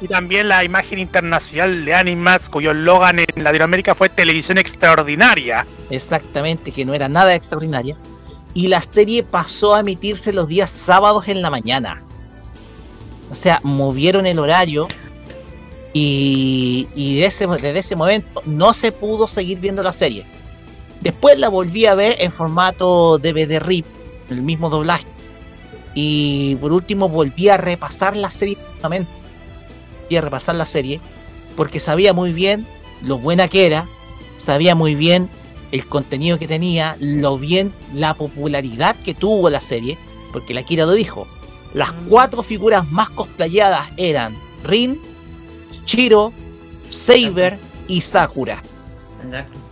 [0.00, 5.66] y también la imagen internacional de Animax, cuyo eslogan en Latinoamérica fue Televisión Extraordinaria.
[5.90, 7.96] Exactamente, que no era nada extraordinaria.
[8.54, 12.02] Y la serie pasó a emitirse los días sábados en la mañana.
[13.30, 14.88] O sea, movieron el horario
[15.92, 20.24] y, y de ese- desde ese momento no se pudo seguir viendo la serie.
[21.00, 23.84] Después la volví a ver en formato DVD RIP,
[24.30, 25.06] el mismo doblaje.
[25.94, 29.10] Y por último volví a repasar la serie nuevamente.
[30.02, 31.00] Volví a repasar la serie
[31.56, 32.66] porque sabía muy bien
[33.02, 33.86] lo buena que era,
[34.36, 35.28] sabía muy bien
[35.72, 39.98] el contenido que tenía, lo bien, la popularidad que tuvo la serie,
[40.32, 41.26] porque la Kira lo dijo.
[41.74, 45.00] Las cuatro figuras más cosplayadas eran Rin,
[45.84, 46.32] Chiro,
[46.90, 48.62] Saber y Sakura.
[49.24, 49.65] Exacto.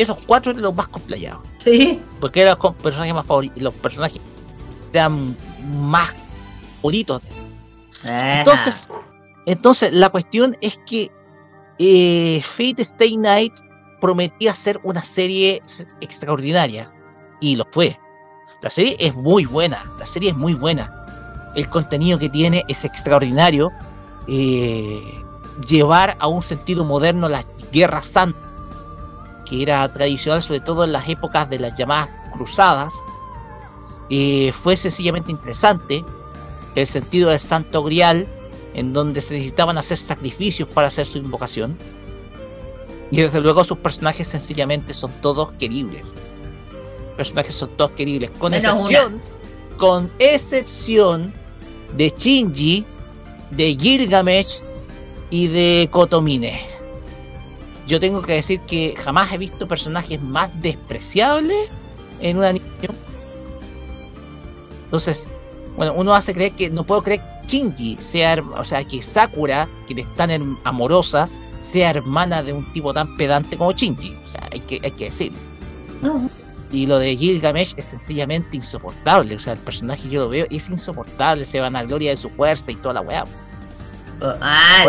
[0.00, 1.42] Esos cuatro eran los más cosplayados.
[1.58, 2.00] Sí.
[2.20, 4.20] Porque eran los personajes más favoritos, los personajes
[4.92, 5.36] eran
[5.78, 6.14] más
[6.76, 7.22] favoritos.
[8.04, 8.88] Entonces,
[9.44, 11.10] entonces la cuestión es que
[11.78, 13.52] eh, Fate Stay Night
[14.00, 15.62] prometía ser una serie
[16.00, 16.90] extraordinaria
[17.40, 17.98] y lo fue.
[18.62, 21.52] La serie es muy buena, la serie es muy buena.
[21.54, 23.70] El contenido que tiene es extraordinario.
[24.28, 25.20] Eh,
[25.66, 28.42] llevar a un sentido moderno las guerras santas,
[29.50, 32.94] que era tradicional sobre todo en las épocas de las llamadas cruzadas,
[34.08, 36.04] eh, fue sencillamente interesante.
[36.76, 38.28] El sentido del santo grial
[38.74, 41.76] en donde se necesitaban hacer sacrificios para hacer su invocación.
[43.10, 46.06] Y desde luego sus personajes sencillamente son todos queribles.
[47.16, 49.20] Personajes son todos queribles, con Menos excepción,
[49.76, 51.32] con excepción
[51.96, 52.84] de Shinji,
[53.50, 54.60] de Gilgamesh
[55.28, 56.69] y de Kotomine.
[57.90, 61.68] Yo tengo que decir que jamás he visto personajes más despreciables
[62.20, 62.64] en un anime.
[64.84, 65.26] Entonces,
[65.76, 69.68] bueno, uno hace creer que no puedo creer que Shinji sea, o sea, que Sakura,
[69.88, 71.28] que es tan amorosa,
[71.60, 74.16] sea hermana de un tipo tan pedante como Shinji.
[74.24, 75.38] O sea, hay que, hay que decirlo.
[76.70, 79.34] Y lo de Gilgamesh es sencillamente insoportable.
[79.34, 81.44] O sea, el personaje yo lo veo y es insoportable.
[81.44, 83.24] Se van a gloria de su fuerza y toda la weá.
[84.22, 84.84] Ah,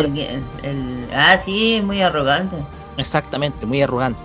[0.63, 2.57] el, el- ah, sí, muy arrogante.
[3.01, 4.19] Exactamente, muy arrogante.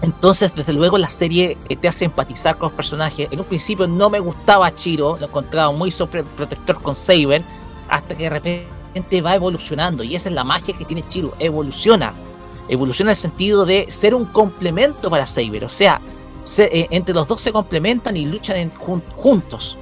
[0.00, 3.28] Entonces, desde luego, la serie eh, te hace empatizar con los personajes.
[3.30, 7.42] En un principio no me gustaba Chiro, lo encontraba muy sobreprotector con Saber,
[7.88, 10.02] hasta que de repente va evolucionando.
[10.02, 12.12] Y esa es la magia que tiene Chiro, evoluciona.
[12.68, 15.64] Evoluciona en el sentido de ser un complemento para Saber.
[15.64, 16.00] O sea,
[16.42, 18.70] se- eh, entre los dos se complementan y luchan
[19.16, 19.78] juntos.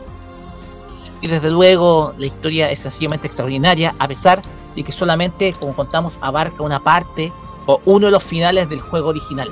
[1.22, 6.18] Y desde luego, la historia es sencillamente extraordinaria, a pesar de que solamente, como contamos,
[6.20, 7.32] abarca una parte
[7.66, 9.50] o uno de los finales del juego original.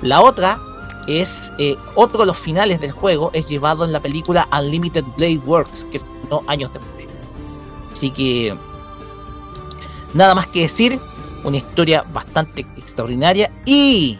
[0.00, 0.58] La otra
[1.06, 5.40] es eh, otro de los finales del juego es llevado en la película Unlimited Blade
[5.44, 7.06] Works, que se estrenó años después.
[7.90, 8.56] Así que
[10.14, 10.98] nada más que decir,
[11.44, 14.18] una historia bastante extraordinaria y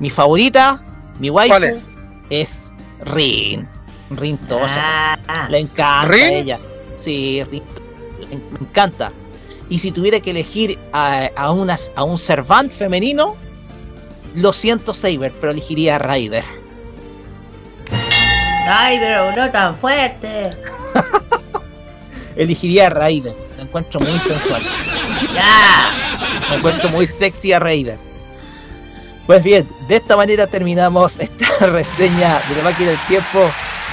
[0.00, 0.82] mi favorita,
[1.18, 1.84] mi waifu ¿Cuál es?
[2.28, 2.72] es
[3.04, 3.68] Rin.
[4.10, 5.14] Rin Tosa.
[5.28, 6.22] Ah, Le encanta ¿Rin?
[6.24, 6.60] a ella.
[6.96, 7.62] Sí, Rin.
[8.18, 9.12] Le me encanta.
[9.70, 13.36] Y si tuviera que elegir a, a, unas, a un servant femenino,
[14.34, 16.44] lo siento Saber, pero elegiría a Raider.
[18.66, 20.50] Ay, pero no tan fuerte.
[22.36, 23.34] Elegiría a Raider.
[23.56, 24.62] La encuentro muy sensual.
[25.34, 25.90] Ya.
[26.50, 27.98] Me encuentro muy sexy a Raider.
[29.26, 33.50] Pues bien, de esta manera terminamos esta reseña de la máquina del tiempo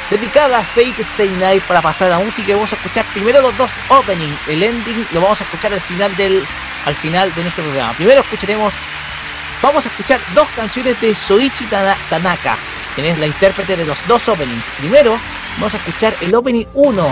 [0.10, 2.54] dedicada a Fate Stay Night para pasar a música.
[2.54, 4.32] Vamos a escuchar primero los dos opening.
[4.48, 6.44] El ending lo vamos a escuchar al final del
[6.86, 7.94] al final de nuestro programa.
[7.94, 8.74] Primero escucharemos
[9.62, 12.56] vamos a escuchar dos canciones de Soichi Tana- Tanaka,
[12.96, 14.64] quien es la intérprete de los dos openings.
[14.80, 15.18] Primero
[15.58, 17.08] vamos a escuchar el opening 1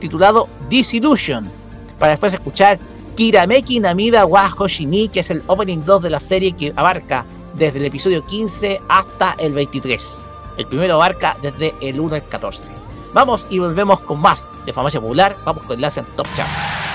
[0.00, 1.50] titulado Disillusion
[1.98, 2.78] para después escuchar
[3.16, 7.78] Kirameki Namida wa Hoshimi, que es el opening 2 de la serie que abarca desde
[7.80, 10.24] el episodio 15 hasta el 23.
[10.58, 12.72] El primero abarca desde el 1 al 14.
[13.14, 15.36] Vamos y volvemos con más de Farmacia Popular.
[15.44, 16.87] Vamos con el Asian Top Chart.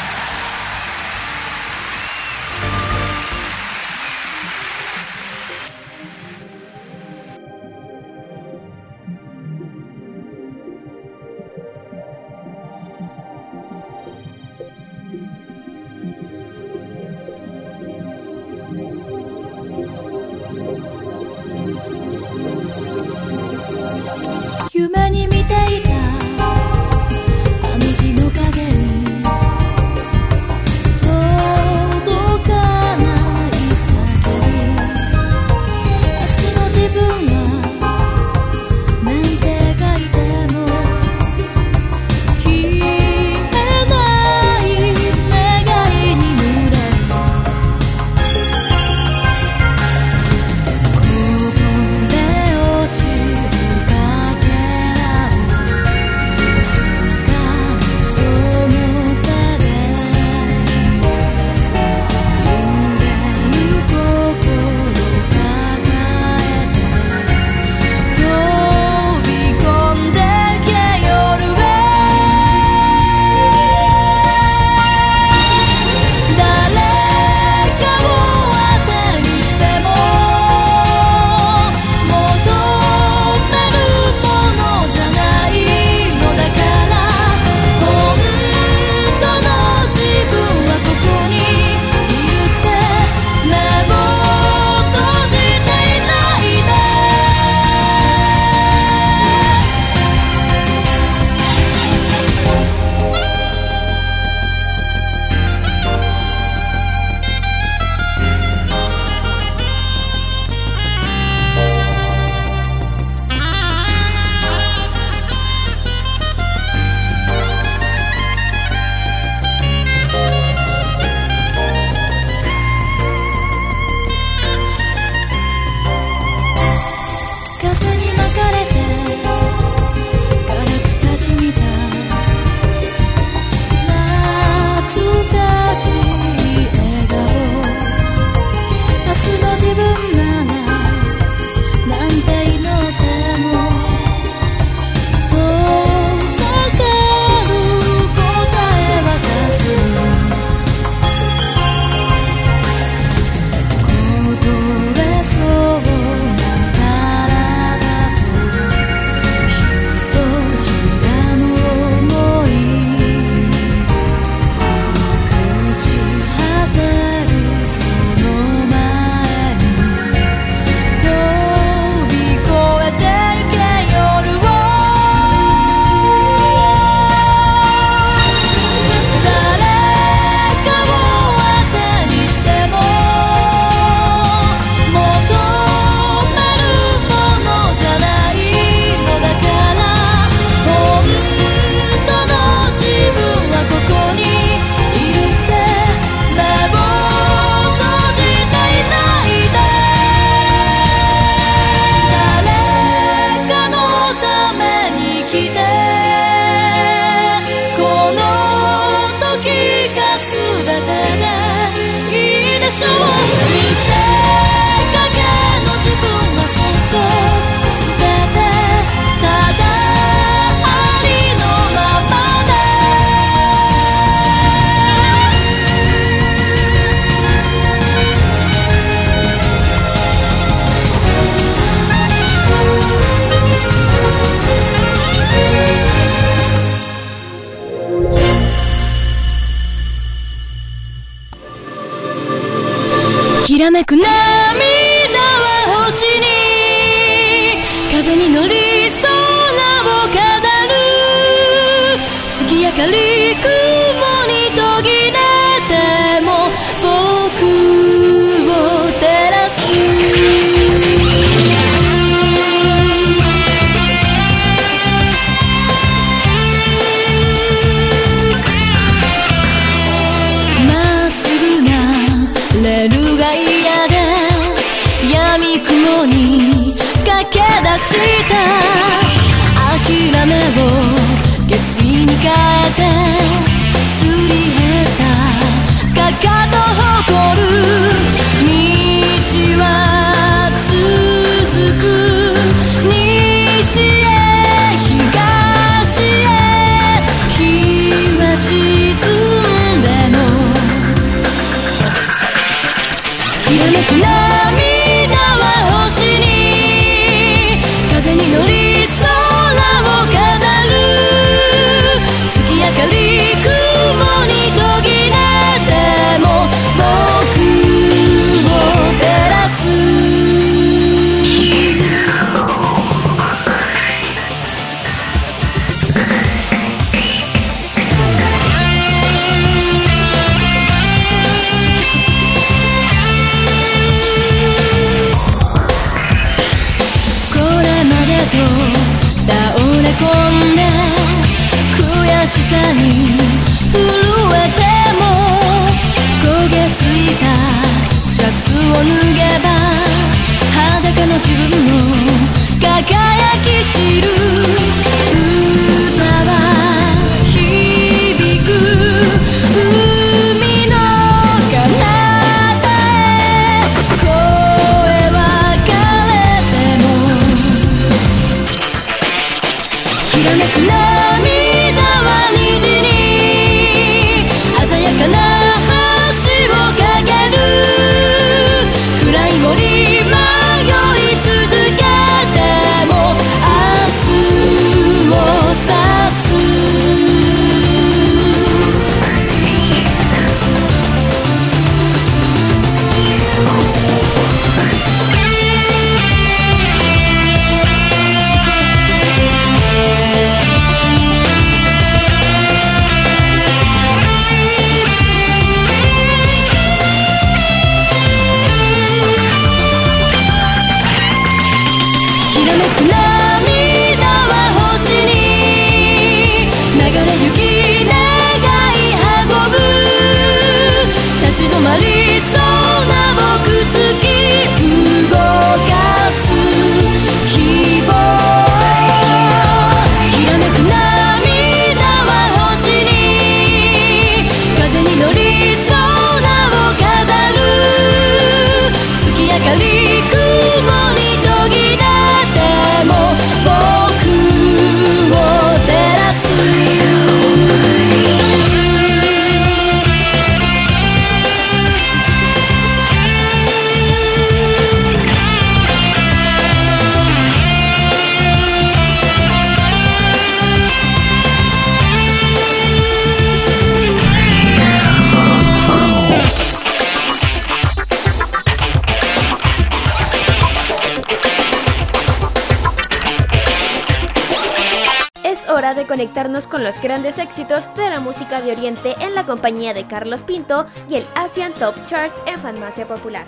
[479.43, 483.25] de Carlos Pinto y el Asian Top Chart en Farmacia Popular.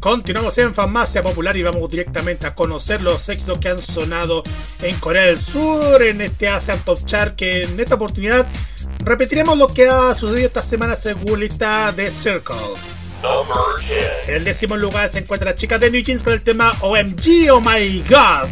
[0.00, 4.42] Continuamos en Farmacia Popular y vamos directamente a conocer los éxitos que han sonado
[4.82, 8.48] en Corea del Sur en este Asian Top Chart que en esta oportunidad
[9.04, 12.56] repetiremos lo que ha sucedido esta semana según lista de Circle.
[14.26, 17.50] En el décimo lugar se encuentra la chica de New Jeans con el tema OMG,
[17.52, 18.48] oh my god.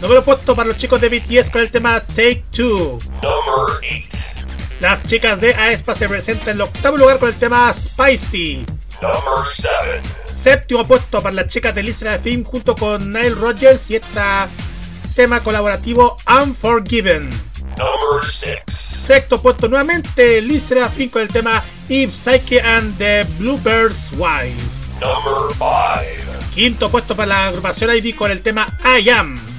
[0.00, 2.98] Número puesto para los chicos de BTS con el tema Take Two.
[4.80, 8.66] Las chicas de aespa se presentan en el octavo lugar con el tema Spicy.
[10.42, 14.20] Séptimo puesto para las chicas de Lisa Film junto con Nile Rogers y este
[15.14, 17.30] tema colaborativo Unforgiven.
[19.02, 24.60] Sexto puesto nuevamente Lisa Film con el tema Eve Psyche and the Bluebirds Wife.
[26.54, 29.55] Quinto puesto para la agrupación ID con el tema I Am.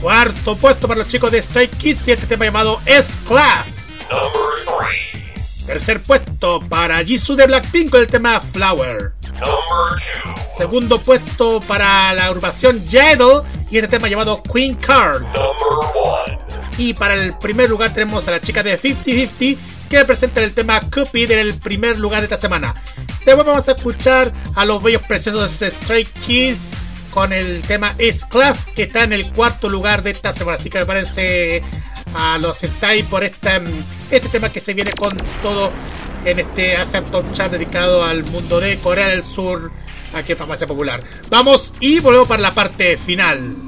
[0.00, 3.66] Cuarto puesto para los chicos de Stray Kids y este tema llamado S-Class.
[5.66, 9.12] Tercer puesto para Jisoo de Blackpink con el tema Flower.
[10.56, 15.24] Segundo puesto para la agrupación Jidal y este tema llamado Queen Card.
[16.78, 19.58] Y para el primer lugar tenemos a la chica de 50-50
[19.90, 22.74] que presenta el tema Cupid en el primer lugar de esta semana.
[23.24, 26.58] Después vamos a escuchar a los bellos preciosos de Stray Kids
[27.16, 30.58] con el tema S-Class que está en el cuarto lugar de esta semana.
[30.58, 31.62] Así que prepárense
[32.12, 33.58] a los Stay por esta,
[34.10, 35.72] este tema que se viene con todo
[36.26, 36.76] en este
[37.10, 39.72] Top Chat dedicado al mundo de Corea del Sur
[40.12, 41.02] aquí en Farmacia Popular.
[41.30, 43.66] Vamos y volvemos para la parte final.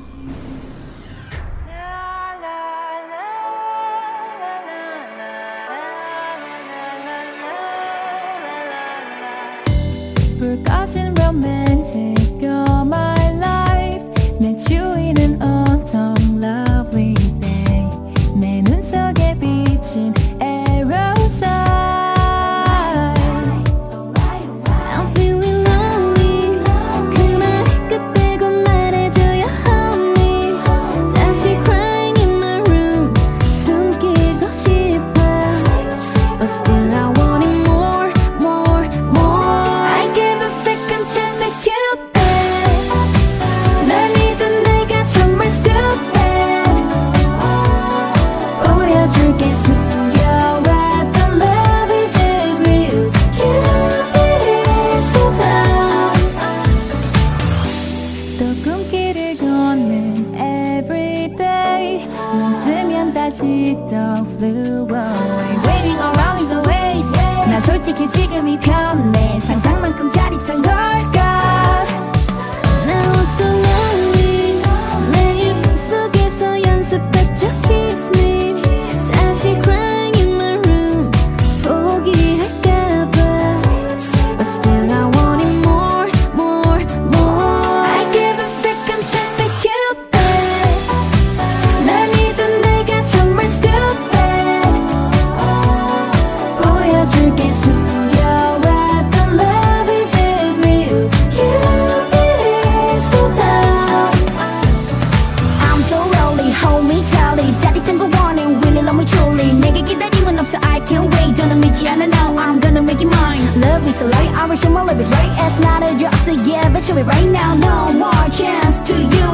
[114.58, 116.98] lie, I wish my love is right It's not a joke, so yeah, bet you
[116.98, 119.30] it right now No more chance to you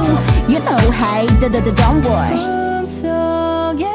[0.48, 3.86] You know, hey, da da da don't worry 꿈속에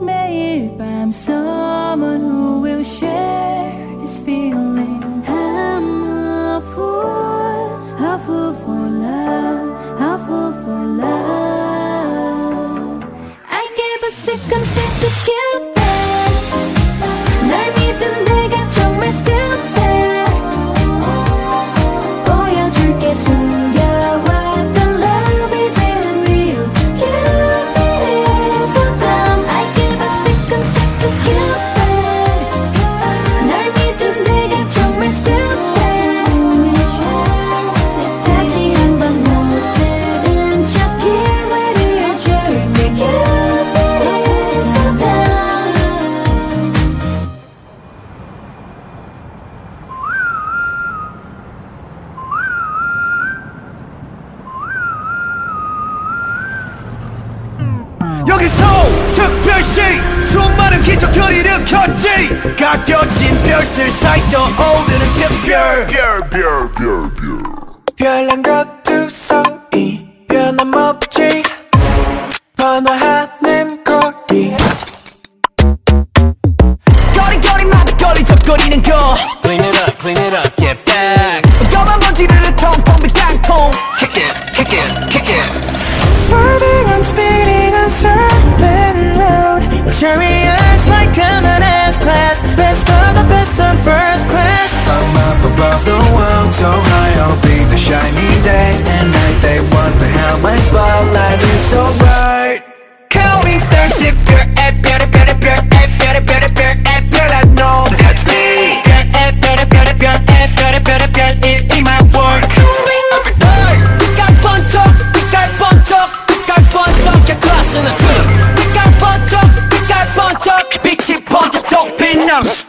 [0.00, 7.68] 매일 밤 someone who will share this feeling I'm a fool,
[7.98, 9.68] a fool for love,
[10.00, 12.18] a fool for love
[13.50, 14.64] I give a second
[62.62, 67.10] 가껴진 별들 사이 떠오르는 특별 별별별별
[67.96, 71.01] 별난 것 두성이 변함없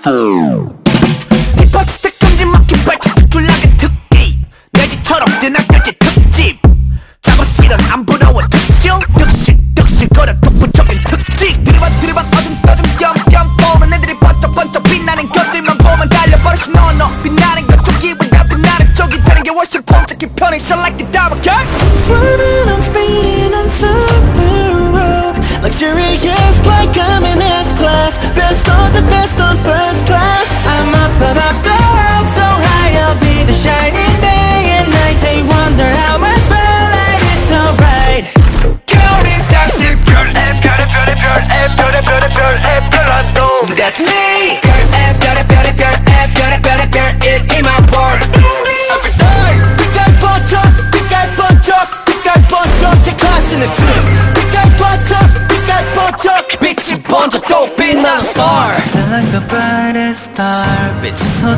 [0.06, 0.43] Oh.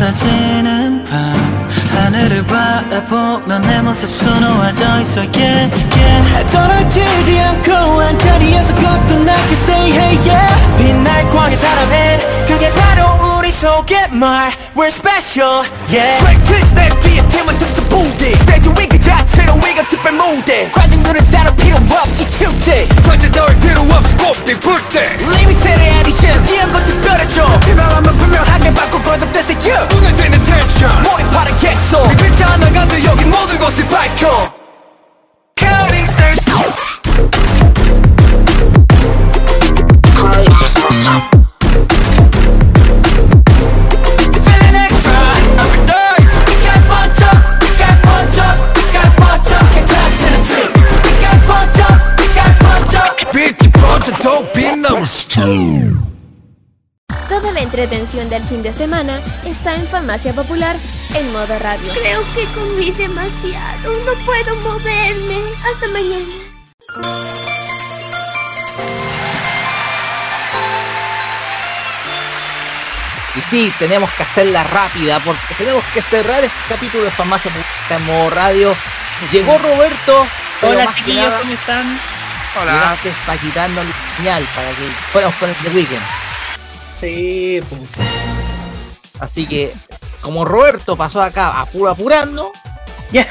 [0.07, 6.51] 쏟아지는 밤 하늘을 바라보면 내 모습 수놓아져 있어 yeah yeah.
[6.53, 10.77] 떨어지지 않고 한 자리에서 거듭나게 stay hey yeah.
[10.77, 14.53] 빛날 광의 사람은 그게 바로 우리 속의 말.
[14.77, 16.25] We're special yeah.
[16.45, 20.71] Kiss 내 뒤에 팀은 특수 부대 스테이지 위그 자체로 위가 특별 무대
[21.07, 26.85] 관중들은 따로 필요 없이 축제 관전 너울 필요 없이 곱대 불대 Limited edition 이런 거
[26.85, 27.61] 특별해져.
[27.61, 29.89] 투명하면 분명하게 바꿔 거듭돼서 you.
[29.89, 34.53] 분해되는 텐션 몰입하는 객소 이 글자 하나 간도 여기 모든 것을 밝혀.
[35.59, 36.46] Counting stars
[57.29, 60.75] Toda la entretención del fin de semana está en Farmacia Popular
[61.15, 61.93] en modo radio.
[61.93, 63.93] Creo que comí demasiado.
[64.05, 65.39] No puedo moverme.
[65.71, 66.35] Hasta mañana.
[73.37, 77.97] Y sí, tenemos que hacerla rápida porque tenemos que cerrar este capítulo de Farmacia Pública
[77.97, 78.75] en modo radio.
[79.31, 80.27] Llegó Roberto.
[80.63, 82.16] Hola chiquillos, ¿cómo están?
[82.65, 86.03] Llegaste para quitarnos la señal para que fuéramos con el The Weekend.
[87.01, 88.09] Sí, pues.
[89.21, 89.75] Así que,
[90.21, 92.53] como Roberto pasó acá apuro apurando,
[93.13, 93.27] Ya,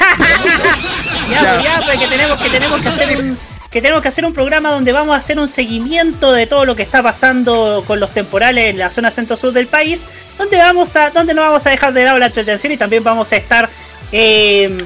[1.29, 3.37] ya, ya, pues que tenemos que tenemos que hacer un
[3.69, 6.77] que tenemos que hacer un programa donde vamos a hacer un seguimiento de todo lo
[6.77, 10.05] que está pasando con los temporales en la zona centro-sur del país,
[10.37, 13.33] donde vamos a donde no vamos a dejar de lado la entretención y también vamos
[13.33, 13.69] a estar
[14.13, 14.77] eh,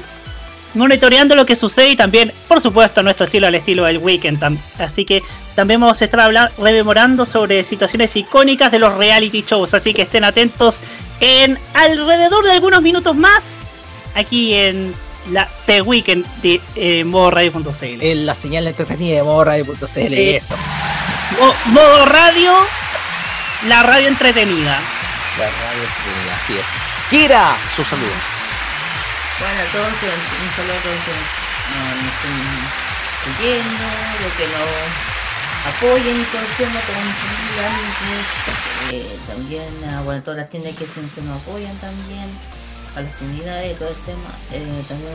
[0.74, 4.58] monitoreando lo que sucede y también, por supuesto, nuestro estilo, al estilo del weekend.
[4.78, 5.22] Así que
[5.54, 9.74] también vamos a estar habla- rememorando sobre situaciones icónicas de los reality shows.
[9.74, 10.80] Así que estén atentos
[11.20, 13.66] en alrededor de algunos minutos más
[14.14, 14.94] aquí en
[15.30, 17.84] la The Weekend de eh, modoradio.cl.
[18.02, 20.54] en la señal entretenida de modoradio.cl, Eh, eso.
[21.38, 22.52] Mo- modo radio,
[23.68, 24.78] la radio entretenida.
[25.38, 26.66] La radio entretenida, así es.
[27.10, 28.39] Kira, su saludo.
[29.40, 29.88] Bueno, todos
[30.76, 31.16] a todos que
[31.72, 32.36] no, no estén
[33.26, 33.86] leyendo,
[34.20, 34.62] los que no
[35.70, 36.24] apoyen y
[36.56, 37.00] tema, como
[38.92, 42.28] eh, también a bueno, todas las tiendas que, se- que nos apoyan también,
[42.96, 45.12] a las comunidades, todo el tema, eh, también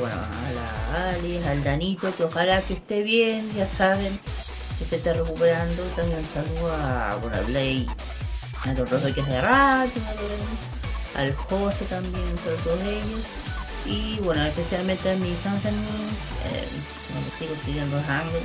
[0.00, 4.18] bueno, a la Ali, al Danito, que ojalá que esté bien, ya saben,
[4.78, 7.86] que se esté recuperando, también saludo a, bueno, a Blake,
[8.66, 11.20] a los que hace rato, ¿no?
[11.20, 13.20] al José también, sobre todos ellos.
[13.86, 16.68] Y bueno, especialmente a mi Samsung, eh,
[17.14, 18.42] donde sigo los ángulos.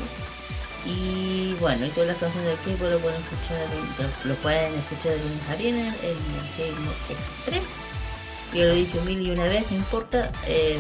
[0.85, 3.67] Y bueno, y todas las canciones de K-pop lo pueden escuchar,
[4.23, 7.63] lo, pueden escuchar de lunes en el Game Express.
[8.53, 10.31] Yo lo he dicho mil y una vez, no importa.
[10.47, 10.79] eh,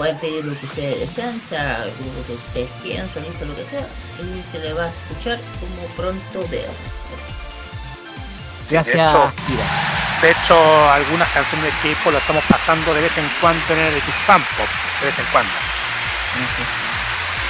[0.00, 3.66] pueden pedir lo que ustedes desean, sea el grupo que ustedes quieran, solista, lo que
[3.66, 3.86] sea.
[4.18, 6.70] Y se le va a escuchar como pronto veo.
[8.70, 9.64] Gracias, De hecho, Kira.
[10.22, 13.94] de hecho, algunas canciones de K-pop lo estamos pasando de vez en cuando en el
[13.94, 14.68] Epic Fan Pop,
[15.00, 15.52] de vez en cuando.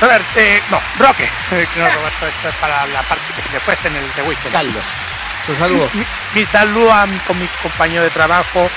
[0.00, 1.28] A ver, eh, no, Roque.
[1.50, 4.52] No, Roberto, esto es para la parte que después en el The Weekend.
[4.52, 4.82] Carlos,
[5.44, 5.88] su saludo.
[5.92, 8.70] Mi, mi saludo a con mis compañeros de trabajo,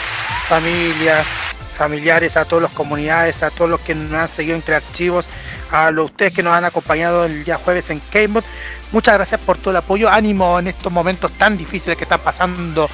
[0.49, 1.23] familia,
[1.77, 5.27] familiares, a todas las comunidades, a todos los que nos han seguido entre archivos,
[5.71, 8.45] a los ustedes que nos han acompañado el día jueves en Gamebot.
[8.93, 12.87] Muchas gracias por todo el apoyo, ánimo en estos momentos tan difíciles que están pasando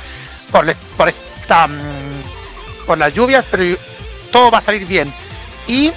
[0.49, 3.77] por, por esta mm, por las lluvias, pero
[4.31, 5.13] todo va a salir bien.
[5.67, 5.91] Y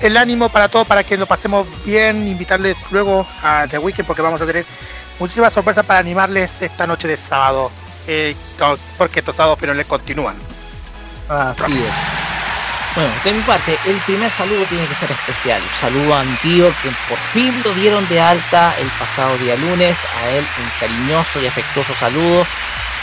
[0.00, 4.22] el ánimo para todos para que lo pasemos bien, invitarles luego a The Weekend porque
[4.22, 4.64] vamos a tener
[5.20, 7.70] muchísimas sorpresas para animarles esta noche de sábado,
[8.06, 8.34] eh,
[8.96, 10.36] porque estos sábados pero les continúan.
[12.96, 15.60] Bueno, de mi parte, el primer saludo tiene que ser especial.
[15.60, 19.54] Un saludo a mi tío que por fin lo dieron de alta el pasado día
[19.56, 19.98] lunes.
[20.22, 22.46] A él un cariñoso y afectuoso saludo.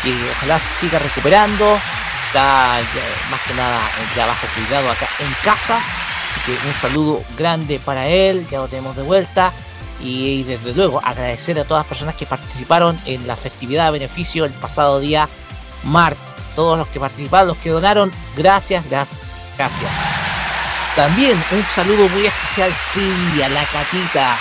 [0.03, 1.79] Y ojalá se siga recuperando.
[2.25, 5.77] Está ya, más que nada en trabajo cuidado acá en casa.
[5.77, 8.47] Así que un saludo grande para él.
[8.49, 9.53] Ya lo tenemos de vuelta.
[10.01, 14.43] Y, desde luego agradecer a todas las personas que participaron en la festividad de beneficio
[14.45, 15.29] el pasado día
[15.83, 16.23] martes.
[16.55, 19.17] Todos los que participaron, los que donaron, gracias, gracias,
[19.57, 19.91] gracias.
[20.95, 24.37] También un saludo muy especial, sí, a la Catita.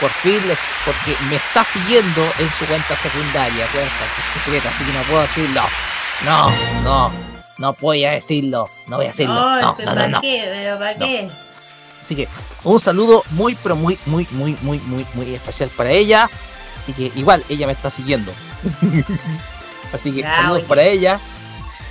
[0.00, 4.68] Por fin, les, porque me está siguiendo en su cuenta secundaria, cuenta que es secreta,
[4.68, 5.62] así que no puedo decirlo.
[6.24, 6.50] No,
[6.84, 7.12] no,
[7.56, 9.60] no voy a decirlo, no voy a decirlo.
[9.62, 10.20] No, pero no, no, ¿para no.
[10.20, 10.42] qué?
[10.52, 11.30] ¿Pero para qué?
[12.04, 12.28] Así que
[12.64, 16.28] un saludo muy, pero muy, muy, muy, muy, muy, muy especial para ella.
[16.76, 18.32] Así que igual ella me está siguiendo.
[19.94, 20.66] Así que Ya, saludos oye.
[20.68, 21.18] para ella.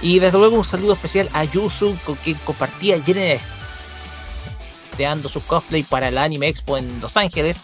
[0.05, 3.39] Y desde luego un saludo especial a Yusu, con quien compartía ayer
[4.95, 7.57] creando su cosplay para el Anime Expo en Los Ángeles.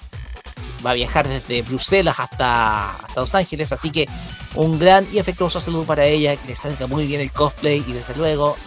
[0.83, 4.09] Va a viajar desde Bruselas hasta, hasta Los Ángeles, así que
[4.55, 7.93] un gran y afectuoso saludo para ella, que le salga muy bien el cosplay y
[7.93, 8.57] desde luego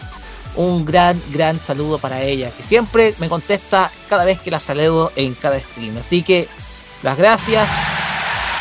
[0.55, 5.11] un gran, gran saludo para ella, que siempre me contesta cada vez que la saludo
[5.17, 5.97] en cada stream.
[5.97, 6.47] Así que
[7.03, 7.67] las gracias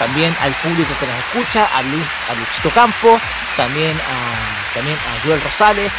[0.01, 3.21] también al público que nos escucha, a, Lu- a Luchito Campo,
[3.57, 5.93] también a, también a Joel Rosales,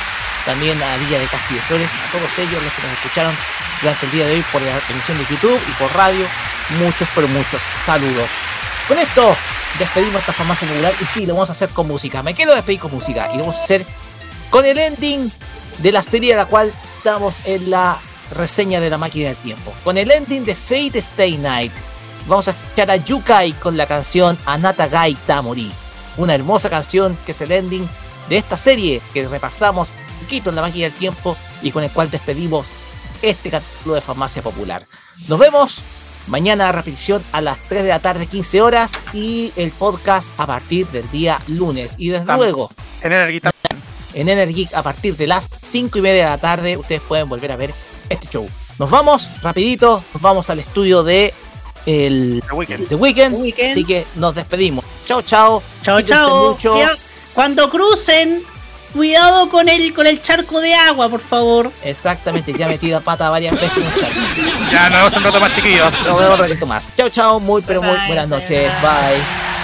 [0.46, 3.34] también a Villa de Castillo Flores, a todos ellos los que nos escucharon
[3.82, 6.26] durante el día de hoy por la emisión de YouTube y por radio.
[6.80, 8.30] Muchos, pero muchos saludos.
[8.88, 9.36] Con esto
[9.80, 12.22] despedimos esta farmacia popular y sí, lo vamos a hacer con música.
[12.22, 13.86] Me quedo despedir con música y lo vamos a hacer
[14.50, 15.32] con el ending
[15.80, 17.98] de la serie a la cual estamos en la
[18.36, 19.74] reseña de la máquina del tiempo.
[19.84, 21.74] Con el ending de Fate Stay Night.
[22.28, 25.72] Vamos a escuchar a Yukai con la canción Anatagai Tamori.
[26.18, 27.88] Una hermosa canción que es el ending
[28.30, 31.92] de esta serie que repasamos un poquito en la máquina del tiempo y con el
[31.92, 32.72] cual despedimos
[33.22, 34.86] este capítulo de Farmacia Popular.
[35.28, 35.80] Nos vemos
[36.28, 40.48] mañana a repetición a las 3 de la tarde, 15 horas, y el podcast a
[40.48, 41.96] partir del día lunes.
[41.98, 42.52] Y desde También.
[42.52, 42.72] luego,
[43.02, 43.42] En Energy
[44.14, 47.52] en Energic a partir de las 5 y media de la tarde, ustedes pueden volver
[47.52, 47.74] a ver
[48.10, 48.48] este show.
[48.80, 51.34] Nos vamos rapidito, nos vamos al estudio de
[51.86, 52.88] el The Weekend.
[52.88, 53.72] The Weekend, Weekend.
[53.72, 54.84] así que nos despedimos.
[55.06, 55.62] Chao, chao.
[55.82, 56.58] Chao, chao.
[57.36, 58.42] Cuando crucen,
[58.94, 61.72] cuidado con el, con el charco de agua, por favor.
[61.84, 64.72] Exactamente, ya metí la pata varias veces en el chat.
[64.72, 65.94] Ya nos vemos un rato más chiquillos.
[66.08, 66.90] Nos vemos un ratito más.
[66.96, 68.72] Chao, chao, muy pero muy buenas noches.
[68.82, 69.55] bye.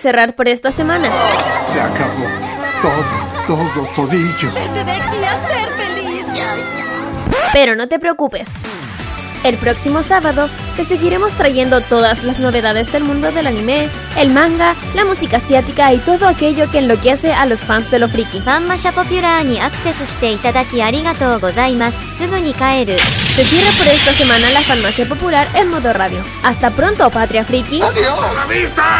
[0.00, 1.08] cerrar por esta semana.
[1.72, 2.26] Se acabó.
[2.82, 4.50] Todo, todo, todillo.
[4.54, 6.26] Vete de aquí a ser feliz.
[7.52, 8.48] Pero no te preocupes.
[9.44, 13.88] El próximo sábado te seguiremos trayendo todas las novedades del mundo del anime,
[14.18, 18.08] el manga, la música asiática y todo aquello que enloquece a los fans de lo
[18.08, 18.42] friki.
[23.34, 26.18] Se cierra por esta semana la farmacia popular en modo radio.
[26.42, 27.80] Hasta pronto, Patria Friki.
[27.80, 28.18] ¡Adiós!
[28.18, 28.99] ¡A la vista!